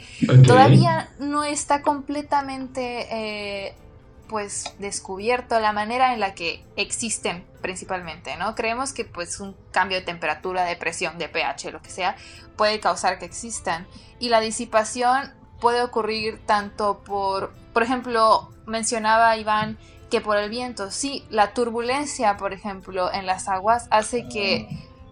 Todavía 0.47 1.11
no 1.19 1.43
está 1.43 1.83
completamente 1.83 3.07
eh, 3.11 3.75
pues 4.35 4.75
descubierto 4.81 5.61
la 5.61 5.73
manera 5.73 6.13
en 6.13 6.19
la 6.19 6.35
que 6.35 6.65
existen 6.75 7.45
principalmente, 7.63 8.37
¿no? 8.37 8.57
Creemos 8.57 8.93
que 8.93 9.05
pues 9.05 9.39
un 9.39 9.55
cambio 9.71 9.97
de 10.01 10.05
temperatura, 10.05 10.65
de 10.65 10.75
presión, 10.75 11.19
de 11.19 11.29
pH, 11.29 11.71
lo 11.71 11.81
que 11.81 11.91
sea, 11.91 12.17
puede 12.57 12.81
causar 12.81 13.21
que 13.21 13.27
existan. 13.27 13.87
Y 14.19 14.31
la 14.31 14.41
disipación 14.41 15.33
puede 15.61 15.85
ocurrir 15.85 16.45
tanto 16.47 17.05
por, 17.05 17.53
por 17.73 17.85
ejemplo, 17.85 18.51
mencionaba 18.67 19.37
Iván 19.37 19.79
que 20.11 20.21
por 20.21 20.37
el 20.37 20.51
viento, 20.51 20.91
sí, 20.91 21.25
la 21.31 21.55
turbulencia, 21.55 22.37
por 22.37 22.53
ejemplo, 22.53 23.13
en 23.13 23.27
las 23.27 23.47
aguas 23.47 23.87
hace 23.91 24.27
que 24.27 24.67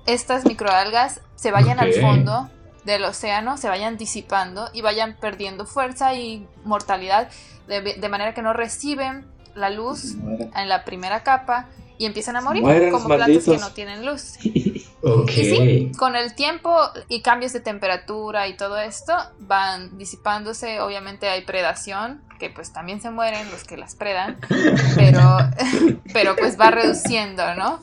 estas 0.05 0.45
microalgas 0.45 1.21
se 1.37 1.53
vayan 1.53 1.79
al 1.79 1.93
fondo 1.93 2.51
del 2.85 3.05
océano, 3.05 3.57
se 3.57 3.69
vayan 3.69 3.97
disipando 3.97 4.69
y 4.73 4.81
vayan 4.81 5.17
perdiendo 5.21 5.65
fuerza 5.65 6.13
y 6.15 6.45
mortalidad 6.65 7.31
de, 7.67 8.09
manera 8.09 8.35
que 8.35 8.43
no 8.43 8.53
reciben 8.53 9.27
la 9.55 9.71
luz 9.71 10.17
en 10.55 10.69
la 10.69 10.85
primera 10.85 11.23
capa 11.23 11.69
y 11.99 12.07
empiezan 12.07 12.37
a 12.37 12.41
morir 12.41 12.63
como 12.91 13.07
plantas 13.07 13.45
que 13.45 13.59
no 13.59 13.71
tienen 13.73 14.05
luz. 14.05 14.35
Y 15.03 15.45
sí, 15.45 15.93
con 15.99 16.15
el 16.15 16.33
tiempo 16.37 16.79
y 17.09 17.23
cambios 17.23 17.53
de 17.53 17.59
temperatura 17.59 18.47
y 18.47 18.57
todo 18.57 18.79
esto 18.79 19.13
van 19.41 19.99
disipándose, 19.99 20.81
obviamente 20.81 21.29
hay 21.29 21.43
predación, 21.43 22.23
que 22.39 22.51
pues 22.51 22.73
también 22.73 23.01
se 23.01 23.11
mueren 23.11 23.51
los 23.51 23.65
que 23.65 23.77
las 23.77 23.97
predan, 23.97 24.39
pero, 24.95 25.39
pero 26.13 26.37
pues 26.37 26.59
va 26.59 26.71
reduciendo, 26.71 27.43
¿no? 27.57 27.81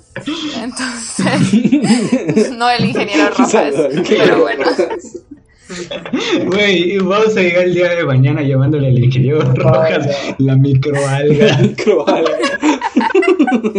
Entonces, 0.61 2.51
no 2.57 2.69
el 2.69 2.86
ingeniero 2.86 3.32
Rojas, 3.32 3.73
pero 4.07 4.41
bueno. 4.41 4.65
Güey, 6.45 6.97
vamos 6.97 7.38
a 7.38 7.41
llegar 7.41 7.65
el 7.65 7.74
día 7.74 7.89
de 7.89 8.03
mañana 8.03 8.41
llamándole 8.41 8.88
al 8.88 8.97
ingeniero 8.97 9.39
Rojas 9.55 10.36
la 10.39 10.55
microalga. 10.55 11.45
La 11.45 11.57
microalga. 11.59 12.38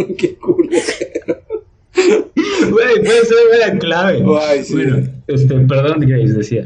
Qué 0.17 0.35
culero. 0.37 1.41
Güey, 1.93 3.03
puede 3.03 3.25
ser 3.25 3.37
una 3.55 3.79
clave. 3.79 4.21
Bueno, 4.21 5.07
este, 5.27 5.55
perdón, 5.59 5.99
Grace, 6.01 6.33
decía. 6.33 6.65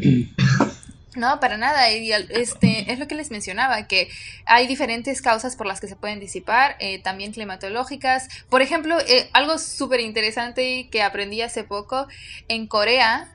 No, 1.15 1.39
para 1.39 1.57
nada. 1.57 1.89
Este, 1.89 2.91
es 2.91 2.99
lo 2.99 3.07
que 3.07 3.15
les 3.15 3.32
mencionaba, 3.32 3.88
que 3.88 4.09
hay 4.45 4.67
diferentes 4.67 5.21
causas 5.21 5.55
por 5.55 5.65
las 5.65 5.80
que 5.80 5.88
se 5.88 5.95
pueden 5.95 6.19
disipar, 6.19 6.76
eh, 6.80 6.99
también 7.01 7.32
climatológicas. 7.32 8.28
Por 8.49 8.61
ejemplo, 8.61 8.97
eh, 9.07 9.28
algo 9.34 9.57
súper 9.57 10.01
interesante 10.01 10.88
que 10.91 11.01
aprendí 11.01 11.41
hace 11.41 11.63
poco, 11.63 12.07
en 12.47 12.67
Corea 12.67 13.32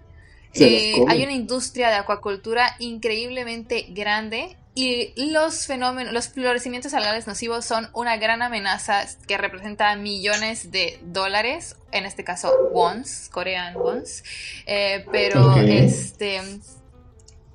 eh, 0.54 1.04
hay 1.08 1.22
una 1.22 1.32
industria 1.32 1.88
de 1.88 1.96
acuacultura 1.96 2.74
increíblemente 2.78 3.86
grande 3.90 4.56
y 4.74 5.12
los 5.30 5.66
fenómenos, 5.66 6.12
los 6.12 6.28
florecimientos 6.28 6.94
algales 6.94 7.26
nocivos 7.26 7.64
son 7.64 7.90
una 7.92 8.16
gran 8.16 8.40
amenaza 8.40 9.04
que 9.26 9.36
representa 9.36 9.94
millones 9.96 10.70
de 10.70 11.00
dólares, 11.02 11.76
en 11.90 12.06
este 12.06 12.24
caso 12.24 12.52
wons, 12.72 13.28
Korean 13.30 13.76
wons, 13.76 14.22
eh, 14.66 15.04
pero 15.10 15.56
este 15.56 16.40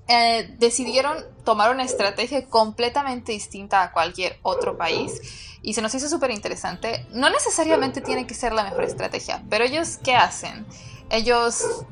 eh, 0.07 0.55
decidieron 0.59 1.17
tomar 1.43 1.71
una 1.71 1.83
estrategia 1.83 2.45
completamente 2.45 3.31
distinta 3.31 3.81
a 3.81 3.91
cualquier 3.91 4.37
otro 4.43 4.77
país 4.77 5.57
y 5.61 5.73
se 5.73 5.81
nos 5.81 5.95
hizo 5.95 6.07
súper 6.09 6.31
interesante. 6.31 7.07
No 7.11 7.29
necesariamente 7.29 8.01
tiene 8.01 8.27
que 8.27 8.35
ser 8.35 8.53
la 8.53 8.63
mejor 8.65 8.83
estrategia, 8.83 9.41
pero 9.49 9.63
ellos 9.63 9.97
¿qué 10.03 10.15
hacen? 10.15 10.65
Ellos 11.09 11.85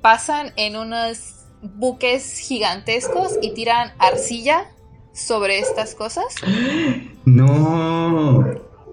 pasan 0.00 0.52
en 0.56 0.76
unos 0.76 1.46
buques 1.62 2.38
gigantescos 2.38 3.36
y 3.42 3.52
tiran 3.52 3.92
arcilla 3.98 4.66
sobre 5.12 5.58
estas 5.58 5.94
cosas. 5.94 6.26
No. 7.24 8.42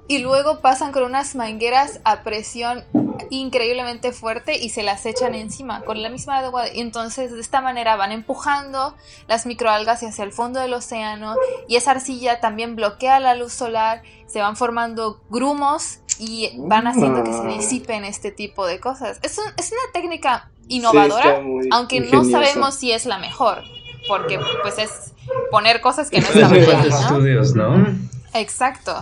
Y 0.09 0.17
luego 0.17 0.59
pasan 0.59 0.91
con 0.91 1.03
unas 1.03 1.35
mangueras 1.35 2.01
a 2.03 2.21
presión 2.23 2.83
increíblemente 3.29 4.11
fuerte 4.11 4.57
y 4.57 4.69
se 4.69 4.83
las 4.83 5.05
echan 5.05 5.35
encima 5.35 5.81
con 5.81 6.01
la 6.01 6.09
misma 6.09 6.39
agua. 6.39 6.67
Entonces 6.67 7.31
de 7.31 7.39
esta 7.39 7.61
manera 7.61 7.95
van 7.95 8.11
empujando 8.11 8.95
las 9.27 9.45
microalgas 9.45 10.03
hacia 10.03 10.23
el 10.25 10.33
fondo 10.33 10.59
del 10.59 10.73
océano 10.73 11.35
y 11.67 11.77
esa 11.77 11.91
arcilla 11.91 12.41
también 12.41 12.75
bloquea 12.75 13.21
la 13.21 13.35
luz 13.35 13.53
solar, 13.53 14.03
se 14.27 14.41
van 14.41 14.57
formando 14.57 15.21
grumos 15.29 15.99
y 16.19 16.51
van 16.57 16.87
haciendo 16.87 17.23
que 17.23 17.33
se 17.33 17.47
disipen 17.47 18.03
este 18.03 18.31
tipo 18.31 18.65
de 18.65 18.79
cosas. 18.79 19.19
Es, 19.23 19.39
es 19.57 19.71
una 19.71 19.91
técnica 19.93 20.51
innovadora, 20.67 21.41
aunque 21.71 22.01
no 22.01 22.23
sabemos 22.23 22.75
si 22.75 22.91
es 22.91 23.05
la 23.05 23.19
mejor, 23.19 23.63
porque 24.07 24.39
pues 24.61 24.77
es 24.77 25.13
poner 25.51 25.81
cosas 25.81 26.09
que 26.09 26.21
no 26.21 26.27
están 26.27 26.55
estudios, 26.55 27.55
¿no? 27.55 27.85
Exacto. 28.33 28.95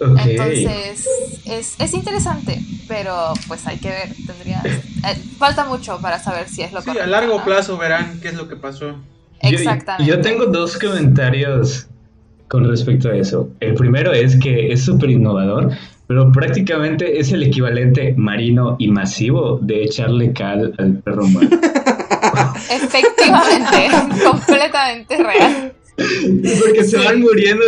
Entonces, 0.00 1.08
es, 1.44 1.74
es, 1.78 1.94
interesante, 1.94 2.60
pero 2.88 3.34
pues 3.46 3.66
hay 3.66 3.78
que 3.78 3.88
ver, 3.88 4.08
tendría... 4.26 4.62
Eh, 4.64 5.16
falta 5.38 5.64
mucho 5.64 5.98
para 6.00 6.18
saber 6.18 6.48
si 6.48 6.62
es 6.62 6.72
lo 6.72 6.80
sí, 6.82 6.90
a 6.90 7.06
largo 7.06 7.42
plazo 7.44 7.76
verán 7.76 8.20
qué 8.20 8.28
es 8.28 8.34
lo 8.34 8.48
que 8.48 8.56
pasó. 8.56 8.94
Exactamente. 9.40 10.08
Yo, 10.08 10.16
yo 10.16 10.22
tengo 10.22 10.46
dos 10.46 10.78
comentarios 10.78 11.86
con 12.48 12.68
respecto 12.68 13.08
a 13.08 13.16
eso. 13.16 13.50
El 13.60 13.74
primero 13.74 14.12
es 14.12 14.36
que 14.36 14.72
es 14.72 14.84
súper 14.84 15.10
innovador, 15.10 15.72
pero 16.12 16.30
prácticamente 16.30 17.18
es 17.18 17.32
el 17.32 17.42
equivalente 17.42 18.12
marino 18.18 18.76
y 18.78 18.88
masivo 18.88 19.58
de 19.62 19.84
echarle 19.84 20.30
cal 20.34 20.74
al 20.76 20.98
perro 20.98 21.26
muerto. 21.26 21.56
Efectivamente, 22.70 24.22
completamente 24.22 25.16
real. 25.16 25.72
Porque 25.96 26.84
se 26.84 26.98
van 26.98 27.20
muriendo 27.20 27.64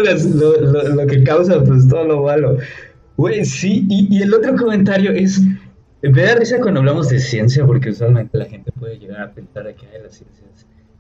lo, 0.95 1.07
que 1.07 1.25
causa 1.25 1.65
pues 1.65 1.89
todo 1.89 2.05
lo 2.05 2.23
malo. 2.25 2.59
Güey, 3.17 3.47
sí, 3.47 3.87
y, 3.89 4.23
el 4.23 4.35
otro 4.35 4.55
comentario 4.57 5.13
es, 5.13 5.41
me 6.03 6.23
da 6.23 6.35
risa 6.35 6.61
cuando 6.61 6.81
hablamos 6.81 7.09
de 7.09 7.21
ciencia, 7.21 7.65
porque 7.65 7.91
usualmente 7.91 8.37
la 8.37 8.45
gente 8.45 8.71
puede 8.73 8.99
llegar 8.99 9.23
a 9.23 9.31
pensar 9.31 9.75
que 9.75 9.87
hay 9.87 10.03
la 10.03 10.11
ciencia 10.11 10.45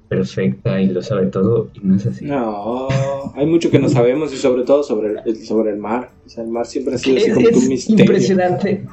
perfecta 0.08 0.80
y 0.80 0.88
lo 0.88 1.02
sabe 1.02 1.26
todo 1.26 1.70
y 1.74 1.80
no 1.86 1.96
es 1.96 2.06
así. 2.06 2.24
No, 2.24 2.88
hay 3.34 3.46
mucho 3.46 3.70
que 3.70 3.78
no 3.78 3.88
sabemos 3.90 4.32
y 4.32 4.36
sobre 4.36 4.64
todo 4.64 4.82
sobre 4.82 5.20
el, 5.24 5.36
sobre 5.44 5.70
el 5.70 5.78
mar. 5.78 6.10
O 6.26 6.28
sea, 6.28 6.44
el 6.44 6.50
mar 6.50 6.66
siempre 6.66 6.94
ha 6.94 6.98
sido 6.98 7.16
así 7.16 7.30
como 7.32 7.48
un 7.48 7.68
misterio. 7.68 8.04
Impresionante. 8.04 8.84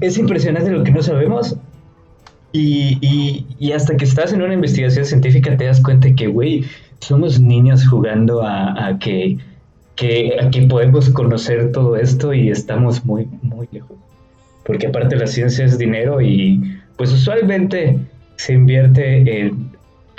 Es 0.00 0.16
impresionante 0.18 0.70
lo 0.70 0.82
que 0.82 0.92
no 0.92 1.02
sabemos 1.02 1.56
y, 2.52 2.98
y, 3.00 3.46
y, 3.58 3.72
hasta 3.72 3.96
que 3.96 4.04
estás 4.04 4.32
en 4.32 4.42
una 4.42 4.54
investigación 4.54 5.04
científica 5.04 5.56
te 5.56 5.66
das 5.66 5.80
cuenta 5.80 6.12
que, 6.14 6.26
güey, 6.26 6.64
somos 6.98 7.40
niños 7.40 7.86
jugando 7.86 8.42
a, 8.42 8.88
a 8.88 8.98
que, 8.98 9.38
que, 9.94 10.36
a 10.40 10.50
que 10.50 10.62
podemos 10.62 11.10
conocer 11.10 11.70
todo 11.70 11.94
esto 11.96 12.34
y 12.34 12.50
estamos 12.50 13.04
muy, 13.04 13.28
muy 13.42 13.68
lejos. 13.70 13.96
Porque 14.64 14.88
aparte 14.88 15.14
la 15.16 15.28
ciencia 15.28 15.64
es 15.64 15.78
dinero 15.78 16.20
y 16.20 16.60
pues 16.96 17.12
usualmente 17.12 17.98
se 18.36 18.54
invierte 18.54 19.42
en 19.42 19.70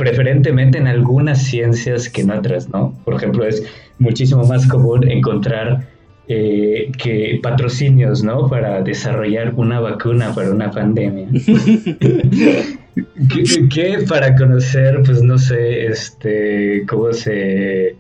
preferentemente 0.02 0.80
en 0.80 0.88
algunas 0.88 1.44
ciencias 1.44 2.10
que 2.10 2.22
en 2.22 2.32
otras, 2.32 2.70
¿no? 2.70 2.98
Por 3.06 3.14
ejemplo, 3.14 3.46
es 3.46 3.64
muchísimo 4.00 4.44
más 4.46 4.68
común 4.68 5.08
encontrar 5.08 5.88
eh, 6.28 6.92
que 6.98 7.40
patrocinios, 7.44 8.24
¿no? 8.24 8.50
Para 8.50 8.82
desarrollar 8.82 9.54
una 9.56 9.80
vacuna 9.80 10.34
para 10.34 10.50
una 10.50 10.72
pandemia. 10.72 11.28
que, 13.70 14.04
para 14.10 14.36
conocer, 14.36 15.04
pues 15.06 15.22
no 15.22 15.38
sé, 15.38 15.86
este, 15.86 16.84
cómo 16.90 17.14
se... 17.14 17.96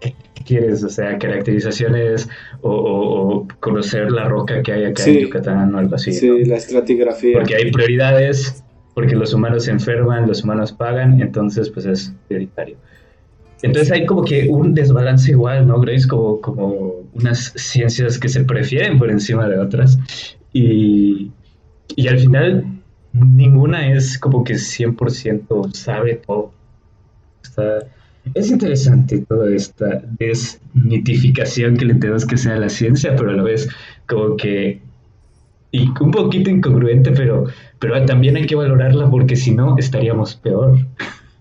¿Qué 0.00 0.14
quieres? 0.46 0.82
O 0.82 0.88
sea, 0.88 1.18
caracterizaciones 1.18 2.26
o, 2.62 3.46
conocer 3.60 4.10
la 4.10 4.24
roca 4.24 4.62
que 4.62 4.72
hay 4.72 4.84
acá 4.84 5.04
en 5.04 5.18
Yucatán 5.18 5.74
o 5.74 5.78
algo 5.78 5.96
así. 5.96 6.12
Sí, 6.12 6.46
la 6.46 6.56
estratigrafía. 6.56 7.34
Porque 7.34 7.54
hay 7.54 7.70
prioridades 7.70 8.63
porque 8.94 9.16
los 9.16 9.34
humanos 9.34 9.64
se 9.64 9.72
enferman, 9.72 10.26
los 10.28 10.44
humanos 10.44 10.72
pagan, 10.72 11.20
entonces 11.20 11.68
pues 11.70 11.86
es 11.86 12.14
prioritario. 12.28 12.76
Entonces 13.62 13.90
hay 13.92 14.04
como 14.06 14.24
que 14.24 14.48
un 14.48 14.74
desbalance 14.74 15.30
igual, 15.30 15.66
¿no, 15.66 15.80
Grace? 15.80 16.06
Como, 16.06 16.40
como 16.40 16.92
unas 17.14 17.52
ciencias 17.56 18.18
que 18.18 18.28
se 18.28 18.44
prefieren 18.44 18.98
por 18.98 19.10
encima 19.10 19.48
de 19.48 19.58
otras 19.58 19.98
y, 20.52 21.30
y 21.96 22.08
al 22.08 22.18
final 22.18 22.64
ninguna 23.12 23.92
es 23.92 24.18
como 24.18 24.44
que 24.44 24.54
100% 24.54 25.72
sabe 25.72 26.20
todo. 26.26 26.52
es 28.34 28.50
interesante 28.50 29.20
toda 29.20 29.54
esta 29.54 30.02
desmitificación 30.18 31.76
que 31.76 31.84
le 31.86 31.94
tenemos 31.94 32.26
que 32.26 32.34
hacer 32.34 32.52
a 32.52 32.58
la 32.58 32.68
ciencia, 32.68 33.14
pero 33.16 33.30
a 33.30 33.34
la 33.34 33.42
vez 33.42 33.68
como 34.06 34.36
que 34.36 34.80
y 35.74 35.88
un 36.00 36.12
poquito 36.12 36.50
incongruente, 36.50 37.10
pero, 37.10 37.46
pero 37.80 38.06
también 38.06 38.36
hay 38.36 38.46
que 38.46 38.54
valorarla 38.54 39.10
porque 39.10 39.34
si 39.34 39.50
no 39.50 39.76
estaríamos 39.76 40.36
peor. 40.36 40.78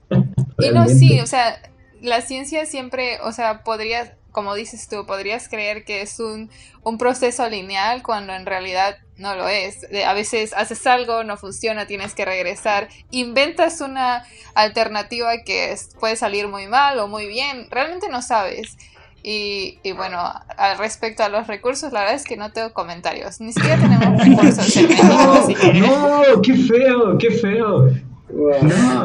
y 0.58 0.70
no, 0.74 0.88
sí, 0.88 1.20
o 1.20 1.28
sea, 1.28 1.62
la 2.02 2.20
ciencia 2.22 2.66
siempre, 2.66 3.20
o 3.24 3.32
sea, 3.32 3.64
podrías, 3.64 4.14
como 4.32 4.56
dices 4.56 4.88
tú, 4.90 5.06
podrías 5.06 5.48
creer 5.50 5.86
que 5.86 6.02
es 6.02 6.20
un, 6.20 6.50
un 6.82 6.98
proceso 6.98 7.48
lineal 7.48 8.02
cuando 8.02 8.34
en 8.34 8.48
realidad 8.48 8.98
no 9.18 9.36
lo 9.36 9.48
es. 9.48 9.86
A 10.04 10.16
veces 10.16 10.54
haces 10.58 10.88
algo, 10.88 11.24
no 11.24 11.38
funciona, 11.38 11.86
tienes 11.86 12.16
que 12.16 12.26
regresar, 12.26 12.90
inventas 13.12 13.82
una 13.82 14.26
alternativa 14.56 15.44
que 15.46 15.76
puede 16.00 16.16
salir 16.16 16.48
muy 16.48 16.66
mal 16.66 16.98
o 16.98 17.08
muy 17.08 17.28
bien, 17.28 17.68
realmente 17.70 18.10
no 18.10 18.24
sabes. 18.24 18.78
Y, 19.26 19.80
y, 19.84 19.94
bueno, 19.94 20.20
al 20.58 20.78
respecto 20.78 21.24
a 21.24 21.30
los 21.30 21.48
recursos, 21.48 21.94
la 21.94 22.02
verdad 22.02 22.16
es 22.16 22.26
que 22.26 22.36
no 22.36 22.52
tengo 22.52 22.74
comentarios. 22.74 23.40
Ni 23.40 23.54
siquiera 23.54 23.78
tenemos 23.78 24.22
recursos 24.22 24.76
en 24.76 24.88
México, 24.90 25.74
No, 25.76 26.42
qué 26.42 26.56
feo, 26.56 27.18
qué 27.18 27.32
feo. 27.32 27.90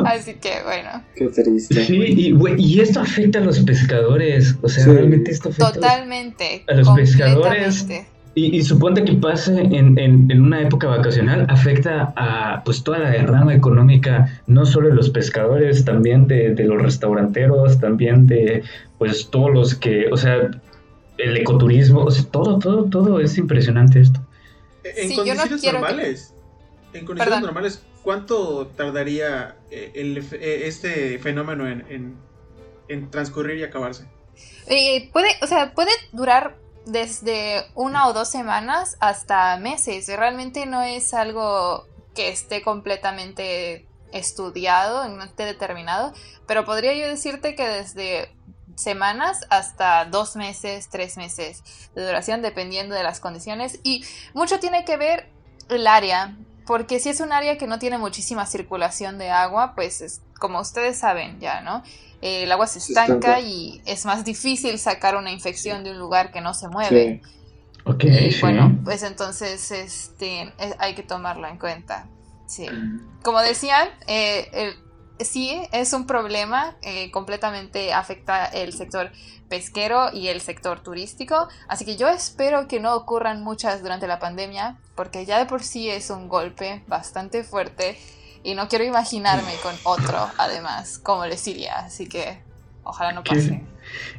Así 0.07 0.35
que 0.35 0.63
bueno. 0.65 1.05
Qué 1.15 1.29
triste. 1.29 1.85
Sí, 1.85 1.97
y, 1.97 2.35
y, 2.57 2.81
esto 2.81 3.01
afecta 3.01 3.39
a 3.39 3.43
los 3.43 3.61
pescadores. 3.61 4.57
O 4.63 4.69
sea, 4.69 4.87
realmente 4.87 5.31
esto 5.31 5.51
afecta 5.51 5.73
Totalmente. 5.73 6.65
A 6.67 6.75
los 6.75 6.89
pescadores 6.91 7.87
y, 8.47 8.63
suponte 8.63 9.05
que 9.05 9.15
pase 9.15 9.61
en, 9.61 9.99
en, 9.99 10.41
una 10.41 10.63
época 10.63 10.87
vacacional, 10.87 11.47
afecta 11.49 12.13
a 12.17 12.63
pues 12.65 12.83
toda 12.85 12.99
la 12.99 13.11
derrama 13.11 13.55
económica, 13.55 14.43
no 14.47 14.65
solo 14.67 14.89
de 14.89 14.95
los 14.95 15.11
pescadores, 15.11 15.85
también 15.85 16.27
de, 16.27 16.55
de, 16.55 16.65
los 16.65 16.81
restauranteros, 16.81 17.81
también 17.81 18.27
de 18.27 18.63
pues 18.99 19.29
todos 19.31 19.53
los 19.53 19.75
que, 19.75 20.09
o 20.13 20.17
sea, 20.17 20.51
el 21.19 21.37
ecoturismo, 21.37 22.07
todo, 22.31 22.59
todo, 22.59 22.85
todo 22.85 23.21
es 23.21 23.37
impresionante 23.39 24.01
esto. 24.01 24.21
En 24.85 25.15
condiciones 25.15 25.65
normales, 25.73 26.35
en 26.93 27.05
condiciones 27.05 27.43
normales, 27.43 27.83
¿cuánto 28.03 28.69
tardaría 28.69 29.57
eh, 29.71 29.93
eh, 29.95 30.63
este 30.65 31.19
fenómeno 31.19 31.69
en, 31.69 32.17
transcurrir 33.11 33.59
y 33.59 33.65
acabarse? 33.65 34.07
Eh, 34.69 35.11
puede, 35.13 35.29
o 35.43 35.47
sea, 35.47 35.73
puede 35.75 35.91
durar 36.13 36.57
desde 36.89 37.67
una 37.75 38.09
o 38.09 38.13
dos 38.13 38.31
semanas 38.31 38.97
hasta 38.99 39.57
meses. 39.59 40.09
Realmente 40.09 40.65
no 40.67 40.83
es 40.83 41.13
algo 41.13 41.87
que 42.15 42.31
esté 42.31 42.63
completamente 42.63 43.87
estudiado, 44.11 45.07
no 45.09 45.23
esté 45.23 45.45
determinado, 45.45 46.15
pero 46.47 46.65
podría 46.65 46.95
yo 46.95 47.07
decirte 47.07 47.55
que 47.55 47.69
desde 47.69 48.35
semanas 48.75 49.47
hasta 49.51 50.07
dos 50.07 50.35
meses, 50.35 50.89
tres 50.89 51.19
meses 51.19 51.63
de 51.95 52.07
duración, 52.07 52.41
dependiendo 52.41 52.95
de 52.95 53.03
las 53.03 53.21
condiciones. 53.21 53.81
Y 53.83 54.05
mucho 54.33 54.59
tiene 54.59 54.85
que 54.87 54.97
ver 54.97 55.29
el 55.69 55.87
área, 55.87 56.37
porque 56.67 57.01
si 57.01 57.11
es 57.11 57.21
un 57.21 57.33
área 57.33 57.59
que 57.59 57.67
no 57.67 57.79
tiene 57.79 57.99
muchísima 57.99 58.47
circulación 58.47 59.19
de 59.19 59.31
agua, 59.31 59.75
pues 59.75 60.01
es, 60.01 60.23
como 60.39 60.61
ustedes 60.61 60.99
saben 60.99 61.39
ya, 61.39 61.61
¿no? 61.61 61.83
El 62.21 62.51
agua 62.51 62.67
se 62.67 62.79
estanca, 62.79 63.41
y 63.41 63.81
es 63.87 64.05
más 64.05 64.25
difícil 64.25 64.79
sacar 64.79 65.17
una 65.17 65.31
infección 65.31 65.85
de 65.85 65.93
un 65.93 65.99
lugar 65.99 66.31
que 66.33 66.41
no 66.41 66.55
se 66.55 66.69
mueve. 66.69 67.23
Ok, 67.85 68.05
bueno, 68.41 68.79
pues 68.85 69.03
entonces 69.03 69.71
este, 69.71 70.53
hay 70.79 70.95
que 70.95 71.03
tomarlo 71.03 71.49
en 71.49 71.59
cuenta. 71.59 72.07
Sí. 72.47 72.67
Como 73.23 73.41
decían, 73.41 73.89
eh, 74.07 74.49
el, 74.53 75.25
sí 75.25 75.63
es 75.73 75.93
un 75.93 76.07
problema, 76.07 76.77
eh, 76.83 77.11
completamente 77.11 77.93
afecta 77.93 78.47
el 78.47 78.73
sector 78.73 79.11
pesquero 79.49 80.13
y 80.13 80.29
el 80.29 80.41
sector 80.41 80.81
turístico, 80.81 81.49
así 81.69 81.85
que 81.85 81.97
yo 81.97 82.09
espero 82.09 82.69
que 82.69 82.81
no 82.81 82.95
ocurran 82.95 83.43
muchas 83.43 83.81
durante 83.81 84.07
la 84.07 84.19
pandemia, 84.19 84.79
porque 84.95 85.25
ya 85.25 85.39
de 85.39 85.47
por 85.47 85.63
sí 85.63 85.89
es 85.89 86.11
un 86.11 86.29
golpe 86.29 86.83
bastante 86.87 87.45
fuerte 87.45 87.99
y 88.49 88.55
no 88.55 88.67
quiero 88.67 88.85
imaginarme 88.85 89.53
con 89.63 89.75
otro, 89.85 90.17
además, 90.39 90.99
como 90.99 91.27
les 91.27 91.47
iría, 91.47 91.75
así 91.81 92.09
que 92.09 92.39
ojalá 92.83 93.13
no 93.13 93.23
pase. 93.23 93.63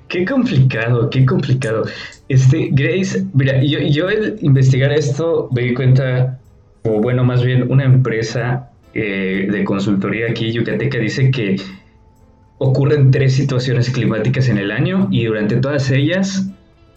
Qué, 0.08 0.24
complicado, 0.24 1.10
qué 1.10 1.26
complicado. 1.26 1.86
Este, 2.28 2.70
Grace, 2.72 3.26
mira, 3.34 3.64
yo, 3.64 3.80
yo 3.80 4.08
al 4.08 4.38
investigar 4.42 4.92
esto 4.92 5.50
me 5.52 5.64
di 5.64 5.74
cuenta, 5.74 6.40
o 6.84 7.02
bueno, 7.02 7.24
más 7.24 7.44
bien 7.44 7.72
una 7.72 7.86
empresa 7.86 8.70
eh, 8.94 9.48
de 9.50 9.64
consultoría 9.64 10.28
aquí 10.30 10.52
Yucateca 10.52 11.00
dice 11.00 11.32
que 11.32 11.56
ocurren 12.60 13.10
tres 13.10 13.34
situaciones 13.34 13.90
climáticas 13.90 14.48
en 14.48 14.60
el 14.60 14.72
año 14.72 15.08
y 15.10 15.26
durante 15.26 15.58
todas 15.58 15.90
ellas 15.90 16.48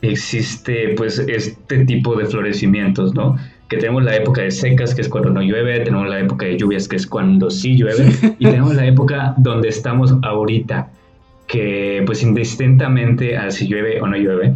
existe 0.03 0.95
pues 0.97 1.18
este 1.18 1.87
tipo 1.87 2.14
de 2.14 2.26
florecimientos, 2.26 3.14
¿no? 3.14 3.39
Que 3.73 3.79
tenemos 3.79 4.05
la 4.05 4.14
época 4.14 4.43
de 4.43 4.51
secas, 4.51 4.95
que 4.95 5.01
es 5.01 5.09
cuando 5.09 5.31
no 5.31 5.41
llueve, 5.41 5.81
tenemos 5.81 6.07
la 6.07 6.20
época 6.20 6.45
de 6.45 6.59
lluvias, 6.59 6.87
que 6.87 6.97
es 6.97 7.07
cuando 7.07 7.49
sí 7.49 7.75
llueve, 7.75 8.12
y 8.39 8.45
tenemos 8.45 8.75
la 8.75 8.85
época 8.85 9.33
donde 9.39 9.68
estamos 9.68 10.14
ahorita, 10.23 10.91
que 11.47 12.03
pues 12.05 12.23
indistintamente 12.23 13.39
a 13.39 13.51
si 13.51 13.68
llueve 13.68 13.99
o 14.03 14.07
no 14.07 14.18
llueve, 14.18 14.53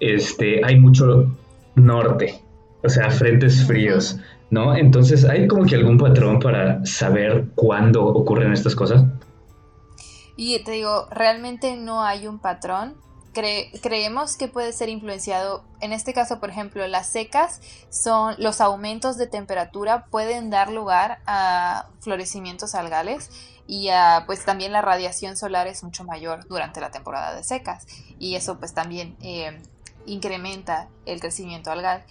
este, 0.00 0.60
hay 0.64 0.76
mucho 0.80 1.32
norte, 1.76 2.42
o 2.82 2.88
sea, 2.88 3.10
frentes 3.10 3.64
fríos. 3.64 4.18
¿no? 4.50 4.74
Entonces, 4.74 5.24
¿hay 5.24 5.46
como 5.46 5.64
que 5.64 5.76
algún 5.76 5.96
patrón 5.96 6.40
para 6.40 6.84
saber 6.84 7.44
cuándo 7.54 8.04
ocurren 8.04 8.52
estas 8.52 8.74
cosas? 8.74 9.04
Y 10.36 10.58
te 10.64 10.72
digo, 10.72 11.06
realmente 11.12 11.76
no 11.76 12.02
hay 12.02 12.26
un 12.26 12.40
patrón. 12.40 12.94
Creemos 13.32 14.36
que 14.36 14.48
puede 14.48 14.72
ser 14.72 14.88
influenciado, 14.88 15.64
en 15.80 15.92
este 15.92 16.12
caso, 16.12 16.38
por 16.38 16.50
ejemplo, 16.50 16.86
las 16.86 17.08
secas 17.08 17.60
son 17.90 18.34
los 18.38 18.60
aumentos 18.60 19.16
de 19.16 19.26
temperatura 19.26 20.06
pueden 20.06 20.50
dar 20.50 20.70
lugar 20.70 21.20
a 21.26 21.86
florecimientos 22.00 22.74
algales 22.74 23.30
y 23.66 23.88
pues 24.26 24.44
también 24.44 24.72
la 24.72 24.82
radiación 24.82 25.36
solar 25.36 25.66
es 25.66 25.82
mucho 25.82 26.04
mayor 26.04 26.46
durante 26.48 26.80
la 26.80 26.90
temporada 26.90 27.34
de 27.34 27.42
secas 27.44 27.86
y 28.18 28.34
eso 28.34 28.58
pues 28.58 28.74
también 28.74 29.16
eh, 29.22 29.60
incrementa 30.04 30.88
el 31.06 31.20
crecimiento 31.20 31.70
algal 31.70 32.04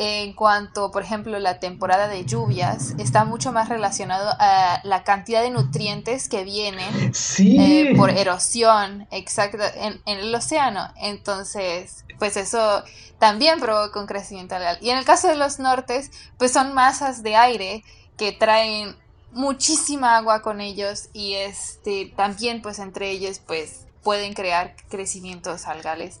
en 0.00 0.32
cuanto, 0.32 0.92
por 0.92 1.02
ejemplo, 1.02 1.40
la 1.40 1.58
temporada 1.58 2.06
de 2.06 2.24
lluvias 2.24 2.94
está 2.98 3.24
mucho 3.24 3.50
más 3.50 3.68
relacionado 3.68 4.30
a 4.38 4.80
la 4.84 5.02
cantidad 5.02 5.42
de 5.42 5.50
nutrientes 5.50 6.28
que 6.28 6.44
vienen 6.44 7.12
eh, 7.38 7.94
por 7.96 8.10
erosión 8.10 9.08
exacto 9.10 9.58
en, 9.74 10.00
el 10.06 10.32
océano. 10.32 10.88
Entonces, 10.98 12.04
pues 12.20 12.36
eso 12.36 12.84
también 13.18 13.58
provoca 13.58 13.98
un 13.98 14.06
crecimiento 14.06 14.54
algal. 14.54 14.78
Y 14.80 14.90
en 14.90 14.98
el 14.98 15.04
caso 15.04 15.26
de 15.26 15.34
los 15.34 15.58
nortes, 15.58 16.12
pues 16.36 16.52
son 16.52 16.74
masas 16.74 17.24
de 17.24 17.34
aire 17.34 17.82
que 18.16 18.30
traen 18.30 18.94
muchísima 19.32 20.16
agua 20.16 20.42
con 20.42 20.60
ellos 20.60 21.08
y 21.12 21.34
este 21.34 22.12
también 22.16 22.62
pues 22.62 22.78
entre 22.78 23.10
ellos 23.10 23.40
pues 23.44 23.80
pueden 24.04 24.32
crear 24.32 24.76
crecimientos 24.88 25.66
algales 25.66 26.20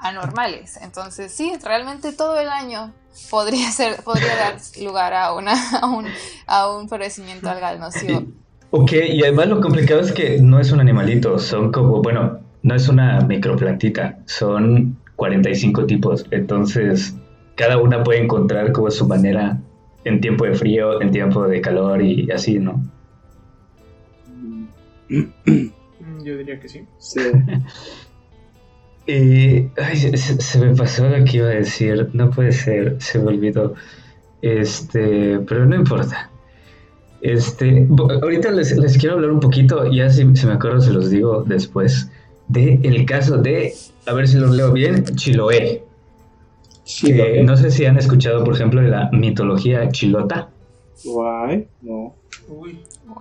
anormales. 0.00 0.78
Entonces, 0.82 1.32
sí, 1.32 1.52
realmente 1.62 2.12
todo 2.12 2.38
el 2.38 2.48
año 2.48 2.92
podría 3.30 3.70
ser 3.70 4.02
podría 4.02 4.36
dar 4.36 4.56
lugar 4.82 5.14
a 5.14 5.32
una 5.32 5.54
a 5.80 5.86
un, 5.86 6.06
a 6.46 6.70
un 6.70 6.88
florecimiento 6.88 7.50
algal 7.50 7.78
nocivo. 7.78 8.24
Ok, 8.70 8.92
y 8.92 9.22
además 9.22 9.48
lo 9.48 9.60
complicado 9.60 10.00
es 10.00 10.12
que 10.12 10.40
no 10.40 10.60
es 10.60 10.70
un 10.70 10.78
animalito, 10.78 11.38
son 11.40 11.72
como, 11.72 12.02
bueno, 12.02 12.38
no 12.62 12.74
es 12.74 12.88
una 12.88 13.20
microplantita, 13.20 14.20
son 14.26 14.96
45 15.16 15.86
tipos, 15.86 16.24
entonces 16.30 17.16
cada 17.56 17.78
una 17.78 18.04
puede 18.04 18.22
encontrar 18.22 18.70
como 18.70 18.90
su 18.92 19.08
manera 19.08 19.58
en 20.04 20.20
tiempo 20.20 20.44
de 20.44 20.54
frío, 20.54 21.02
en 21.02 21.10
tiempo 21.10 21.48
de 21.48 21.60
calor 21.60 22.00
y 22.00 22.30
así, 22.30 22.60
¿no? 22.60 22.80
Yo 25.08 26.38
diría 26.38 26.60
que 26.60 26.68
sí. 26.68 26.86
Sí. 26.98 27.20
Eh, 29.06 29.68
ay, 29.76 29.96
se, 29.96 30.58
me 30.58 30.74
pasó 30.76 31.08
lo 31.08 31.24
que 31.24 31.38
iba 31.38 31.48
a 31.48 31.50
decir. 31.50 32.08
No 32.12 32.30
puede 32.30 32.52
ser, 32.52 32.96
se 33.00 33.18
me 33.18 33.26
olvidó. 33.28 33.74
Este, 34.42 35.38
pero 35.40 35.66
no 35.66 35.76
importa. 35.76 36.30
Este, 37.22 37.86
ahorita 38.22 38.50
les, 38.50 38.96
quiero 38.98 39.16
hablar 39.16 39.30
un 39.30 39.40
poquito, 39.40 39.90
ya 39.92 40.08
si, 40.08 40.24
me 40.24 40.52
acuerdo 40.52 40.80
se 40.80 40.92
los 40.92 41.10
digo 41.10 41.44
después, 41.46 42.10
de 42.48 42.80
el 42.82 43.04
caso 43.04 43.36
de, 43.36 43.74
a 44.06 44.14
ver 44.14 44.26
si 44.26 44.38
lo 44.38 44.50
leo 44.52 44.72
bien, 44.72 45.04
Chiloé. 45.04 45.84
Chiloé. 46.84 47.42
no 47.44 47.56
sé 47.56 47.70
si 47.70 47.84
han 47.84 47.98
escuchado, 47.98 48.42
por 48.42 48.54
ejemplo, 48.54 48.80
de 48.80 48.88
la 48.88 49.10
mitología 49.12 49.90
chilota. 49.90 50.49
Guay, 51.04 51.66
no. 51.82 52.14
Uy. 52.48 52.80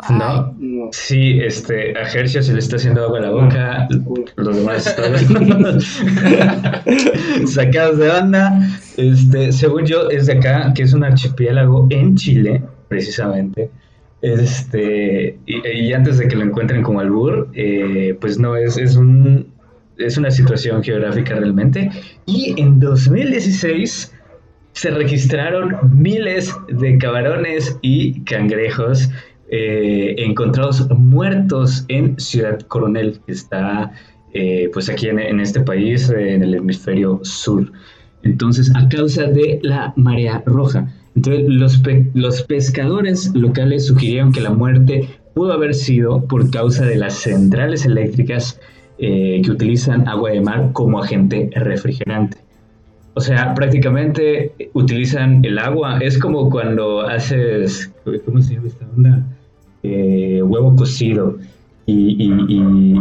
¿No? 0.09 0.55
Sí, 0.91 1.39
este, 1.39 1.97
a 1.97 2.01
Hershey 2.01 2.43
se 2.43 2.53
le 2.53 2.59
está 2.59 2.75
haciendo 2.75 3.03
agua 3.03 3.19
a 3.19 3.21
la 3.21 3.31
boca, 3.31 3.87
los 4.35 4.55
demás 4.55 4.87
están 4.99 5.81
sacados 7.47 7.97
de 7.97 8.07
banda. 8.07 8.59
Este, 8.97 9.51
según 9.51 9.85
yo, 9.85 10.09
es 10.09 10.27
de 10.27 10.33
acá, 10.33 10.73
que 10.73 10.83
es 10.83 10.93
un 10.93 11.03
archipiélago 11.03 11.87
en 11.89 12.15
Chile, 12.15 12.63
precisamente. 12.87 13.71
Este, 14.21 15.39
y, 15.45 15.93
antes 15.93 16.17
de 16.17 16.27
que 16.27 16.35
lo 16.35 16.43
encuentren 16.43 16.83
como 16.83 16.99
albur, 16.99 17.49
eh, 17.53 18.17
pues 18.19 18.37
no, 18.37 18.55
es, 18.57 18.77
es, 18.77 18.95
un, 18.95 19.47
es 19.97 20.17
una 20.17 20.31
situación 20.31 20.83
geográfica 20.83 21.35
realmente. 21.35 21.89
Y 22.25 22.59
en 22.59 22.79
2016 22.79 24.13
se 24.73 24.91
registraron 24.91 25.77
miles 25.91 26.55
de 26.69 26.97
camarones 26.97 27.77
y 27.81 28.21
cangrejos 28.21 29.09
eh, 29.51 30.15
encontrados 30.17 30.87
muertos 30.91 31.85
en 31.87 32.19
Ciudad 32.19 32.59
Coronel, 32.61 33.19
que 33.25 33.31
está 33.31 33.91
eh, 34.33 34.69
pues 34.71 34.89
aquí 34.89 35.07
en, 35.07 35.39
este 35.39 35.61
país, 35.61 36.09
en 36.09 36.43
el 36.43 36.53
hemisferio 36.53 37.19
sur. 37.23 37.71
Entonces, 38.21 38.71
a 38.75 38.87
causa 38.89 39.23
de 39.23 39.59
la 39.63 39.93
marea 39.95 40.43
roja. 40.45 40.93
Entonces, 41.15 41.45
los, 41.47 41.81
los 42.13 42.43
pescadores 42.43 43.33
locales 43.33 43.87
sugirieron 43.87 44.31
que 44.31 44.41
la 44.41 44.51
muerte 44.51 45.09
pudo 45.33 45.53
haber 45.53 45.73
sido 45.73 46.25
por 46.25 46.51
causa 46.51 46.85
de 46.85 46.97
las 46.97 47.15
centrales 47.15 47.85
eléctricas 47.85 48.59
eh, 48.99 49.41
que 49.43 49.49
utilizan 49.49 50.07
agua 50.07 50.31
de 50.31 50.41
mar 50.41 50.71
como 50.73 51.01
agente 51.01 51.49
refrigerante. 51.55 52.37
O 53.19 53.21
sea, 53.21 53.53
prácticamente 53.53 54.53
utilizan 54.71 55.43
el 55.43 55.59
agua. 55.59 55.97
Es 55.99 56.17
como 56.17 56.49
cuando 56.49 57.01
haces, 57.01 57.91
¿cómo 58.23 58.41
se 58.41 58.53
llama 58.53 58.67
esta 58.67 58.85
onda? 58.95 59.25
Eh, 59.83 60.41
huevo 60.41 60.73
cocido 60.77 61.35
y, 61.85 62.29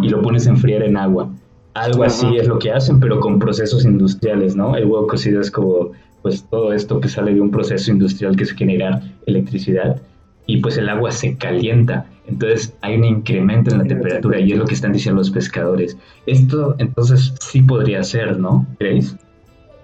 lo 0.08 0.20
pones 0.20 0.48
a 0.48 0.50
enfriar 0.50 0.82
en 0.82 0.96
agua. 0.96 1.30
Algo 1.74 2.02
así 2.02 2.36
es 2.36 2.48
lo 2.48 2.58
que 2.58 2.72
hacen, 2.72 2.98
pero 2.98 3.20
con 3.20 3.38
procesos 3.38 3.84
industriales, 3.84 4.56
¿no? 4.56 4.74
El 4.74 4.86
huevo 4.86 5.06
cocido 5.06 5.40
es 5.40 5.52
como, 5.52 5.92
pues, 6.22 6.42
todo 6.50 6.72
esto 6.72 7.00
que 7.00 7.08
sale 7.08 7.32
de 7.32 7.40
un 7.40 7.52
proceso 7.52 7.92
industrial 7.92 8.34
que 8.34 8.42
es 8.42 8.50
generar 8.50 9.00
electricidad 9.26 10.02
y 10.46 10.56
pues 10.56 10.78
el 10.78 10.88
agua 10.88 11.12
se 11.12 11.36
calienta. 11.36 12.06
Entonces 12.26 12.74
hay 12.80 12.96
un 12.96 13.04
incremento 13.04 13.70
en 13.70 13.78
la 13.78 13.84
temperatura 13.84 14.40
y 14.40 14.50
es 14.50 14.58
lo 14.58 14.64
que 14.64 14.74
están 14.74 14.92
diciendo 14.92 15.20
los 15.20 15.30
pescadores. 15.30 15.96
Esto 16.26 16.74
entonces 16.78 17.34
sí 17.38 17.62
podría 17.62 18.02
ser, 18.02 18.36
¿no? 18.40 18.66
¿Creéis? 18.80 19.16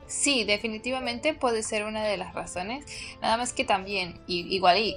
Sí, 0.07 0.45
definitivamente 0.45 1.35
puede 1.35 1.63
ser 1.63 1.85
una 1.85 2.05
de 2.05 2.17
las 2.17 2.35
razones. 2.35 2.85
Nada 3.23 3.37
más 3.37 3.53
que 3.53 3.65
también, 3.65 4.21
igual 4.27 4.79
y 4.79 4.97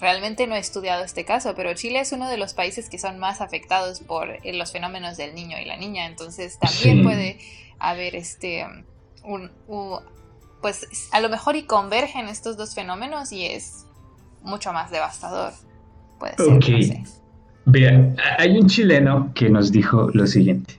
realmente 0.00 0.46
no 0.46 0.54
he 0.54 0.58
estudiado 0.58 1.04
este 1.04 1.24
caso, 1.24 1.54
pero 1.54 1.74
Chile 1.74 2.00
es 2.00 2.12
uno 2.12 2.28
de 2.28 2.36
los 2.36 2.54
países 2.54 2.88
que 2.88 2.98
son 2.98 3.18
más 3.18 3.40
afectados 3.40 4.00
por 4.00 4.30
eh, 4.30 4.52
los 4.52 4.72
fenómenos 4.72 5.16
del 5.16 5.34
niño 5.34 5.56
y 5.58 5.64
la 5.64 5.76
niña, 5.76 6.06
entonces 6.06 6.58
también 6.58 7.02
puede 7.02 7.38
haber 7.78 8.16
este 8.16 8.66
un, 9.24 9.50
pues 10.60 11.08
a 11.12 11.20
lo 11.20 11.28
mejor 11.28 11.56
y 11.56 11.64
convergen 11.64 12.28
estos 12.28 12.56
dos 12.56 12.74
fenómenos 12.74 13.32
y 13.32 13.44
es 13.44 13.86
mucho 14.42 14.72
más 14.72 14.90
devastador. 14.90 15.52
Puede 16.18 16.36
ser. 16.36 16.98
Vea, 17.64 18.14
hay 18.38 18.58
un 18.58 18.66
chileno 18.66 19.32
que 19.34 19.50
nos 19.50 19.70
dijo 19.70 20.08
lo 20.14 20.26
siguiente. 20.26 20.74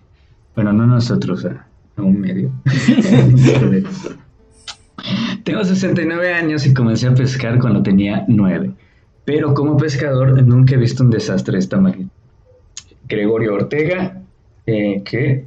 Bueno, 0.55 0.73
no 0.73 0.87
nosotros, 0.87 1.45
a 1.99 2.03
un 2.03 2.19
medio. 2.19 2.51
Tengo 5.43 5.63
69 5.63 6.33
años 6.33 6.65
y 6.65 6.73
comencé 6.73 7.07
a 7.07 7.13
pescar 7.13 7.59
cuando 7.59 7.81
tenía 7.81 8.25
9. 8.27 8.71
Pero 9.25 9.53
como 9.53 9.77
pescador 9.77 10.41
nunca 10.43 10.75
he 10.75 10.77
visto 10.77 11.03
un 11.03 11.09
desastre 11.09 11.53
de 11.53 11.59
esta 11.59 11.77
magnitud. 11.77 12.11
Gregorio 13.07 13.55
Ortega, 13.55 14.21
eh, 14.65 15.01
que... 15.03 15.45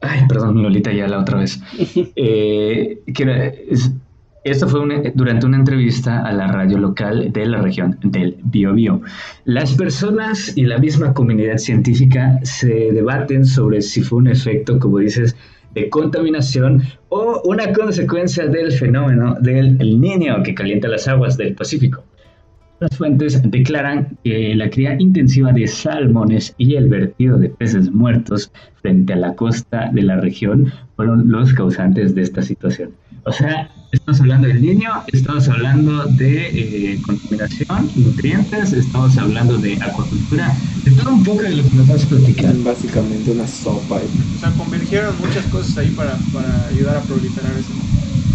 Ay, 0.00 0.20
perdón, 0.28 0.62
Lolita 0.62 0.92
ya 0.92 1.06
la 1.08 1.20
otra 1.20 1.38
vez. 1.38 1.60
Eh, 2.16 3.00
esto 4.44 4.66
fue 4.66 4.80
durante 5.14 5.46
una 5.46 5.58
entrevista 5.58 6.26
a 6.26 6.32
la 6.32 6.48
radio 6.48 6.76
local 6.78 7.32
de 7.32 7.46
la 7.46 7.62
región 7.62 7.96
del 8.02 8.36
Biobío. 8.42 9.00
Las 9.44 9.74
personas 9.74 10.56
y 10.56 10.64
la 10.64 10.78
misma 10.78 11.14
comunidad 11.14 11.58
científica 11.58 12.40
se 12.42 12.90
debaten 12.92 13.44
sobre 13.44 13.82
si 13.82 14.02
fue 14.02 14.18
un 14.18 14.26
efecto, 14.26 14.80
como 14.80 14.98
dices, 14.98 15.36
de 15.74 15.88
contaminación 15.88 16.82
o 17.08 17.40
una 17.44 17.72
consecuencia 17.72 18.46
del 18.46 18.72
fenómeno 18.72 19.36
del 19.40 20.00
niño 20.00 20.42
que 20.42 20.54
calienta 20.54 20.88
las 20.88 21.06
aguas 21.06 21.36
del 21.36 21.54
Pacífico. 21.54 22.02
Las 22.80 22.96
fuentes 22.96 23.40
declaran 23.48 24.18
que 24.24 24.56
la 24.56 24.68
cría 24.68 24.96
intensiva 24.98 25.52
de 25.52 25.68
salmones 25.68 26.52
y 26.58 26.74
el 26.74 26.88
vertido 26.88 27.38
de 27.38 27.48
peces 27.48 27.92
muertos 27.92 28.50
frente 28.80 29.12
a 29.12 29.16
la 29.16 29.36
costa 29.36 29.88
de 29.92 30.02
la 30.02 30.16
región 30.16 30.72
fueron 30.96 31.30
los 31.30 31.54
causantes 31.54 32.16
de 32.16 32.22
esta 32.22 32.42
situación. 32.42 32.90
O 33.24 33.32
sea, 33.32 33.70
estamos 33.92 34.20
hablando 34.20 34.48
del 34.48 34.60
niño, 34.60 34.90
estamos 35.12 35.48
hablando 35.48 36.06
de 36.06 36.48
eh, 36.94 37.02
contaminación, 37.02 37.90
nutrientes, 37.94 38.72
estamos 38.72 39.16
hablando 39.16 39.58
de 39.58 39.74
acuacultura, 39.80 40.56
de 40.84 40.90
todo 40.90 41.12
un 41.12 41.22
poco 41.22 41.42
de 41.42 41.56
lo 41.56 41.62
que 41.62 41.76
nos 41.76 41.86
vas 41.86 42.04
a 42.04 42.08
platicar. 42.08 42.56
Básicamente 42.56 43.30
una 43.30 43.46
sopa. 43.46 43.96
O 43.96 44.40
sea, 44.40 44.50
convergieron 44.52 45.14
muchas 45.20 45.44
cosas 45.46 45.78
ahí 45.78 45.90
para, 45.90 46.16
para 46.32 46.66
ayudar 46.68 46.96
a 46.96 47.00
proliferar 47.02 47.52
eso. 47.52 47.72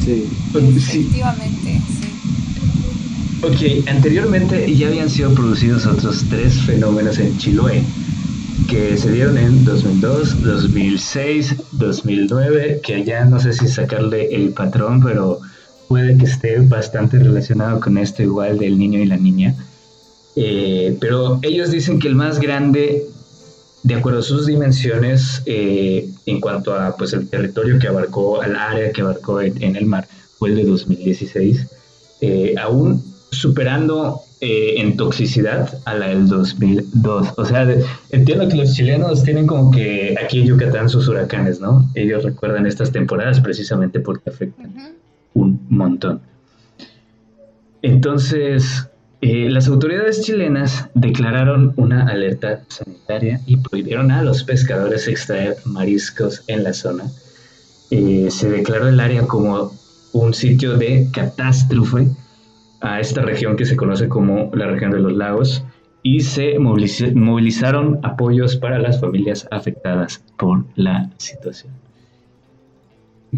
Sí. 0.05 0.23
Efectivamente, 0.55 1.81
sí. 1.89 2.17
Ok, 3.43 3.87
anteriormente 3.89 4.73
ya 4.73 4.87
habían 4.87 5.09
sido 5.09 5.33
producidos 5.33 5.85
otros 5.85 6.25
tres 6.29 6.61
fenómenos 6.61 7.19
en 7.19 7.37
Chiloé, 7.37 7.83
que 8.65 8.97
se 8.97 9.11
dieron 9.11 9.37
en 9.37 9.63
2002, 9.63 10.41
2006, 10.41 11.55
2009, 11.73 12.81
que 12.83 13.03
ya 13.03 13.23
no 13.25 13.39
sé 13.39 13.53
si 13.53 13.67
sacarle 13.67 14.33
el 14.35 14.49
patrón, 14.49 15.01
pero 15.01 15.39
puede 15.87 16.17
que 16.17 16.25
esté 16.25 16.59
bastante 16.59 17.19
relacionado 17.19 17.79
con 17.79 17.97
esto 17.97 18.23
igual 18.23 18.57
del 18.57 18.77
niño 18.77 18.99
y 18.99 19.05
la 19.05 19.17
niña. 19.17 19.55
Eh, 20.35 20.97
pero 20.99 21.39
ellos 21.41 21.71
dicen 21.71 21.99
que 21.99 22.07
el 22.07 22.15
más 22.15 22.39
grande, 22.39 23.05
de 23.83 23.95
acuerdo 23.95 24.19
a 24.19 24.23
sus 24.23 24.47
dimensiones, 24.47 25.41
eh, 25.45 26.09
en 26.25 26.41
cuanto 26.41 26.75
a 26.75 26.95
pues 26.97 27.13
el 27.13 27.29
territorio 27.29 27.79
que 27.79 27.87
abarcó, 27.87 28.41
al 28.41 28.55
área 28.55 28.91
que 28.91 29.01
abarcó 29.01 29.41
en, 29.41 29.75
el 29.75 29.85
mar, 29.85 30.07
fue 30.37 30.49
el 30.49 30.55
de 30.57 30.65
2016. 30.65 31.67
Eh, 32.21 32.55
aún 32.59 33.03
superando 33.31 34.21
eh, 34.39 34.75
en 34.77 34.97
toxicidad 34.97 35.79
a 35.85 35.95
la 35.95 36.09
del 36.09 36.27
2002. 36.27 37.33
O 37.37 37.45
sea, 37.45 37.67
entiendo 38.11 38.47
que 38.47 38.55
los 38.55 38.73
chilenos 38.75 39.23
tienen 39.23 39.47
como 39.47 39.71
que 39.71 40.15
aquí 40.23 40.41
en 40.41 40.47
Yucatán 40.47 40.89
sus 40.89 41.07
huracanes, 41.07 41.59
¿no? 41.59 41.89
Ellos 41.95 42.23
recuerdan 42.23 42.67
estas 42.67 42.91
temporadas 42.91 43.39
precisamente 43.39 43.99
porque 43.99 44.29
afectan 44.29 44.95
un 45.33 45.59
montón. 45.69 46.21
Entonces, 47.81 48.87
eh, 49.21 49.49
las 49.49 49.67
autoridades 49.67 50.21
chilenas 50.21 50.87
declararon 50.93 51.73
una 51.75 52.05
alerta 52.05 52.63
sanitaria 52.67 53.41
y 53.47 53.57
prohibieron 53.57 54.11
a 54.11 54.21
los 54.21 54.43
pescadores 54.43 55.07
extraer 55.07 55.57
mariscos 55.65 56.43
en 56.45 56.63
la 56.63 56.73
zona. 56.73 57.05
Eh, 57.89 58.27
se 58.29 58.51
declaró 58.51 58.87
el 58.87 58.99
área 58.99 59.25
como 59.25 59.71
un 60.13 60.33
sitio 60.35 60.77
de 60.77 61.07
catástrofe 61.11 62.09
a 62.81 62.99
esta 62.99 63.21
región 63.21 63.55
que 63.55 63.65
se 63.65 63.75
conoce 63.75 64.07
como 64.07 64.51
la 64.53 64.67
región 64.67 64.91
de 64.91 64.99
los 64.99 65.13
lagos 65.13 65.63
y 66.03 66.21
se 66.21 66.57
movilizaron 66.59 67.99
apoyos 68.03 68.55
para 68.55 68.79
las 68.79 69.01
familias 69.01 69.47
afectadas 69.51 70.23
por 70.37 70.65
la 70.75 71.09
situación. 71.17 71.73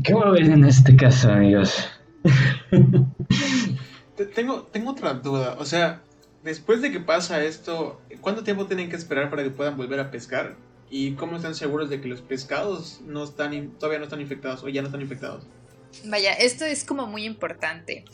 ¿Qué 0.03 0.13
va 0.13 0.27
a 0.27 0.31
ver 0.31 0.43
en 0.43 0.65
este 0.65 0.95
caso, 0.95 1.31
amigos? 1.31 1.89
tengo, 4.35 4.63
tengo 4.71 4.91
otra 4.91 5.13
duda. 5.13 5.55
O 5.57 5.65
sea, 5.65 6.01
después 6.43 6.81
de 6.81 6.91
que 6.91 6.99
pasa 6.99 7.43
esto, 7.43 7.99
¿cuánto 8.21 8.43
tiempo 8.43 8.65
tienen 8.65 8.89
que 8.89 8.95
esperar 8.95 9.29
para 9.29 9.43
que 9.43 9.49
puedan 9.49 9.77
volver 9.77 9.99
a 9.99 10.11
pescar? 10.11 10.55
¿Y 10.91 11.13
cómo 11.13 11.37
están 11.37 11.55
seguros 11.55 11.89
de 11.89 12.01
que 12.01 12.07
los 12.07 12.21
pescados 12.21 13.01
no 13.05 13.23
están 13.23 13.71
todavía 13.79 13.99
no 13.99 14.05
están 14.05 14.21
infectados 14.21 14.63
o 14.63 14.69
ya 14.69 14.81
no 14.81 14.87
están 14.87 15.01
infectados? 15.01 15.43
Vaya, 16.05 16.33
esto 16.33 16.65
es 16.65 16.83
como 16.83 17.07
muy 17.07 17.25
importante. 17.25 18.05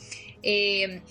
Eh, 0.48 1.02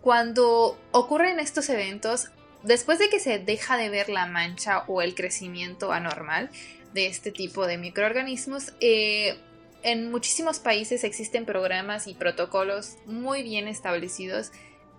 cuando 0.00 0.78
ocurren 0.90 1.38
estos 1.38 1.68
eventos, 1.68 2.30
después 2.62 2.98
de 2.98 3.10
que 3.10 3.20
se 3.20 3.38
deja 3.38 3.76
de 3.76 3.90
ver 3.90 4.08
la 4.08 4.24
mancha 4.24 4.84
o 4.86 5.02
el 5.02 5.14
crecimiento 5.14 5.92
anormal 5.92 6.48
de 6.94 7.06
este 7.06 7.30
tipo 7.30 7.66
de 7.66 7.76
microorganismos, 7.76 8.72
eh, 8.80 9.38
en 9.82 10.10
muchísimos 10.10 10.60
países 10.60 11.04
existen 11.04 11.44
programas 11.44 12.06
y 12.06 12.14
protocolos 12.14 12.96
muy 13.04 13.42
bien 13.42 13.68
establecidos 13.68 14.50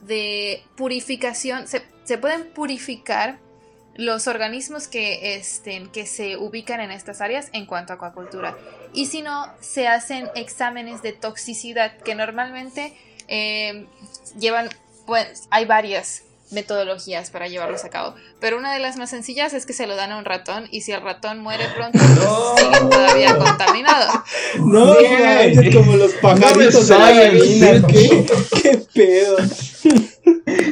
de 0.02 0.64
purificación. 0.76 1.66
Se, 1.68 2.18
pueden 2.20 2.52
purificar 2.52 3.40
los 3.96 4.28
organismos 4.28 4.90
estén, 4.92 5.90
que 5.90 6.06
se 6.06 6.38
ubican 6.38 6.82
en 6.82 6.92
estas 6.92 7.20
áreas 7.20 7.50
en 7.54 7.66
cuanto 7.66 7.94
a 7.94 7.96
acuacultura. 7.96 8.56
Y 8.94 9.08
si 9.08 9.24
no, 9.24 9.52
se 9.60 9.88
hacen 9.88 10.30
exámenes 10.36 11.02
de 11.02 11.14
toxicidad 11.14 11.98
que 12.00 12.14
normalmente 12.14 12.94
eh, 13.32 13.88
llevan, 14.38 14.70
pues 15.06 15.48
hay 15.50 15.64
varias 15.64 16.24
metodologías 16.52 17.30
para 17.30 17.48
llevarlos 17.48 17.86
a 17.86 17.90
cabo. 17.90 18.14
Pero 18.42 18.58
una 18.58 18.74
de 18.74 18.80
las 18.80 18.98
más 18.98 19.10
sencillas 19.10 19.54
es 19.54 19.66
que 19.66 19.72
se 19.72 19.88
lo 19.88 19.96
dan 19.96 20.12
a 20.12 20.18
un 20.18 20.26
ratón 20.26 20.68
y 20.70 20.82
si 20.82 20.92
el 20.92 21.02
ratón 21.02 21.40
muere 21.40 21.64
pronto, 21.74 21.98
pues 22.00 22.66
sigue 22.66 22.90
todavía 22.90 23.38
contaminado. 23.38 24.24
No, 24.66 25.00
es 25.00 25.74
como 25.74 25.96
los 25.96 26.12
pajaritos 26.16 26.88
de 26.90 26.98
la 27.00 27.88
¿Qué, 27.88 28.26
¿Qué 28.62 28.82
pedo? 28.94 29.38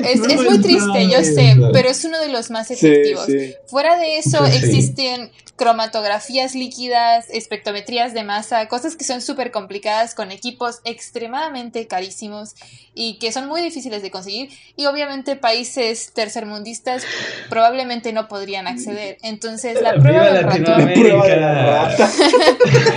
Es, 0.04 0.22
es, 0.22 0.42
muy 0.42 0.62
triste, 0.62 1.10
yo 1.10 1.24
sé, 1.24 1.56
pero 1.74 1.90
es 1.90 2.04
uno 2.06 2.20
de 2.20 2.30
los 2.30 2.50
más 2.52 2.72
efectivos. 2.72 3.28
Fuera 3.68 3.98
de 3.98 4.18
eso, 4.18 4.46
existen 4.46 5.32
cromatografías 5.60 6.56
líquidas, 6.56 7.26
espectrometrías 7.30 8.14
de 8.14 8.24
masa, 8.24 8.68
cosas 8.70 8.96
que 8.96 9.04
son 9.04 9.22
súper 9.22 9.52
complicadas 9.52 10.16
con 10.16 10.32
equipos 10.32 10.80
extremadamente 10.86 11.86
carísimos 11.86 12.56
y 12.94 13.20
que 13.20 13.34
son 13.34 13.48
muy 13.48 13.62
difíciles 13.62 14.02
de 14.02 14.10
conseguir. 14.10 14.50
Y 14.78 14.86
obviamente 14.86 15.36
países 15.36 16.14
tercermundistas 16.14 17.04
probablemente 17.50 18.14
no 18.14 18.30
podrían 18.30 18.68
acceder. 18.68 19.18
Entonces, 19.22 19.82
la 19.82 19.96
prueba 19.96 20.32
del 20.32 20.46
ratón. 20.46 20.90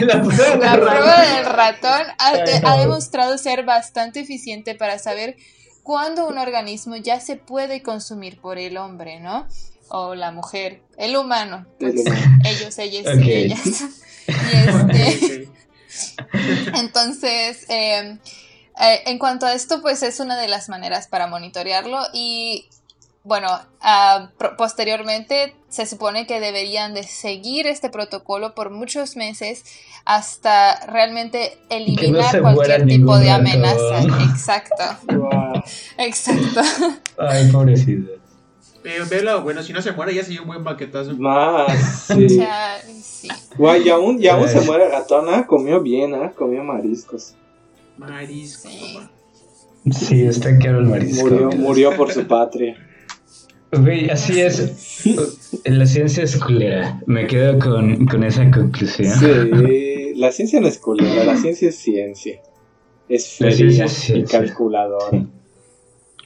La 0.03 0.73
prueba 0.75 1.21
del 1.21 1.45
ratón 1.45 2.03
ha 2.19 2.77
demostrado 2.79 3.39
ser 3.39 3.65
bastante 3.65 4.21
eficiente 4.21 4.77
para 4.77 5.01
saber 5.01 5.37
cuando 5.83 6.27
un 6.29 6.39
organismo 6.39 6.97
ya 6.97 7.21
se 7.21 7.37
puede 7.37 7.83
consumir 7.83 8.41
por 8.41 8.59
el 8.59 8.77
hombre, 8.77 9.21
¿no? 9.21 9.47
O 9.89 10.15
la 10.15 10.31
mujer, 10.31 10.83
el 10.97 11.17
humano, 11.17 11.67
pues, 11.79 11.95
ellos, 12.45 12.79
ellas 12.79 13.19
y 13.21 13.33
ellas. 13.33 13.85
Este, 14.53 15.49
entonces, 16.77 17.67
em, 17.69 18.19
eh, 18.81 19.03
en 19.07 19.19
cuanto 19.19 19.47
a 19.47 19.53
esto, 19.53 19.83
pues 19.83 20.03
es 20.05 20.21
una 20.21 20.39
de 20.41 20.47
las 20.47 20.69
maneras 20.69 21.09
para 21.09 21.27
monitorearlo 21.27 22.01
y 22.15 22.69
bueno, 23.25 23.49
ah, 23.81 24.31
posteriormente 24.59 25.55
se 25.69 25.87
supone 25.87 26.27
que 26.27 26.41
deberían 26.41 26.93
de 26.93 27.05
seguir 27.05 27.67
este 27.67 27.89
protocolo 27.89 28.55
por 28.55 28.71
muchos 28.71 29.17
meses 29.17 29.65
hasta 30.05 30.87
realmente 30.87 31.59
eliminar 31.71 32.41
cualquier 32.41 32.87
tipo 32.87 33.17
de 33.19 33.31
amenaza. 33.31 34.01
Exacto. 34.31 34.85
Exacto. 35.99 36.61
Ay, 37.19 37.49
pobrecito. 37.51 38.23
Pero 38.83 39.43
bueno, 39.43 39.63
si 39.63 39.73
no 39.73 39.81
se 39.81 39.93
muere 39.93 40.13
ya 40.15 40.25
se 40.25 40.33
dio 40.33 40.43
un 40.43 40.49
buen 40.49 40.65
baquetazo. 40.65 41.15
Más, 41.17 42.07
sí. 42.09 42.29
Sea, 42.29 42.81
sí. 43.01 43.29
Guay, 43.57 43.87
y 43.87 43.91
aún, 43.91 44.21
y 44.21 44.27
aún 44.27 44.49
se 44.49 44.61
muere 44.63 44.89
gatona, 44.91 45.47
comió 45.47 45.81
bien, 45.81 46.15
¿ah? 46.15 46.33
Comió 46.35 46.65
mariscos. 46.65 47.35
Marisco, 47.97 48.69
Sí. 48.69 48.99
Sí, 49.91 50.23
está 50.25 50.57
caro 50.59 50.79
el 50.79 50.87
marisco. 50.87 51.29
Murió, 51.29 51.51
murió 51.53 51.97
por 51.97 52.13
su 52.13 52.27
patria. 52.29 52.77
Güey, 53.73 54.11
así 54.11 54.41
es. 54.41 55.07
La 55.65 55.87
ciencia 55.87 56.25
es 56.25 56.37
culera. 56.37 57.01
Me 57.07 57.27
quedo 57.27 57.59
con, 57.59 58.07
con 58.07 58.23
esa 58.23 58.51
conclusión. 58.51 59.15
Sí, 59.19 60.15
la 60.15 60.31
ciencia 60.31 60.61
no 60.61 60.69
es 60.69 60.79
culera, 60.79 61.25
la 61.25 61.37
ciencia 61.37 61.71
es 61.71 61.77
ciencia. 61.77 62.41
Es 63.09 63.29
fría 63.39 63.87
y 64.15 64.25
calculadora. 64.25 65.27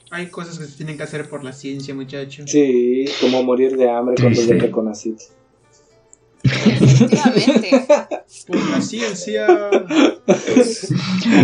Hay 0.09 0.27
cosas 0.27 0.57
que 0.59 0.65
se 0.65 0.77
tienen 0.77 0.97
que 0.97 1.03
hacer 1.03 1.27
por 1.29 1.43
la 1.43 1.51
ciencia, 1.53 1.93
muchachos. 1.93 2.49
Sí, 2.49 3.05
como 3.19 3.43
morir 3.43 3.75
de 3.75 3.89
hambre 3.89 4.15
cuando 4.15 4.37
Triste. 4.37 4.55
yo 4.55 4.65
te 4.65 4.71
conocí. 4.71 5.15
Efectivamente. 6.47 7.69
Por 8.47 8.69
la 8.71 8.81
ciencia. 8.81 9.47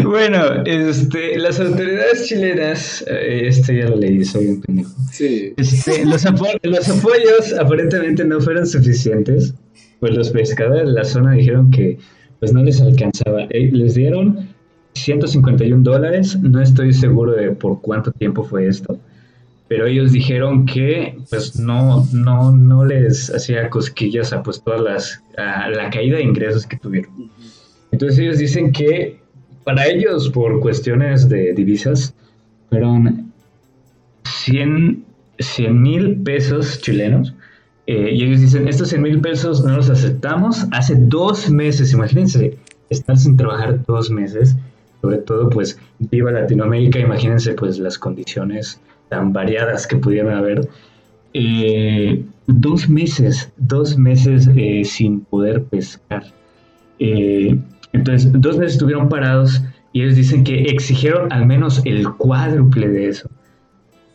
Bueno, 0.03 0.63
este, 0.65 1.37
las 1.37 1.59
autoridades 1.59 2.27
chilenas, 2.27 3.03
eh, 3.07 3.47
esto 3.47 3.73
ya 3.73 3.87
lo 3.89 3.97
leí, 3.97 4.23
soy 4.25 4.47
un 4.47 4.61
pendejo. 4.61 4.91
Sí. 5.11 5.53
Este, 5.57 6.05
los, 6.05 6.25
apo- 6.25 6.59
los 6.63 6.89
apoyos 6.89 7.53
aparentemente 7.59 8.23
no 8.25 8.39
fueron 8.41 8.65
suficientes, 8.67 9.53
pues 9.99 10.13
los 10.15 10.29
pescadores 10.31 10.87
de 10.87 10.93
la 10.93 11.03
zona 11.03 11.33
dijeron 11.33 11.71
que 11.71 11.97
pues 12.39 12.53
no 12.53 12.63
les 12.63 12.81
alcanzaba. 12.81 13.43
Eh, 13.49 13.69
les 13.71 13.95
dieron 13.95 14.49
151 14.93 15.83
dólares, 15.83 16.37
no 16.41 16.61
estoy 16.61 16.93
seguro 16.93 17.33
de 17.33 17.51
por 17.51 17.81
cuánto 17.81 18.11
tiempo 18.11 18.43
fue 18.43 18.67
esto, 18.67 18.99
pero 19.73 19.87
ellos 19.87 20.11
dijeron 20.11 20.67
que 20.67 21.17
pues 21.31 21.59
no, 21.59 22.07
no, 22.13 22.51
no 22.51 22.85
les 22.85 23.33
hacía 23.33 23.71
cosquillas 23.71 24.31
a 24.31 24.43
pues 24.43 24.61
todas 24.61 24.81
las, 24.81 25.23
a 25.35 25.67
la 25.67 25.89
caída 25.89 26.17
de 26.17 26.23
ingresos 26.23 26.67
que 26.67 26.77
tuvieron. 26.77 27.31
Entonces 27.91 28.19
ellos 28.19 28.37
dicen 28.37 28.71
que 28.71 29.19
para 29.63 29.87
ellos, 29.87 30.29
por 30.29 30.59
cuestiones 30.59 31.27
de 31.27 31.53
divisas, 31.53 32.13
fueron 32.69 33.33
100 34.25 35.03
mil 35.71 36.21
pesos 36.21 36.79
chilenos. 36.79 37.33
eh, 37.87 38.11
y 38.13 38.25
ellos 38.25 38.41
dicen, 38.41 38.67
estos 38.67 38.89
100 38.89 39.01
mil 39.01 39.21
pesos 39.21 39.65
no 39.65 39.75
los 39.75 39.89
aceptamos. 39.89 40.67
Hace 40.71 40.93
dos 40.99 41.49
meses, 41.49 41.93
imagínense, 41.93 42.59
estar 42.91 43.17
sin 43.17 43.37
trabajar 43.37 43.83
dos 43.87 44.11
meses. 44.11 44.55
Sobre 45.01 45.17
todo, 45.17 45.49
pues, 45.49 45.79
viva 45.97 46.31
Latinoamérica, 46.31 46.99
imagínense, 46.99 47.55
pues, 47.55 47.79
las 47.79 47.97
condiciones 47.97 48.79
tan 49.13 49.31
variadas 49.31 49.85
que 49.85 49.95
pudieran 49.95 50.35
haber. 50.35 50.67
Eh, 51.35 52.23
dos 52.47 52.89
meses, 52.89 53.51
dos 53.57 53.95
meses 53.95 54.49
eh, 54.55 54.83
sin 54.83 55.21
poder 55.21 55.63
pescar. 55.65 56.23
Eh, 56.97 57.55
entonces, 57.93 58.31
dos 58.33 58.57
meses 58.57 58.73
estuvieron 58.73 59.07
parados 59.09 59.61
y 59.91 60.01
ellos 60.01 60.15
dicen 60.15 60.43
que 60.43 60.63
exigieron 60.63 61.31
al 61.31 61.45
menos 61.45 61.81
el 61.85 62.09
cuádruple 62.09 62.87
de 62.87 63.09
eso. 63.09 63.29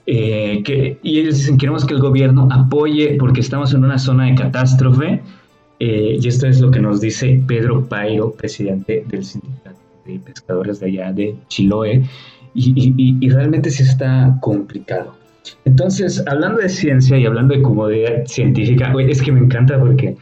Eh, 0.06 0.62
que, 0.64 0.98
y 1.02 1.20
ellos 1.20 1.36
dicen, 1.36 1.58
queremos 1.58 1.84
que 1.84 1.94
el 1.94 2.00
gobierno 2.00 2.48
apoye 2.50 3.16
porque 3.20 3.40
estamos 3.40 3.72
en 3.72 3.84
una 3.84 3.98
zona 3.98 4.24
de 4.24 4.34
catástrofe. 4.34 5.22
Eh, 5.78 6.18
y 6.20 6.26
esto 6.26 6.48
es 6.48 6.60
lo 6.60 6.72
que 6.72 6.80
nos 6.80 7.00
dice 7.00 7.40
Pedro 7.46 7.84
Pairo, 7.86 8.32
presidente 8.32 9.04
del 9.06 9.24
sindicato 9.24 9.78
de 10.04 10.18
pescadores 10.18 10.80
de 10.80 10.86
allá 10.86 11.12
de 11.12 11.36
Chiloé. 11.46 12.02
Y, 12.54 13.28
realmente 13.30 13.70
sí 13.70 13.82
está 13.82 14.36
complicado. 14.40 15.14
Entonces, 15.64 16.22
hablando 16.26 16.60
de 16.60 16.68
ciencia 16.68 17.16
y 17.16 17.26
hablando 17.26 17.54
de 17.54 17.62
comodidad 17.62 18.26
científica, 18.26 18.92
es 18.98 19.22
que 19.22 19.32
me 19.32 19.40
encanta 19.40 19.78
porque 19.78 20.16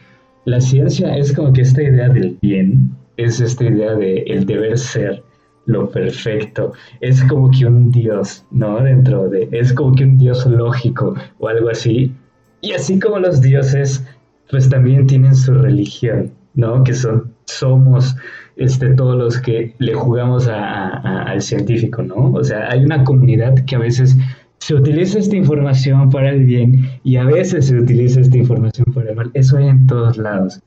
la 0.45 0.61
ciencia 0.61 1.17
es 1.17 1.33
como 1.33 1.51
que 1.51 1.61
esta 1.61 1.83
idea 1.83 2.07
del 2.09 2.37
bien, 2.41 2.91
es 3.17 3.41
esta 3.41 3.65
idea 3.65 3.95
de 3.95 4.19
el 4.27 4.45
deber 4.45 4.77
ser, 4.77 5.21
lo 5.65 5.89
perfecto, 5.89 6.71
es 7.01 7.21
como 7.25 7.51
que 7.51 7.65
un 7.65 7.91
dios, 7.91 8.45
¿no? 8.51 8.81
Dentro 8.81 9.27
de, 9.29 9.49
es 9.51 9.73
como 9.73 9.93
que 9.93 10.05
un 10.05 10.17
dios 10.17 10.45
lógico 10.45 11.13
o 11.39 11.47
algo 11.49 11.69
así. 11.69 12.13
Y 12.61 12.71
así 12.71 12.97
como 12.99 13.19
los 13.19 13.41
dioses, 13.41 14.05
pues 14.49 14.69
también 14.69 15.05
tienen 15.07 15.35
su 15.35 15.53
religión, 15.53 16.31
¿no? 16.53 16.83
Que 16.85 16.93
son, 16.93 17.33
somos 17.45 18.15
este, 18.57 18.89
todos 18.95 19.15
los 19.17 19.39
que 19.39 19.73
le 19.79 19.93
jugamos 19.93 20.47
a- 20.47 21.23
al 21.23 21.41
científico, 21.41 22.01
¿no? 22.01 22.31
O 22.33 22.43
sea, 22.43 22.69
hay 22.71 22.83
una 22.83 23.03
comunidad 23.03 23.65
que 23.65 23.75
a 23.75 23.79
veces 23.79 24.15
se 24.59 24.73
utiliza 24.73 25.19
esta 25.19 25.35
información 25.35 26.09
para 26.09 26.29
el 26.31 26.43
bien 26.45 26.99
y 27.03 27.17
a 27.17 27.23
veces 27.23 27.67
se 27.67 27.75
utiliza 27.77 28.19
esta 28.21 28.37
información 28.37 28.91
para 28.93 29.11
el 29.11 29.15
mal. 29.15 29.31
Eso 29.33 29.57
hay 29.57 29.67
en 29.67 29.85
todos 29.87 30.17
lados. 30.17 30.59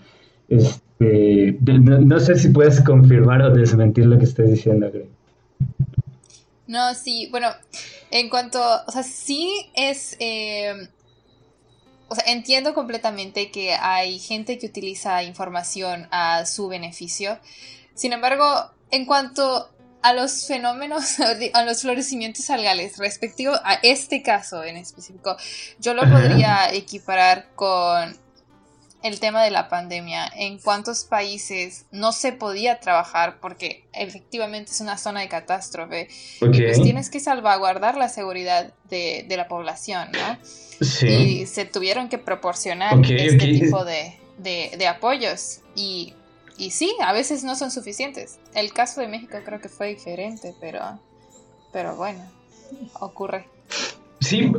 Este, 0.49 1.59
no, 1.65 1.99
no 2.01 2.21
sé 2.21 2.37
si 2.37 2.49
puedes 2.51 2.81
confirmar 2.83 3.43
o 3.43 3.51
desmentir 3.55 4.07
lo 4.07 4.19
que 4.19 4.25
estás 4.25 4.49
diciendo, 4.51 4.91
Greg. 4.93 5.09
No, 6.67 6.95
sí, 6.95 7.29
bueno, 7.33 7.49
en 8.13 8.29
cuanto, 8.29 8.61
o 8.87 8.93
sea, 8.93 9.03
sí 9.03 9.51
es, 9.75 10.17
eh, 10.21 10.73
o 12.09 12.15
sea, 12.15 12.33
entiendo 12.33 12.75
completamente 12.75 13.51
que 13.51 13.73
hay 13.73 14.19
gente 14.21 14.59
que 14.59 14.67
utiliza 14.67 15.23
información 15.25 16.07
a 16.13 16.47
su 16.47 16.69
beneficio. 16.69 17.39
Sin 18.01 18.13
embargo, 18.15 18.47
en 18.91 19.05
cuanto 19.05 19.69
a 20.03 20.15
los 20.15 20.47
fenómenos, 20.47 21.17
a 21.53 21.63
los 21.65 21.83
florecimientos 21.83 22.49
algales 22.49 22.97
respectivo 22.97 23.53
a 23.63 23.75
este 23.83 24.23
caso 24.23 24.65
en 24.65 24.79
específico, 24.79 25.37
yo 25.79 25.93
lo 25.93 26.03
podría 26.11 26.73
equiparar 26.73 27.49
con 27.55 28.17
el 29.03 29.21
tema 29.21 29.43
de 29.45 29.51
la 29.51 29.69
pandemia, 29.69 30.31
en 30.35 30.59
cuántos 30.59 31.05
países 31.05 31.85
no 31.91 32.13
se 32.13 32.33
podía 32.33 32.81
trabajar 32.81 33.39
porque 33.41 33.87
efectivamente 33.93 34.73
es 34.73 34.81
una 34.81 34.97
zona 34.99 35.21
de 35.21 35.29
catástrofe 35.29 36.09
Ok. 36.43 36.51
pues 36.57 36.83
tienes 36.83 37.09
que 37.11 37.19
salvaguardar 37.21 37.97
la 37.97 38.09
seguridad 38.09 38.73
de, 38.91 39.27
de 39.29 39.37
la 39.37 39.49
población, 39.49 40.11
¿no? 40.13 40.39
Sí. 40.85 41.07
Y 41.09 41.47
se 41.47 41.67
tuvieron 41.67 42.09
que 42.09 42.17
proporcionar 42.19 42.95
este 43.11 43.47
tipo 43.53 43.85
de, 43.85 44.19
de- 44.39 44.75
de 44.79 44.87
apoyos. 44.89 45.61
Y, 45.75 46.15
y 46.61 46.71
sí, 46.71 46.95
a 47.05 47.13
veces 47.13 47.43
no 47.45 47.57
son 47.57 47.71
suficientes. 47.71 48.39
El 48.55 48.73
caso 48.73 49.01
de 49.01 49.09
México 49.09 49.39
creo 49.45 49.61
que 49.61 49.69
fue 49.69 49.89
diferente, 49.89 50.55
pero, 50.61 50.81
pero 51.73 51.97
bueno, 51.97 52.21
ocurre. 53.01 53.47
Sí, 54.21 54.53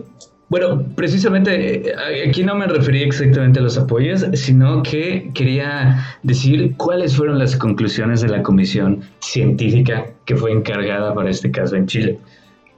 bueno, 0.49 0.84
precisamente 0.95 1.89
eh, 1.91 2.28
aquí 2.28 2.43
no 2.43 2.56
me 2.56 2.66
refería 2.68 3.06
exactamente 3.06 3.60
a 3.60 3.62
los 3.62 3.78
apoyos, 3.78 4.26
sino 4.34 4.84
que 4.84 5.30
quería 5.34 6.18
decir 6.24 6.76
cuáles 6.76 7.16
fueron 7.16 7.39
las 7.39 7.56
conclusiones 7.56 8.22
de 8.22 8.28
la 8.30 8.41
comisión 8.43 9.04
científica 9.20 10.08
que 10.26 10.36
fue 10.36 10.52
encargada 10.52 11.14
para 11.14 11.30
este 11.30 11.52
caso 11.52 11.76
en 11.76 11.86
Chile. 11.88 12.20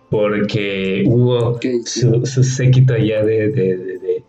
Porque 0.10 1.04
hubo 1.08 1.60
su, 1.86 2.24
su 2.26 2.44
séquito 2.44 2.94
allá 2.94 3.24
de, 3.24 3.48
de- 3.50 3.78
de- 3.78 4.00
de- 4.00 4.24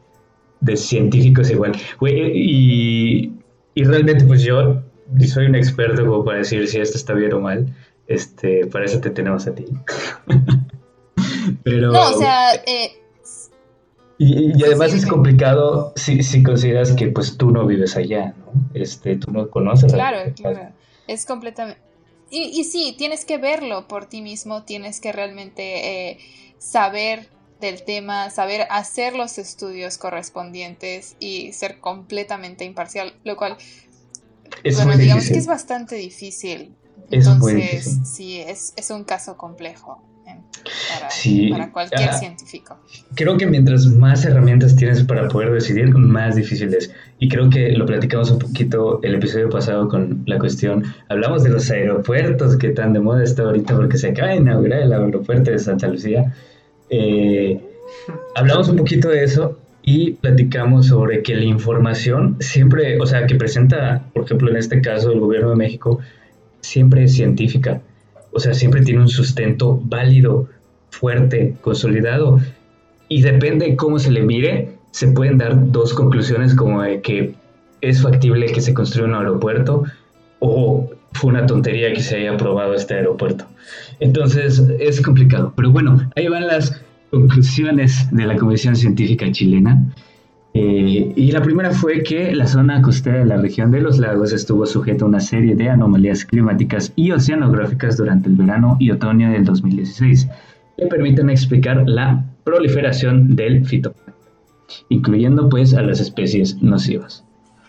de 0.60 0.76
científicos 0.78 1.50
igual. 1.50 1.72
Y, 2.00 3.32
y 3.74 3.84
realmente 3.84 4.24
pues 4.24 4.42
yo 4.42 4.82
soy 5.26 5.46
un 5.46 5.54
experto 5.54 6.04
como 6.06 6.24
para 6.24 6.38
decir 6.38 6.66
si 6.68 6.78
esto 6.80 6.96
está 6.96 7.12
bien 7.14 7.32
o 7.34 7.40
mal. 7.40 7.66
Este, 8.06 8.66
para 8.66 8.84
eso 8.84 9.00
te 9.00 9.10
tenemos 9.10 9.46
a 9.46 9.54
ti. 9.54 9.64
Pero... 11.64 11.92
No, 11.92 12.10
o 12.10 12.18
sea, 12.18 12.54
eh, 12.54 12.92
Y, 14.18 14.58
y 14.58 14.64
además 14.64 14.90
Sí, 14.92 14.98
es 14.98 15.02
sí. 15.04 15.08
complicado 15.08 15.92
si, 15.96 16.22
si 16.22 16.42
consideras 16.42 16.92
que 16.92 17.08
pues 17.08 17.36
tú 17.36 17.50
no 17.50 17.66
vives 17.66 17.96
allá, 17.96 18.34
¿no? 18.38 18.52
Este, 18.74 19.16
tú 19.16 19.30
no 19.32 19.48
conoces. 19.50 19.92
a- 19.92 19.96
Claro, 19.96 20.32
claro. 20.34 20.68
Es 21.06 21.26
completamente... 21.26 21.80
Y, 22.30 22.60
y 22.60 22.64
sí, 22.64 22.94
tienes 22.98 23.24
que 23.24 23.38
verlo 23.38 23.86
por 23.88 24.06
ti 24.06 24.22
mismo, 24.22 24.64
tienes 24.64 25.00
que 25.00 25.12
realmente 25.12 26.10
eh, 26.10 26.18
saber 26.58 27.28
del 27.64 27.82
tema, 27.82 28.30
saber 28.30 28.66
hacer 28.70 29.14
los 29.14 29.38
estudios 29.38 29.98
correspondientes 29.98 31.16
y 31.20 31.52
ser 31.52 31.80
completamente 31.80 32.64
imparcial, 32.64 33.14
lo 33.24 33.36
cual, 33.36 33.56
Es 34.62 34.76
bueno, 34.76 34.96
digamos 34.96 35.24
difícil. 35.24 35.32
que 35.34 35.38
es 35.40 35.46
bastante 35.46 35.94
difícil. 35.96 36.74
Es 37.10 37.26
Entonces, 37.26 37.54
difícil. 37.56 38.06
sí, 38.06 38.40
es, 38.40 38.72
es 38.76 38.90
un 38.90 39.04
caso 39.04 39.36
complejo 39.36 40.02
para, 40.24 41.10
Sí, 41.10 41.48
para 41.50 41.70
cualquier 41.72 42.08
ah. 42.08 42.18
científico. 42.18 42.78
Creo 43.14 43.36
que 43.36 43.46
mientras 43.46 43.86
más 43.86 44.24
herramientas 44.24 44.74
tienes 44.76 45.02
para 45.04 45.28
poder 45.28 45.52
decidir, 45.52 45.94
más 45.94 46.36
difícil 46.36 46.72
es. 46.74 46.90
Y 47.18 47.28
creo 47.28 47.50
que 47.50 47.72
lo 47.72 47.86
platicamos 47.86 48.30
un 48.30 48.38
poquito 48.38 49.00
el 49.02 49.14
episodio 49.16 49.50
pasado 49.50 49.88
con 49.88 50.22
la 50.26 50.38
cuestión. 50.38 50.84
Hablamos 51.08 51.42
de 51.44 51.50
los 51.50 51.70
aeropuertos 51.70 52.56
que 52.56 52.70
tan 52.70 52.92
de 52.92 53.00
moda 53.00 53.22
está 53.22 53.42
ahorita 53.42 53.76
porque 53.76 53.98
se 53.98 54.08
acaba 54.08 54.30
de 54.30 54.36
inaugurar 54.36 54.82
el 54.82 54.92
aeropuerto 54.92 55.50
de 55.50 55.58
Santa 55.58 55.88
Lucía. 55.88 56.32
Eh, 56.90 57.60
hablamos 58.34 58.68
un 58.68 58.76
poquito 58.76 59.08
de 59.08 59.24
eso 59.24 59.58
y 59.82 60.12
platicamos 60.12 60.86
sobre 60.86 61.22
que 61.22 61.34
la 61.34 61.44
información 61.44 62.36
siempre, 62.40 63.00
o 63.00 63.06
sea, 63.06 63.26
que 63.26 63.34
presenta, 63.34 64.04
por 64.14 64.24
ejemplo, 64.24 64.50
en 64.50 64.56
este 64.56 64.80
caso 64.80 65.12
el 65.12 65.20
gobierno 65.20 65.50
de 65.50 65.56
México, 65.56 66.00
siempre 66.60 67.04
es 67.04 67.14
científica. 67.14 67.82
O 68.32 68.40
sea, 68.40 68.54
siempre 68.54 68.82
tiene 68.82 69.00
un 69.00 69.08
sustento 69.08 69.80
válido, 69.84 70.48
fuerte, 70.90 71.54
consolidado. 71.60 72.40
y 73.08 73.20
depende 73.22 73.66
de 73.66 73.76
cómo 73.76 73.98
se 73.98 74.10
le 74.10 74.22
mire, 74.22 74.70
se 74.90 75.08
pueden 75.08 75.38
dar 75.38 75.70
dos 75.70 75.92
conclusiones 75.92 76.54
como 76.54 76.82
de 76.82 77.02
que 77.02 77.34
es 77.82 78.02
factible 78.02 78.46
que 78.46 78.60
se 78.62 78.72
construya 78.72 79.08
un 79.08 79.14
aeropuerto 79.14 79.84
o 80.38 80.90
fue 81.14 81.30
una 81.30 81.46
tontería 81.46 81.92
que 81.92 82.00
se 82.00 82.16
haya 82.16 82.32
aprobado 82.32 82.74
este 82.74 82.94
aeropuerto. 82.94 83.46
Entonces 84.00 84.62
es 84.78 85.00
complicado. 85.00 85.52
Pero 85.56 85.70
bueno, 85.70 86.10
ahí 86.16 86.28
van 86.28 86.46
las 86.46 86.80
conclusiones 87.10 88.08
de 88.10 88.26
la 88.26 88.36
Comisión 88.36 88.76
Científica 88.76 89.30
Chilena. 89.30 89.82
Eh, 90.56 91.12
y 91.16 91.32
la 91.32 91.42
primera 91.42 91.72
fue 91.72 92.02
que 92.04 92.32
la 92.32 92.46
zona 92.46 92.80
costera 92.80 93.18
de 93.18 93.24
la 93.24 93.38
región 93.38 93.72
de 93.72 93.80
los 93.80 93.98
lagos 93.98 94.32
estuvo 94.32 94.66
sujeta 94.66 95.04
a 95.04 95.08
una 95.08 95.18
serie 95.18 95.56
de 95.56 95.68
anomalías 95.68 96.24
climáticas 96.24 96.92
y 96.94 97.10
oceanográficas 97.10 97.96
durante 97.96 98.28
el 98.28 98.36
verano 98.36 98.76
y 98.78 98.92
otoño 98.92 99.32
del 99.32 99.44
2016 99.44 100.28
que 100.76 100.86
permiten 100.86 101.30
explicar 101.30 101.88
la 101.88 102.24
proliferación 102.44 103.34
del 103.34 103.64
fitoplancton, 103.64 104.14
incluyendo 104.90 105.48
pues 105.48 105.74
a 105.74 105.82
las 105.82 106.00
especies 106.00 106.62
nocivas. 106.62 107.24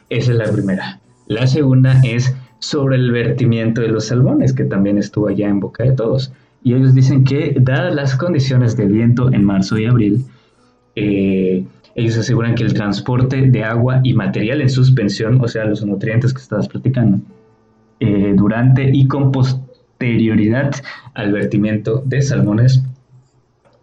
Esa 0.09 0.31
es 0.31 0.37
la 0.37 0.51
primera. 0.51 0.99
La 1.27 1.47
segunda 1.47 1.99
es 2.03 2.35
sobre 2.59 2.95
el 2.95 3.11
vertimiento 3.11 3.81
de 3.81 3.89
los 3.89 4.05
salmones, 4.05 4.53
que 4.53 4.63
también 4.63 4.97
estuvo 4.97 5.27
allá 5.27 5.47
en 5.47 5.59
boca 5.59 5.83
de 5.83 5.91
todos. 5.91 6.31
Y 6.63 6.73
ellos 6.73 6.95
dicen 6.95 7.23
que, 7.23 7.55
dadas 7.59 7.93
las 7.93 8.15
condiciones 8.15 8.75
de 8.75 8.85
viento 8.85 9.31
en 9.31 9.43
marzo 9.43 9.77
y 9.77 9.85
abril, 9.85 10.25
eh, 10.95 11.63
ellos 11.95 12.17
aseguran 12.17 12.55
que 12.55 12.63
el 12.63 12.73
transporte 12.73 13.49
de 13.49 13.63
agua 13.63 14.01
y 14.03 14.13
material 14.13 14.61
en 14.61 14.69
suspensión, 14.69 15.39
o 15.41 15.47
sea, 15.47 15.65
los 15.65 15.85
nutrientes 15.85 16.33
que 16.33 16.41
estabas 16.41 16.67
platicando, 16.67 17.19
eh, 17.99 18.33
durante 18.35 18.89
y 18.91 19.07
con 19.07 19.31
posterioridad 19.31 20.71
al 21.13 21.31
vertimiento 21.31 22.03
de 22.05 22.21
salmones, 22.21 22.83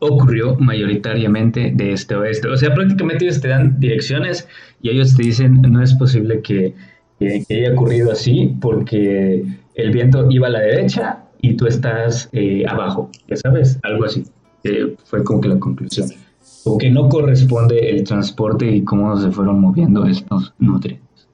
ocurrió 0.00 0.56
mayoritariamente 0.56 1.70
de 1.72 1.92
este 1.92 2.16
oeste. 2.16 2.48
O 2.48 2.56
sea, 2.56 2.74
prácticamente 2.74 3.24
ellos 3.24 3.40
te 3.40 3.48
dan 3.48 3.78
direcciones 3.78 4.48
y 4.82 4.90
ellos 4.90 5.16
te 5.16 5.22
dicen, 5.22 5.62
no 5.62 5.80
es 5.80 5.94
posible 5.94 6.42
que, 6.42 6.74
haya 7.28 7.72
ocurrido 7.72 8.12
así 8.12 8.56
porque 8.60 9.44
el 9.74 9.90
viento 9.90 10.30
iba 10.30 10.48
a 10.48 10.50
la 10.50 10.60
derecha 10.60 11.24
y 11.40 11.54
tú 11.54 11.66
estás 11.66 12.28
eh, 12.32 12.64
abajo, 12.68 13.10
ya 13.28 13.36
sabes, 13.36 13.78
algo 13.82 14.04
así. 14.04 14.24
fue 15.04 15.24
como 15.24 15.40
que 15.40 15.48
la 15.48 15.58
conclusión. 15.58 16.08
O 16.64 16.78
que 16.78 16.90
no 16.90 17.08
corresponde 17.08 17.90
el 17.90 18.04
transporte 18.04 18.70
y 18.70 18.82
cómo 18.82 19.16
se 19.16 19.30
fueron 19.30 19.60
moviendo 19.60 20.06
estos 20.06 20.54
nutrientes. 20.58 21.28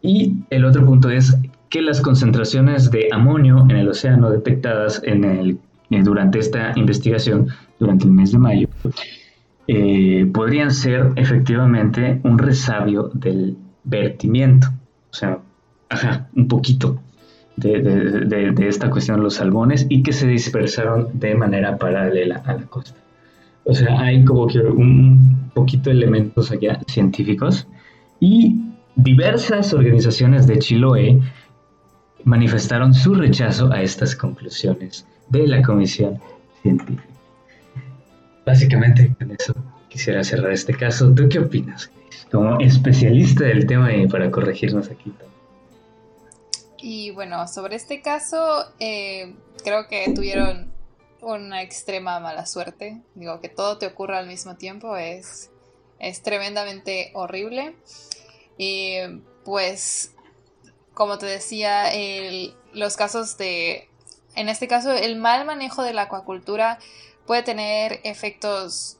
Y 0.00 0.36
el 0.50 0.64
otro 0.64 0.84
punto 0.84 1.10
es 1.10 1.36
que 1.68 1.82
las 1.82 2.00
concentraciones 2.00 2.90
de 2.90 3.08
amonio 3.12 3.64
en 3.68 3.76
el 3.76 3.88
océano 3.88 4.30
detectadas 4.30 5.00
en 5.04 5.24
el 5.24 5.58
eh, 5.92 6.02
durante 6.02 6.38
esta 6.38 6.72
investigación, 6.76 7.48
durante 7.78 8.06
el 8.06 8.12
mes 8.12 8.32
de 8.32 8.38
mayo, 8.38 8.68
eh, 9.68 10.26
podrían 10.32 10.70
ser 10.70 11.12
efectivamente 11.16 12.20
un 12.24 12.38
resabio 12.38 13.10
del 13.12 13.58
vertimiento. 13.84 14.68
O 15.12 15.14
sea, 15.14 15.38
ajá, 15.88 16.28
un 16.34 16.48
poquito 16.48 16.98
de, 17.56 18.54
esta 18.66 18.90
cuestión 18.90 19.18
de 19.18 19.24
los 19.24 19.34
salmones 19.34 19.86
y 19.88 20.02
que 20.02 20.12
se 20.12 20.26
dispersaron 20.26 21.08
de 21.12 21.34
manera 21.34 21.76
paralela 21.76 22.42
a 22.46 22.54
la 22.54 22.66
costa. 22.66 22.98
O 23.64 23.74
sea, 23.74 24.00
hay 24.00 24.24
como 24.24 24.46
que 24.46 24.58
un 24.58 25.50
poquito 25.54 25.90
de 25.90 25.96
elementos 25.96 26.50
allá 26.50 26.80
científicos 26.88 27.68
y 28.20 28.56
diversas 28.96 29.72
organizaciones 29.72 30.46
de 30.46 30.58
Chiloé 30.58 31.20
manifestaron 32.24 32.94
su 32.94 33.14
rechazo 33.14 33.70
a 33.72 33.82
estas 33.82 34.16
conclusiones 34.16 35.06
de 35.28 35.46
la 35.46 35.62
Comisión 35.62 36.18
Científica. 36.62 37.04
Básicamente 38.44 39.14
con 39.18 39.30
eso 39.30 39.54
quisiera 39.88 40.24
cerrar 40.24 40.52
este 40.52 40.74
caso. 40.74 41.12
¿Tú 41.14 41.28
qué 41.28 41.38
opinas, 41.38 41.90
como 42.30 42.60
especialista 42.60 43.44
del 43.44 43.66
tema 43.66 43.94
y 43.94 44.06
para 44.06 44.30
corregirnos 44.30 44.90
aquí? 44.90 45.12
Y 46.78 47.10
bueno, 47.12 47.46
sobre 47.46 47.76
este 47.76 48.02
caso, 48.02 48.66
eh, 48.80 49.34
creo 49.62 49.86
que 49.88 50.12
tuvieron 50.14 50.72
una 51.20 51.62
extrema 51.62 52.18
mala 52.18 52.46
suerte. 52.46 53.00
Digo, 53.14 53.40
que 53.40 53.48
todo 53.48 53.78
te 53.78 53.86
ocurra 53.86 54.18
al 54.18 54.26
mismo 54.26 54.56
tiempo 54.56 54.96
es, 54.96 55.50
es 55.98 56.22
tremendamente 56.22 57.10
horrible. 57.14 57.76
Y 58.58 58.96
pues, 59.44 60.14
como 60.94 61.18
te 61.18 61.26
decía, 61.26 61.84
los 62.72 62.96
casos 62.96 63.38
de 63.38 63.88
en 64.34 64.48
este 64.48 64.68
caso, 64.68 64.92
el 64.92 65.16
mal 65.16 65.44
manejo 65.44 65.82
de 65.82 65.92
la 65.92 66.02
acuacultura 66.02 66.78
puede 67.26 67.42
tener 67.42 68.00
efectos 68.04 68.98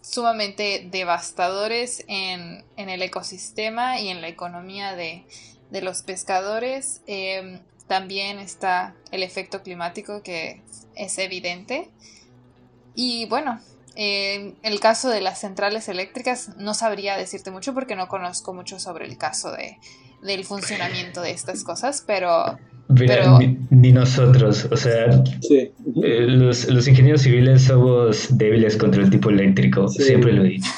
sumamente 0.00 0.86
devastadores 0.90 2.04
en, 2.08 2.64
el 2.76 3.02
ecosistema 3.02 4.00
y 4.00 4.08
en 4.08 4.20
la 4.20 4.28
economía 4.28 4.94
de, 4.96 5.24
los 5.70 6.02
pescadores. 6.02 7.02
Em, 7.06 7.60
también 7.86 8.38
está 8.38 8.94
el 9.10 9.22
efecto 9.22 9.62
climático 9.62 10.22
que 10.22 10.62
es 10.94 11.18
evidente. 11.18 11.90
Y 12.94 13.26
bueno, 13.26 13.60
en 13.96 14.56
el 14.62 14.80
caso 14.80 15.08
de 15.08 15.20
las 15.20 15.40
centrales 15.40 15.88
eléctricas 15.88 16.56
no 16.56 16.74
sabría 16.74 17.16
decirte 17.16 17.50
mucho 17.50 17.74
porque 17.74 17.96
no 17.96 18.08
conozco 18.08 18.54
mucho 18.54 18.78
sobre 18.78 19.06
el 19.06 19.18
caso 19.18 19.52
de, 19.52 19.78
del 20.22 20.44
funcionamiento 20.44 21.22
de 21.22 21.30
estas 21.30 21.64
cosas, 21.64 22.04
pero 22.06 22.58
pero... 22.96 23.38
Ni, 23.70 23.92
nosotros, 23.92 24.66
o 24.70 24.76
sea, 24.76 25.22
eh, 25.50 25.72
los, 26.26 26.66
ingenieros 26.88 27.22
civiles 27.22 27.64
somos 27.64 28.36
débiles 28.36 28.76
contra 28.76 29.02
el 29.02 29.10
tipo 29.10 29.30
eléctrico, 29.30 29.88
siempre 29.88 30.32
lo 30.32 30.44
he 30.44 30.48
dicho. 30.48 30.70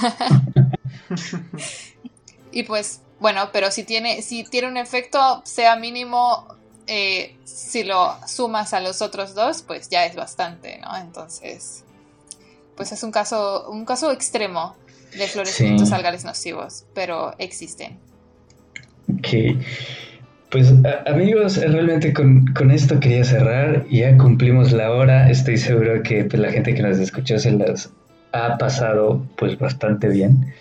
y 2.52 2.64
pues, 2.64 3.00
bueno, 3.18 3.48
pero 3.52 3.70
si 3.70 3.84
tiene, 3.84 4.20
si 4.20 4.44
tiene 4.44 4.68
un 4.68 4.76
efecto, 4.76 5.42
sea 5.44 5.76
mínimo, 5.76 6.46
eh, 6.86 7.36
si 7.44 7.82
lo 7.82 8.14
sumas 8.26 8.74
a 8.74 8.80
los 8.80 9.00
otros 9.00 9.34
dos, 9.34 9.62
pues 9.62 9.88
ya 9.88 10.04
es 10.04 10.14
bastante, 10.14 10.78
¿no? 10.80 10.94
Entonces, 10.96 11.84
pues 12.76 12.92
es 12.92 13.02
un 13.02 13.10
caso, 13.10 13.70
un 13.70 13.86
caso 13.86 14.12
extremo 14.12 14.76
de 15.16 15.26
florecimientos 15.28 15.92
algales 15.92 16.24
nocivos, 16.24 16.84
pero 16.94 17.34
existen. 17.38 17.98
Ok. 19.18 19.56
Pues 20.50 20.74
amigos, 21.06 21.56
realmente 21.56 22.12
con, 22.12 22.70
esto 22.70 23.00
quería 23.00 23.24
cerrar. 23.24 23.86
Ya 23.90 24.16
cumplimos 24.18 24.72
la 24.72 24.90
hora. 24.90 25.30
Estoy 25.30 25.56
seguro 25.56 26.02
que 26.02 26.24
pues, 26.24 26.40
la 26.40 26.50
gente 26.50 26.74
que 26.74 26.82
nos 26.82 26.98
escuchó 26.98 27.38
se 27.38 27.52
las 27.52 27.90
ha 28.32 28.58
pasado 28.58 29.26
pues 29.36 29.58
bastante 29.58 30.08
bien. 30.08 30.52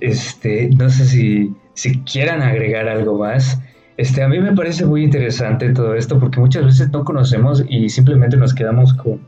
Este, 0.00 0.68
no 0.76 0.90
sé 0.90 1.06
si, 1.06 1.54
si 1.74 1.98
quieran 2.00 2.42
agregar 2.42 2.88
algo 2.88 3.18
más. 3.18 3.58
Este, 3.96 4.22
a 4.22 4.28
mí 4.28 4.38
me 4.38 4.54
parece 4.54 4.84
muy 4.84 5.02
interesante 5.02 5.72
todo 5.72 5.94
esto 5.94 6.20
porque 6.20 6.38
muchas 6.38 6.64
veces 6.64 6.90
no 6.90 7.04
conocemos 7.04 7.64
y 7.68 7.88
simplemente 7.88 8.36
nos 8.36 8.54
quedamos 8.54 8.94
con, 8.94 9.20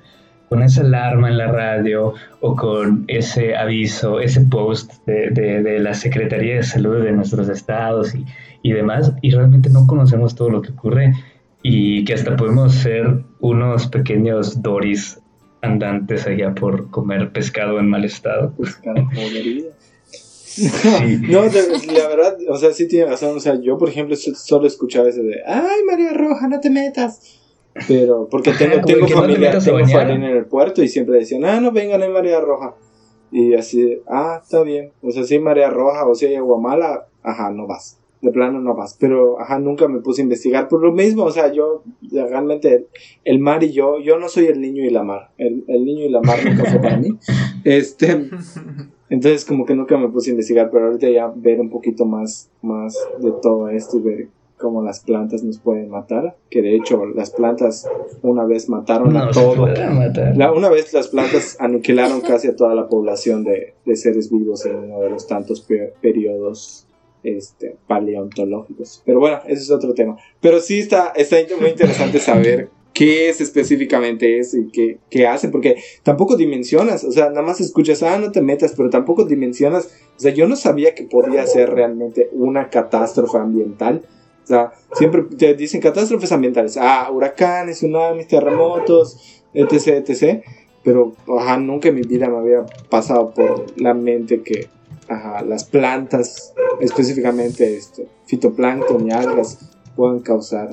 con 0.51 0.63
esa 0.63 0.83
alarma 0.83 1.29
en 1.29 1.39
la 1.39 1.47
radio 1.47 2.13
o 2.41 2.57
con 2.57 3.05
ese 3.07 3.57
aviso, 3.57 4.21
ese 4.21 4.43
post 4.43 4.93
de, 5.07 5.31
de 5.31 5.79
la 5.79 5.95
Secretaría 5.95 6.57
de 6.57 6.63
Salud 6.65 7.03
de 7.03 7.13
nuestros 7.13 7.49
estados 7.49 8.15
y, 8.15 8.27
y 8.63 8.73
demás, 8.73 9.13
y 9.23 9.31
realmente 9.31 9.71
no 9.71 9.87
conocemos 9.87 10.35
todo 10.35 10.51
lo 10.51 10.61
que 10.61 10.73
ocurre 10.73 11.15
y 11.63 12.05
que 12.05 12.15
hasta 12.15 12.37
podemos 12.37 12.75
ser 12.75 13.25
unos 13.39 13.87
pequeños 13.87 14.61
doris 14.61 15.21
andantes 15.63 16.27
allá 16.27 16.55
por 16.55 16.91
comer 16.91 17.33
pescado 17.33 17.79
en 17.79 17.89
mal 17.89 18.05
estado. 18.05 18.53
Pescado 18.57 19.09
No, 21.29 21.43
la 21.45 22.09
verdad, 22.09 22.37
o 22.49 22.57
sea, 22.57 22.73
sí 22.73 22.89
tiene 22.89 23.07
razón. 23.07 23.37
O 23.37 23.41
sea, 23.41 23.61
yo, 23.61 23.79
por 23.79 23.89
ejemplo, 23.89 24.17
solo 24.17 24.67
escuchaba 24.67 25.09
ese 25.09 25.23
de, 25.23 25.43
ay, 25.47 25.85
María 25.87 26.13
Roja, 26.13 26.49
no 26.49 26.61
te 26.61 26.71
metas. 26.71 27.21
Pero, 27.87 28.29
porque 28.31 28.53
tengo, 28.53 28.81
tengo 28.85 29.07
familia, 29.07 29.51
tengo 29.59 29.79
familia 29.79 30.15
en 30.15 30.25
el 30.25 30.47
puerto 30.47 30.83
y 30.83 30.89
siempre 30.89 31.19
decían, 31.19 31.45
ah, 31.45 31.61
no 31.61 31.73
vengan 31.73 32.03
en 32.03 32.13
María 32.13 32.41
Roja. 32.41 32.75
Y 33.31 33.55
así, 33.55 34.01
ah, 34.09 34.41
está 34.43 34.63
bien. 34.63 34.93
O 35.03 35.11
sea, 35.11 35.25
si 35.25 35.35
hay 35.35 35.41
María 35.41 35.71
Roja 35.71 36.07
o 36.07 36.15
si 36.15 36.27
hay 36.27 36.35
agua 36.35 36.59
mala, 36.59 37.07
ajá, 37.23 37.51
no 37.51 37.67
vas 37.67 38.01
de 38.23 38.31
plano 38.31 38.61
no 38.61 38.75
vas. 38.75 38.97
Pero, 38.99 39.41
ajá, 39.41 39.59
nunca 39.59 39.89
me 39.89 40.01
puse 40.01 40.23
a 40.23 40.25
investigar 40.25 40.69
por 40.69 40.83
lo 40.83 40.93
mismo. 40.93 41.25
O 41.25 41.31
sea, 41.31 41.53
yo, 41.53 41.83
realmente, 42.11 42.87
el, 43.25 43.39
mar 43.39 43.63
y 43.63 43.73
yo, 43.73 43.99
yo 43.99 44.19
no 44.19 44.29
soy 44.29 44.47
el 44.47 44.61
niño 44.61 44.85
y 44.85 44.91
la 44.91 45.03
mar. 45.03 45.31
El, 45.39 45.65
niño 45.67 46.05
y 46.05 46.11
la 46.11 46.21
mar 46.21 46.39
no 46.55 46.65
fue 46.65 46.81
para 46.81 46.97
mí. 46.99 47.11
Este, 47.65 48.31
entonces, 49.11 49.45
como 49.45 49.67
que 49.67 49.75
nunca 49.75 49.99
me 49.99 50.09
puse 50.09 50.31
a 50.31 50.33
investigar, 50.33 50.71
pero 50.71 50.87
ahorita 50.87 51.09
ya 51.11 51.31
ver 51.35 51.61
un 51.61 51.69
poquito 51.69 52.07
más, 52.07 52.51
más 52.63 52.97
de 53.19 53.33
todo 53.43 53.69
esto 53.69 53.99
y 53.99 54.01
ver 54.01 54.29
cómo 54.61 54.83
las 54.83 55.01
plantas 55.01 55.43
nos 55.43 55.59
pueden 55.59 55.91
matar. 55.91 56.37
Que 56.51 56.63
de 56.63 56.77
hecho, 56.77 57.05
las 57.07 57.31
plantas 57.31 57.89
una 58.23 58.45
vez 58.45 58.69
mataron 58.69 59.17
a 59.17 59.31
todo. 59.31 59.67
La, 60.37 60.53
una 60.53 60.69
vez 60.69 60.93
las 60.93 61.09
plantas 61.09 61.57
aniquilaron 61.59 62.21
casi 62.21 62.49
a 62.49 62.57
toda 62.57 62.75
la 62.75 62.89
población 62.89 63.43
de, 63.43 63.75
de 63.85 63.97
seres 63.97 64.31
vivos 64.31 64.65
en 64.67 64.77
uno 64.77 65.01
de 65.01 65.11
los 65.11 65.27
tantos 65.27 65.67
periodos 66.01 66.87
este, 67.23 67.77
paleontológicos. 67.87 69.03
Pero 69.05 69.21
bueno, 69.21 69.41
ese 69.47 69.63
es 69.63 69.71
otro 69.71 69.95
tema. 69.95 70.17
Pero 70.41 70.61
sí 70.61 70.81
está, 70.81 71.13
está 71.17 71.37
muy 71.59 71.71
interesante 71.71 72.19
saber 72.19 72.71
qué 72.93 73.29
es 73.29 73.41
específicamente 73.41 74.39
eso 74.39 74.59
y 74.59 74.71
qué, 74.71 74.99
qué 75.09 75.27
hace, 75.27 75.49
porque 75.49 75.77
tampoco 76.03 76.37
dimensionas, 76.37 77.05
o 77.05 77.13
sea, 77.13 77.29
nada 77.29 77.43
más 77.43 77.61
escuchas, 77.61 78.03
ah, 78.03 78.19
no 78.19 78.33
te 78.33 78.43
metas, 78.43 78.75
pero 78.77 78.91
tampoco 78.91 79.25
dimensionas, 79.25 79.87
o 80.17 80.21
sea, 80.21 80.33
yo 80.33 80.47
no 80.47 80.57
sabía 80.57 80.95
que 80.95 81.05
podía 81.05 81.47
ser 81.47 81.71
realmente 81.71 82.29
una 82.33 82.69
catástrofe 82.69 83.39
ambiental. 83.39 84.03
O 84.45 84.47
sea, 84.47 84.73
siempre 84.95 85.23
te 85.23 85.55
dicen 85.55 85.81
catástrofes 85.81 86.33
ambientales, 86.33 86.77
ah, 86.77 87.09
huracanes, 87.11 87.79
tsunamis, 87.79 88.27
terremotos, 88.27 89.43
etc, 89.55 90.09
etc. 90.09 90.43
Pero, 90.83 91.15
ajá, 91.39 91.59
nunca 91.59 91.89
en 91.89 91.97
mi 91.97 92.03
vida 92.03 92.29
me 92.29 92.39
había 92.39 92.65
pasado 92.89 93.31
por 93.33 93.67
la 93.81 93.95
mente 93.95 94.43
que, 94.43 94.69
ajá, 95.09 95.43
las 95.43 95.65
plantas, 95.65 96.55
específicamente 96.81 97.77
esto, 97.77 98.03
fitoplancton 98.27 99.07
y 99.07 99.13
algas, 99.13 99.59
pueden 99.95 100.21
causar 100.21 100.71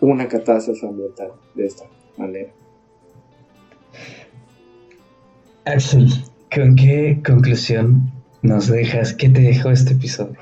una 0.00 0.28
catástrofe 0.28 0.86
ambiental 0.86 1.32
de 1.54 1.66
esta 1.66 1.84
manera. 2.16 2.50
Axel, 5.64 6.08
¿con 6.54 6.74
qué 6.76 7.20
conclusión 7.24 8.10
nos 8.42 8.68
dejas? 8.68 9.14
¿Qué 9.14 9.28
te 9.28 9.40
dejó 9.40 9.70
este 9.70 9.92
episodio? 9.92 10.38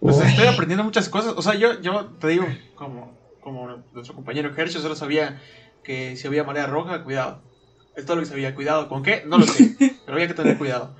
Pues 0.00 0.18
estoy 0.20 0.46
aprendiendo 0.46 0.84
muchas 0.84 1.08
cosas. 1.08 1.34
O 1.36 1.42
sea, 1.42 1.54
yo, 1.54 1.80
yo 1.80 2.06
te 2.20 2.28
digo, 2.28 2.46
como, 2.74 3.16
como 3.40 3.82
nuestro 3.92 4.14
compañero 4.14 4.52
Hershey, 4.56 4.80
solo 4.80 4.94
sabía 4.94 5.40
que 5.82 6.16
si 6.16 6.26
había 6.26 6.44
marea 6.44 6.66
roja, 6.66 7.04
cuidado. 7.04 7.40
Es 7.96 8.04
todo 8.04 8.16
lo 8.16 8.22
que 8.22 8.28
sabía, 8.28 8.54
cuidado. 8.54 8.88
¿Con 8.88 9.02
qué? 9.02 9.24
No 9.26 9.38
lo 9.38 9.46
sé, 9.46 9.74
pero 9.78 10.16
había 10.16 10.28
que 10.28 10.34
tener 10.34 10.56
cuidado. 10.56 10.94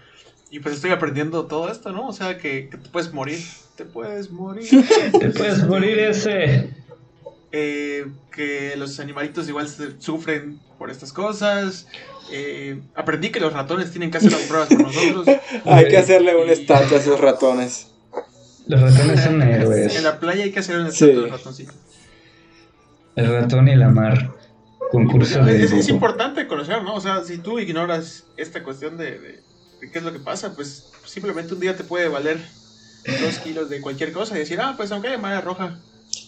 Y 0.50 0.60
pues 0.60 0.74
estoy 0.74 0.90
aprendiendo 0.90 1.46
todo 1.46 1.70
esto, 1.70 1.92
¿no? 1.92 2.08
O 2.08 2.12
sea, 2.12 2.38
que, 2.38 2.68
que 2.68 2.78
te 2.78 2.88
puedes 2.88 3.12
morir. 3.12 3.38
Te 3.76 3.84
puedes 3.84 4.30
morir. 4.30 4.68
te 5.20 5.30
puedes 5.30 5.64
morir 5.64 5.98
ese. 5.98 6.70
Eh, 7.52 8.06
que 8.32 8.74
los 8.76 8.98
animalitos 9.00 9.48
igual 9.48 9.68
sufren 9.98 10.58
por 10.78 10.90
estas 10.90 11.12
cosas. 11.12 11.86
Eh, 12.30 12.80
aprendí 12.94 13.30
que 13.30 13.40
los 13.40 13.52
ratones 13.52 13.90
tienen 13.90 14.10
que 14.10 14.18
hacer 14.18 14.32
las 14.32 14.42
pruebas 14.42 14.68
con 14.68 14.82
nosotros. 14.82 15.26
hay 15.64 15.88
que 15.88 15.96
hacerle 15.96 16.36
un 16.36 16.48
estatua 16.50 16.98
a 16.98 17.00
esos 17.00 17.20
ratones. 17.20 17.90
Los 18.68 18.80
ratones 18.80 19.20
son 19.20 19.42
héroes. 19.42 19.96
En 19.96 20.04
la 20.04 20.20
playa 20.20 20.44
hay 20.44 20.52
que 20.52 20.60
hacer 20.60 20.78
un 20.78 20.86
estatua 20.86 21.22
de 21.22 21.28
ratoncito. 21.28 21.72
El 23.16 23.26
ratón 23.32 23.68
y 23.68 23.74
la 23.74 23.88
mar. 23.88 24.30
Concurso 24.92 25.44
de. 25.44 25.64
Es, 25.64 25.72
es, 25.72 25.88
importante 25.88 26.46
conocer, 26.46 26.82
¿no? 26.82 26.94
O 26.94 27.00
sea, 27.00 27.24
si 27.24 27.38
tú 27.38 27.58
ignoras 27.58 28.24
esta 28.36 28.62
cuestión 28.62 28.96
de 28.96 29.40
qué 29.80 29.98
es 29.98 30.04
lo 30.04 30.12
que 30.12 30.20
pasa, 30.20 30.54
pues 30.54 30.90
simplemente 31.04 31.52
un 31.54 31.60
día 31.60 31.76
te 31.76 31.84
puede 31.84 32.08
valer 32.08 32.38
dos 33.04 33.38
kilos 33.38 33.68
de 33.68 33.80
cualquier 33.80 34.12
cosa 34.12 34.36
y 34.36 34.40
decir, 34.40 34.58
ah, 34.60 34.74
pues 34.76 34.92
aunque 34.92 35.08
haya 35.08 35.18
marea 35.18 35.40
roja. 35.40 35.78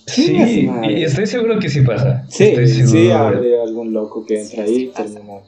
Sí, 0.07 0.69
y 0.83 1.05
estoy 1.05 1.27
seguro 1.27 1.59
que 1.59 1.69
sí 1.69 1.83
pasa. 1.83 2.27
Sí, 2.29 2.55
sí, 2.67 3.11
hay 3.11 3.55
algún 3.65 3.93
loco 3.93 4.27
que 4.27 4.43
entra 4.43 4.65
ahí 4.65 4.85
y 4.85 4.87
termina 4.89 5.41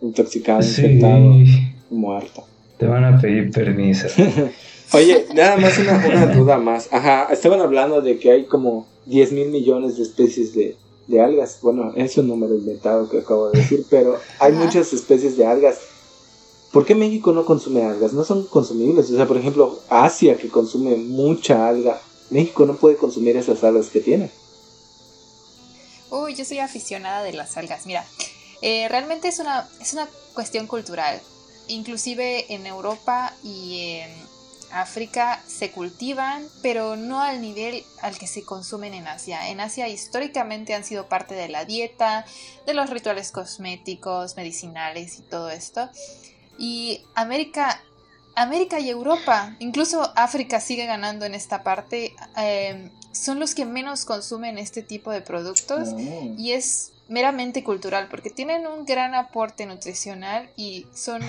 intoxicado, 0.00 0.60
infectado, 0.60 1.34
muerto. 1.90 2.46
Te 2.78 2.86
van 2.86 3.04
a 3.04 3.20
pedir 3.20 3.50
permiso. 3.50 4.08
Oye, 4.92 5.26
nada 5.34 5.56
más 5.56 5.78
una, 5.78 6.04
una, 6.06 6.26
duda 6.26 6.58
más. 6.58 6.88
Ajá, 6.92 7.28
estaban 7.32 7.60
hablando 7.60 8.00
de 8.00 8.18
que 8.18 8.30
hay 8.30 8.44
como 8.46 8.86
10 9.06 9.32
mil 9.32 9.48
millones 9.48 9.96
de 9.96 10.04
especies 10.04 10.54
de, 10.54 10.76
de 11.06 11.20
algas. 11.20 11.58
Bueno, 11.60 11.92
es 11.96 12.16
un 12.18 12.28
número 12.28 12.54
inventado 12.54 13.08
que 13.08 13.18
acabo 13.18 13.50
de 13.50 13.60
decir, 13.60 13.84
pero 13.90 14.18
hay 14.38 14.52
muchas 14.52 14.92
especies 14.92 15.36
de 15.36 15.46
algas. 15.46 15.78
¿Por 16.72 16.84
qué 16.84 16.94
México 16.94 17.32
no 17.32 17.44
consume 17.44 17.84
algas? 17.84 18.12
No 18.12 18.24
son 18.24 18.46
consumibles. 18.46 19.10
O 19.10 19.16
sea, 19.16 19.26
por 19.26 19.36
ejemplo, 19.36 19.78
Asia 19.88 20.36
que 20.36 20.48
consume 20.48 20.96
mucha 20.96 21.68
alga, 21.68 22.00
México 22.30 22.66
no 22.66 22.76
puede 22.76 22.96
consumir 22.96 23.36
esas 23.36 23.64
algas 23.64 23.88
que 23.88 24.00
tiene. 24.00 24.30
Uy, 26.10 26.34
yo 26.34 26.44
soy 26.44 26.60
aficionada 26.60 27.22
de 27.22 27.32
las 27.32 27.56
algas. 27.56 27.86
Mira, 27.86 28.04
eh, 28.62 28.88
realmente 28.88 29.28
es 29.28 29.38
una, 29.38 29.68
es 29.80 29.92
una 29.92 30.08
cuestión 30.34 30.66
cultural. 30.66 31.20
Inclusive 31.68 32.52
en 32.52 32.66
Europa 32.66 33.34
y 33.42 33.98
en 34.00 34.25
África 34.76 35.42
se 35.46 35.70
cultivan, 35.70 36.46
pero 36.62 36.96
no 36.96 37.20
al 37.20 37.40
nivel 37.40 37.84
al 38.02 38.18
que 38.18 38.26
se 38.26 38.44
consumen 38.44 38.94
en 38.94 39.08
Asia. 39.08 39.48
En 39.48 39.60
Asia 39.60 39.88
históricamente 39.88 40.74
han 40.74 40.84
sido 40.84 41.08
parte 41.08 41.34
de 41.34 41.48
la 41.48 41.64
dieta, 41.64 42.24
de 42.66 42.74
los 42.74 42.90
rituales 42.90 43.32
cosméticos, 43.32 44.36
medicinales 44.36 45.18
y 45.18 45.22
todo 45.22 45.50
esto. 45.50 45.88
Y 46.58 47.02
América, 47.14 47.80
América 48.34 48.78
y 48.78 48.90
Europa, 48.90 49.56
incluso 49.58 50.12
África 50.16 50.60
sigue 50.60 50.86
ganando 50.86 51.24
en 51.24 51.34
esta 51.34 51.62
parte, 51.62 52.14
em, 52.36 52.90
son 53.12 53.40
los 53.40 53.54
que 53.54 53.64
menos 53.64 54.04
consumen 54.04 54.58
este 54.58 54.82
tipo 54.82 55.10
de 55.10 55.22
productos 55.22 55.88
oh. 55.94 56.34
y 56.36 56.52
es 56.52 56.92
meramente 57.08 57.62
cultural 57.64 58.08
porque 58.10 58.30
tienen 58.30 58.66
un 58.66 58.84
gran 58.84 59.14
aporte 59.14 59.64
nutricional 59.64 60.50
y 60.56 60.86
son, 60.94 61.22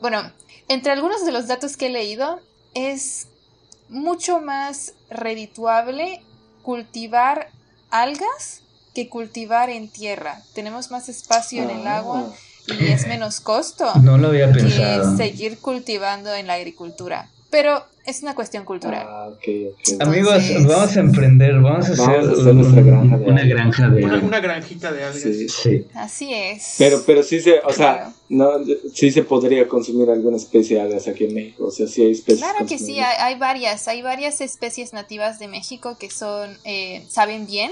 bueno, 0.00 0.32
entre 0.68 0.92
algunos 0.92 1.24
de 1.24 1.32
los 1.32 1.46
datos 1.46 1.76
que 1.76 1.86
he 1.86 1.90
leído, 1.90 2.40
es 2.74 3.26
mucho 3.88 4.40
más 4.40 4.94
redituable 5.10 6.22
cultivar 6.62 7.50
algas 7.90 8.62
que 8.94 9.08
cultivar 9.08 9.70
en 9.70 9.88
tierra. 9.88 10.42
Tenemos 10.54 10.90
más 10.90 11.08
espacio 11.08 11.62
en 11.62 11.70
el 11.70 11.86
agua 11.86 12.26
ah 12.28 12.34
y 12.78 12.88
es 12.88 13.06
menos 13.06 13.40
costo 13.40 13.90
no 14.02 14.18
lo 14.18 14.28
había 14.28 14.52
pensado. 14.52 15.16
que 15.16 15.16
seguir 15.16 15.58
cultivando 15.58 16.34
en 16.34 16.46
la 16.46 16.54
agricultura. 16.54 17.28
Pero 17.50 17.84
es 18.08 18.22
una 18.22 18.34
cuestión 18.34 18.64
cultural. 18.64 19.06
Ah, 19.06 19.28
okay, 19.36 19.70
Amigos, 20.00 20.42
vamos 20.66 20.96
a 20.96 21.00
emprender, 21.00 21.60
vamos 21.60 21.90
a 21.90 21.92
hacer, 21.92 22.54
nuestra 22.54 22.80
granja 22.80 23.18
de 23.18 23.24
una 23.26 23.44
granja 23.44 23.88
de 23.90 24.04
una, 24.04 24.40
granjita 24.40 24.90
de 24.92 25.04
algas. 25.04 25.22
Sí. 25.22 25.86
Así 25.92 26.32
es. 26.32 26.76
Pero, 26.78 27.02
pero 27.04 27.22
sí 27.22 27.38
se, 27.40 27.60
o 27.60 27.70
sea, 27.70 28.10
no, 28.30 28.52
sí 28.94 29.10
se 29.10 29.24
podría 29.24 29.68
consumir 29.68 30.08
alguna 30.08 30.38
especie 30.38 30.76
de 30.76 30.82
algas 30.84 31.06
aquí 31.06 31.24
en 31.24 31.34
México. 31.34 31.66
O 31.66 31.70
sea, 31.70 31.86
sí 31.86 32.00
hay 32.00 32.12
especies. 32.12 32.40
Claro 32.40 32.66
que 32.66 32.78
sí, 32.78 32.98
hay, 32.98 33.16
hay, 33.18 33.38
varias, 33.38 33.86
hay 33.88 34.00
varias 34.00 34.40
especies 34.40 34.94
nativas 34.94 35.38
de 35.38 35.48
México 35.48 35.98
que 36.00 36.08
son, 36.08 36.56
eh, 36.64 37.04
saben 37.10 37.46
bien 37.46 37.70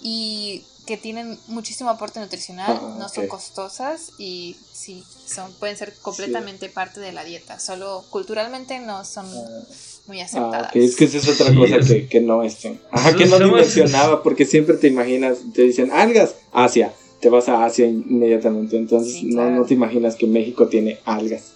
y 0.00 0.62
que 0.86 0.96
tienen 0.96 1.38
muchísimo 1.48 1.90
aporte 1.90 2.20
nutricional, 2.20 2.78
ah, 2.80 2.96
no 2.98 3.08
son 3.08 3.26
costosas 3.26 4.12
y 4.18 4.56
sí, 4.72 5.02
son, 5.26 5.52
pueden 5.54 5.76
ser 5.76 5.94
completamente 6.02 6.68
parte 6.68 7.00
de 7.00 7.12
la 7.12 7.24
dieta, 7.24 7.58
solo 7.58 8.04
culturalmente 8.10 8.78
no 8.80 9.04
son 9.04 9.26
ah. 9.26 9.62
muy 10.06 10.20
ah, 10.20 10.24
aceptadas. 10.24 10.76
es 10.76 10.96
que 10.96 11.04
esa 11.04 11.18
es 11.18 11.28
otra 11.28 11.54
cosa 11.54 11.78
que, 11.80 12.06
que, 12.06 12.20
no 12.20 12.42
estén. 12.42 12.80
Ajá, 12.90 13.16
que 13.16 13.26
no 13.26 13.38
dimensionaba, 13.38 14.22
porque 14.22 14.44
siempre 14.44 14.76
te 14.76 14.88
imaginas, 14.88 15.38
te 15.54 15.62
dicen 15.62 15.90
algas, 15.90 16.34
Asia, 16.52 16.92
te 17.20 17.30
vas 17.30 17.48
a 17.48 17.64
Asia 17.64 17.86
inmediatamente, 17.86 18.76
entonces 18.76 19.22
no, 19.22 19.48
no 19.50 19.64
te 19.64 19.74
imaginas 19.74 20.16
que 20.16 20.26
México 20.26 20.68
tiene 20.68 20.98
algas. 21.04 21.52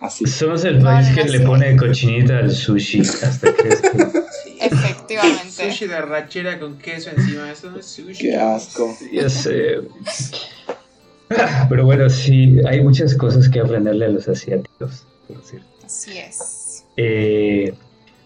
Así. 0.00 0.26
Somos 0.26 0.64
el 0.64 0.80
país 0.80 1.08
que 1.12 1.24
le 1.24 1.40
pone 1.40 1.74
cochinita 1.76 2.38
al 2.38 2.52
sushi 2.52 3.00
hasta 3.00 3.52
que 3.52 3.68
es 3.68 3.82
Efectivamente. 4.60 4.97
Sushi 5.50 5.86
de 5.86 5.94
arrachera 5.96 6.58
con 6.58 6.78
queso 6.78 7.10
encima, 7.10 7.50
eso 7.50 7.70
no 7.70 7.78
es 7.78 7.86
sushi. 7.86 8.18
Qué 8.18 8.36
asco. 8.36 8.96
Ya 9.12 9.28
sé. 9.28 9.78
Pero 11.68 11.84
bueno, 11.84 12.08
sí, 12.08 12.58
hay 12.66 12.82
muchas 12.82 13.14
cosas 13.14 13.48
que 13.48 13.60
aprenderle 13.60 14.06
a 14.06 14.08
los 14.08 14.28
asiáticos, 14.28 15.04
por 15.26 15.42
cierto. 15.42 15.66
Así 15.84 16.18
es. 16.18 16.84
Eh, 16.96 17.74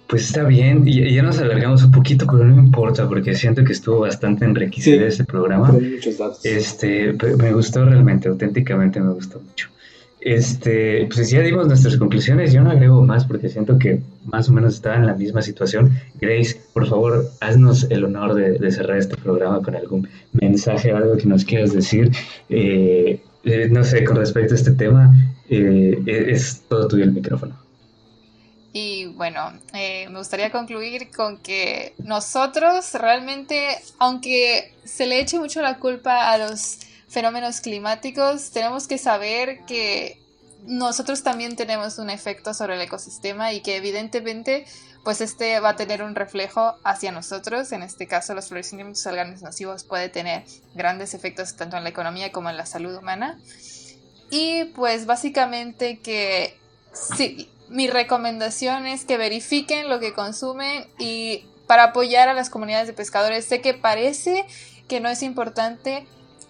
pues 0.06 0.24
está 0.24 0.44
bien, 0.44 0.86
y 0.86 1.14
ya 1.14 1.22
nos 1.22 1.38
alargamos 1.38 1.82
un 1.84 1.90
poquito, 1.90 2.26
pero 2.26 2.44
no 2.44 2.62
importa, 2.62 3.08
porque 3.08 3.34
siento 3.34 3.64
que 3.64 3.72
estuvo 3.72 4.00
bastante 4.00 4.44
enriquecido 4.44 5.06
este 5.06 5.24
programa. 5.24 5.72
Muchos 5.72 6.18
datos. 6.18 6.44
Este, 6.44 7.12
me 7.38 7.52
gustó 7.52 7.84
realmente, 7.84 8.28
auténticamente 8.28 9.00
me 9.00 9.12
gustó 9.12 9.40
mucho. 9.40 9.70
Este, 10.24 11.08
pues 11.12 11.30
ya 11.30 11.40
dimos 11.40 11.66
nuestras 11.66 11.96
conclusiones. 11.96 12.52
Yo 12.52 12.62
no 12.62 12.70
agrego 12.70 13.04
más 13.04 13.24
porque 13.24 13.48
siento 13.48 13.76
que 13.76 14.00
más 14.24 14.48
o 14.48 14.52
menos 14.52 14.74
estaba 14.74 14.96
en 14.96 15.06
la 15.06 15.14
misma 15.14 15.42
situación. 15.42 15.90
Grace, 16.20 16.60
por 16.72 16.86
favor, 16.86 17.28
haznos 17.40 17.88
el 17.90 18.04
honor 18.04 18.34
de, 18.34 18.70
cerrar 18.70 18.98
este 18.98 19.16
programa 19.16 19.60
con 19.62 19.74
algún 19.74 20.08
mensaje 20.32 20.92
algo 20.92 21.16
que 21.16 21.26
nos 21.26 21.44
quieras 21.44 21.72
decir. 21.72 22.12
Eh, 22.48 23.20
eh, 23.44 23.68
no 23.68 23.82
sé, 23.82 24.04
con 24.04 24.16
respecto 24.16 24.54
a 24.54 24.56
este 24.56 24.70
tema, 24.70 25.12
eh, 25.48 26.00
es 26.06 26.62
todo 26.68 26.86
tuyo 26.86 27.02
el 27.02 27.12
micrófono. 27.12 27.56
Y 28.72 29.06
bueno, 29.16 29.52
me 29.72 30.16
gustaría 30.16 30.50
concluir 30.50 31.08
con 31.14 31.38
que 31.38 31.94
nosotros 31.98 32.94
realmente, 32.94 33.66
aunque 33.98 34.72
se 34.84 35.06
le 35.06 35.20
eche 35.20 35.38
mucho 35.38 35.60
la 35.60 35.78
culpa 35.78 36.30
a 36.30 36.38
los 36.38 36.78
fenómenos 37.12 37.60
climáticos, 37.60 38.50
tenemos 38.50 38.88
que 38.88 38.96
saber 38.96 39.64
que 39.66 40.18
nosotros 40.64 41.22
también 41.22 41.56
tenemos 41.56 41.98
un 41.98 42.08
efecto 42.08 42.54
sobre 42.54 42.76
el 42.76 42.80
ecosistema 42.80 43.52
y 43.52 43.60
que 43.60 43.76
evidentemente 43.76 44.64
pues 45.04 45.20
este 45.20 45.58
va 45.60 45.70
a 45.70 45.76
tener 45.76 46.02
un 46.02 46.14
reflejo 46.14 46.76
hacia 46.84 47.10
nosotros, 47.12 47.72
en 47.72 47.82
este 47.82 48.06
caso 48.06 48.34
los 48.34 48.48
florecimientos 48.48 49.06
alganes 49.06 49.42
nocivos 49.42 49.84
puede 49.84 50.08
tener 50.08 50.44
grandes 50.74 51.12
efectos 51.12 51.56
tanto 51.56 51.76
en 51.76 51.82
la 51.82 51.90
economía 51.90 52.32
como 52.32 52.48
en 52.50 52.56
la 52.56 52.66
salud 52.66 52.96
humana. 52.96 53.38
Y 54.30 54.66
pues 54.76 55.04
básicamente 55.04 55.98
que 55.98 56.56
sí, 56.92 57.50
mi 57.68 57.88
recomendación 57.88 58.86
es 58.86 59.04
que 59.04 59.18
verifiquen 59.18 59.88
lo 59.88 59.98
que 59.98 60.14
consumen 60.14 60.86
y 60.98 61.44
para 61.66 61.84
apoyar 61.84 62.28
a 62.28 62.34
las 62.34 62.48
comunidades 62.48 62.86
de 62.86 62.92
pescadores 62.92 63.44
sé 63.44 63.60
que 63.60 63.74
parece 63.74 64.46
que 64.88 65.00
no 65.00 65.08
es 65.08 65.22
importante, 65.22 66.06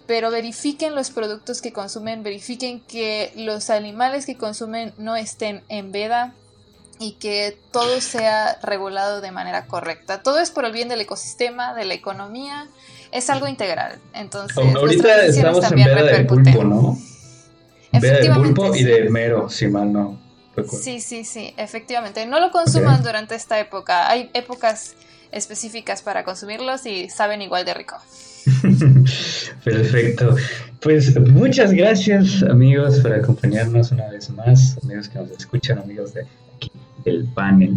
pero 0.07 0.31
verifiquen 0.31 0.95
los 0.95 1.11
productos 1.11 1.61
que 1.61 1.71
consumen, 1.71 2.23
verifiquen 2.23 2.81
que 2.81 3.31
los 3.35 3.69
animales 3.69 4.25
que 4.25 4.35
consumen 4.35 4.93
no 4.97 5.15
estén 5.15 5.63
en 5.69 5.91
veda 5.91 6.33
y 6.99 7.13
que 7.13 7.57
todo 7.71 8.01
sea 8.01 8.59
regulado 8.61 9.21
de 9.21 9.31
manera 9.31 9.65
correcta. 9.65 10.21
Todo 10.21 10.39
es 10.39 10.51
por 10.51 10.65
el 10.65 10.71
bien 10.71 10.89
del 10.89 11.01
ecosistema, 11.01 11.73
de 11.73 11.85
la 11.85 11.93
economía, 11.93 12.67
es 13.11 13.29
algo 13.29 13.47
integral. 13.47 13.99
Entonces, 14.13 14.57
ahorita 14.57 15.25
estamos 15.25 15.63
en 15.71 15.75
veda 15.75 16.03
de 16.03 16.25
pulpo, 16.25 16.63
¿no? 16.63 16.97
Veda 17.91 18.19
de 18.19 18.29
pulpo 18.33 18.75
y 18.75 18.83
de 18.83 19.09
mero, 19.09 19.49
si 19.49 19.67
mal 19.67 19.91
no. 19.91 20.19
Sí, 20.71 20.99
sí, 20.99 21.23
sí, 21.23 21.53
efectivamente. 21.57 22.25
No 22.25 22.39
lo 22.39 22.51
consuman 22.51 23.01
durante 23.03 23.35
esta 23.35 23.59
época. 23.59 24.09
Hay 24.09 24.29
épocas 24.33 24.93
específicas 25.33 26.01
para 26.01 26.23
consumirlos 26.23 26.85
y 26.85 27.09
saben 27.09 27.41
igual 27.41 27.65
de 27.65 27.73
rico. 27.73 27.97
Perfecto. 29.63 30.35
Pues 30.81 31.17
muchas 31.19 31.71
gracias 31.71 32.43
amigos 32.43 32.99
por 32.99 33.13
acompañarnos 33.13 33.91
una 33.91 34.09
vez 34.09 34.29
más, 34.29 34.77
amigos 34.83 35.07
que 35.07 35.19
nos 35.19 35.31
escuchan, 35.31 35.79
amigos 35.79 36.13
de 36.13 36.25
aquí, 36.55 36.71
del 37.05 37.25
panel. 37.25 37.75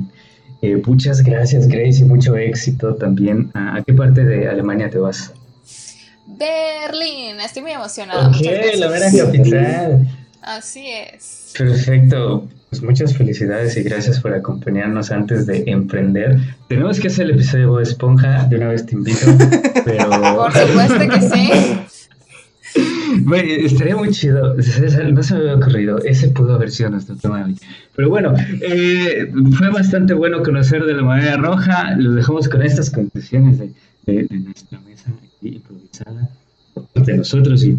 Eh, 0.62 0.83
muchas 0.85 1.23
gracias 1.23 1.69
Grace 1.69 2.01
y 2.01 2.05
mucho 2.05 2.37
éxito 2.37 2.95
también. 2.95 3.51
¿A, 3.55 3.83
qué 3.87 3.93
parte 3.93 4.24
de 4.24 4.49
Alemania 4.49 4.91
te 4.91 4.99
vas? 4.99 5.33
Berlín, 6.27 7.41
estoy 7.41 7.62
muy 7.62 7.73
emocionada. 7.73 8.28
Ok, 8.28 8.45
la 8.77 8.89
vera 8.89 9.11
capital. 9.16 10.09
Así 10.43 10.89
es. 10.89 11.55
Perfecto. 11.57 12.49
Pues 12.77 12.85
muchas 12.85 13.16
felicidades 13.16 13.74
y 13.78 13.82
gracias 13.85 14.20
por 14.20 14.35
acompañarnos 14.35 15.11
antes 15.11 15.47
de 15.47 15.65
emprender. 15.66 16.39
Tenemos 16.69 17.01
que 17.01 17.09
hacer 17.09 17.24
el 17.24 17.31
episodio 17.31 17.74
de 17.77 17.85
Esponja, 17.85 18.44
de 18.51 18.57
una 18.57 18.69
vez 18.69 18.85
te 18.85 18.94
invito, 18.94 19.24
pero... 19.86 20.11
Por 20.11 20.53
supuesto 20.53 21.09
que 21.09 21.20
sí. 21.23 21.51
Bueno, 23.20 23.48
estaría 23.51 23.97
muy 23.97 24.11
chido, 24.11 24.55
no 24.57 24.62
se 25.23 25.35
me 25.35 25.40
había 25.40 25.55
ocurrido, 25.55 25.98
ese 26.05 26.28
pudo 26.28 26.57
haber 26.57 26.70
sido 26.70 26.90
nuestro 26.90 27.16
tema 27.16 27.39
de 27.39 27.44
hoy. 27.44 27.59
Pero 27.94 28.11
bueno, 28.11 28.35
eh, 28.61 29.32
fue 29.57 29.70
bastante 29.70 30.12
bueno 30.12 30.43
conocer 30.43 30.85
de 30.85 30.93
la 30.93 31.03
manera 31.03 31.39
roja, 31.39 31.97
los 31.97 32.15
dejamos 32.15 32.47
con 32.51 32.61
estas 32.61 32.90
conclusiones 32.90 33.59
de, 33.59 33.73
de, 34.05 34.28
nuestra 34.39 34.78
mesa 34.81 35.12
improvisada 35.40 36.28
de 36.94 37.16
nosotros 37.16 37.65
y 37.65 37.78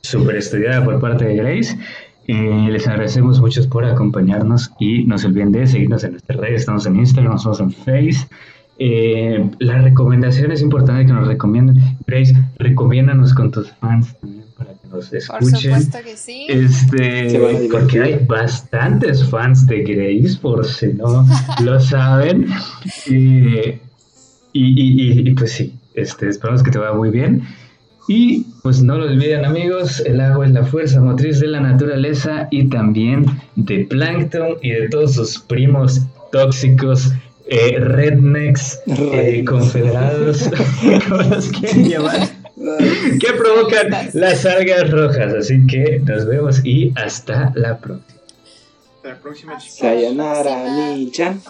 super 0.00 0.36
estudiada 0.36 0.82
por 0.82 0.98
parte 1.00 1.26
de 1.26 1.36
Grace. 1.36 1.76
Eh, 2.28 2.68
les 2.70 2.86
agradecemos 2.86 3.40
mucho 3.40 3.66
por 3.70 3.86
acompañarnos 3.86 4.70
y 4.78 5.04
no 5.04 5.16
se 5.16 5.28
olviden 5.28 5.50
de 5.50 5.66
seguirnos 5.66 6.04
en 6.04 6.12
nuestras 6.12 6.38
redes. 6.38 6.60
Estamos 6.60 6.84
en 6.84 6.96
Instagram, 6.96 7.36
estamos 7.36 7.60
en 7.60 7.70
Face. 7.72 8.28
Eh, 8.78 9.50
la 9.60 9.80
recomendación 9.80 10.52
es 10.52 10.60
importante 10.60 11.06
que 11.06 11.12
nos 11.14 11.26
recomienden. 11.26 11.76
Grace, 12.06 12.36
recomiéndanos 12.58 13.32
con 13.32 13.50
tus 13.50 13.72
fans 13.72 14.14
también 14.20 14.44
para 14.58 14.74
que 14.74 14.88
nos 14.88 15.10
escuchen. 15.10 15.50
Por 15.50 15.58
supuesto 15.58 15.98
que 16.04 16.16
sí. 16.18 16.46
Este, 16.50 17.68
porque 17.72 18.00
hay 18.00 18.26
bastantes 18.26 19.24
fans 19.24 19.66
de 19.66 19.82
Grace, 19.84 20.38
por 20.38 20.66
si 20.66 20.88
no 20.92 21.26
lo 21.64 21.80
saben. 21.80 22.46
y, 23.06 23.80
y, 24.52 25.28
y, 25.30 25.34
pues 25.34 25.52
sí, 25.52 25.74
este, 25.94 26.28
esperamos 26.28 26.62
que 26.62 26.70
te 26.70 26.78
vaya 26.78 26.92
muy 26.92 27.08
bien. 27.08 27.42
Y 28.08 28.46
pues 28.62 28.82
no 28.82 28.96
lo 28.96 29.04
olviden 29.04 29.44
amigos, 29.44 30.00
el 30.00 30.20
agua 30.22 30.46
es 30.46 30.52
la 30.52 30.64
fuerza 30.64 30.98
motriz 30.98 31.40
de 31.40 31.46
la 31.48 31.60
naturaleza 31.60 32.48
y 32.50 32.68
también 32.70 33.26
de 33.54 33.84
plancton 33.84 34.56
y 34.62 34.70
de 34.70 34.88
todos 34.88 35.12
sus 35.14 35.38
primos 35.38 36.00
tóxicos, 36.32 37.12
eh, 37.46 37.78
rednecks, 37.78 38.80
eh, 38.86 39.44
confederados, 39.46 40.50
como 41.08 41.22
los 41.22 41.48
quieren 41.48 41.86
llamar, 41.86 42.28
que 43.20 43.32
provocan 43.34 44.10
las 44.14 44.46
algas 44.46 44.90
rojas. 44.90 45.34
Así 45.34 45.66
que 45.66 46.00
nos 46.00 46.26
vemos 46.26 46.64
y 46.64 46.92
hasta 46.96 47.52
la 47.54 47.76
próxima. 47.76 48.18
Hasta 48.96 49.08
la 49.10 49.16
próxima. 49.16 49.60
Sayonara, 49.60 50.94
Ni-chan. 50.94 51.42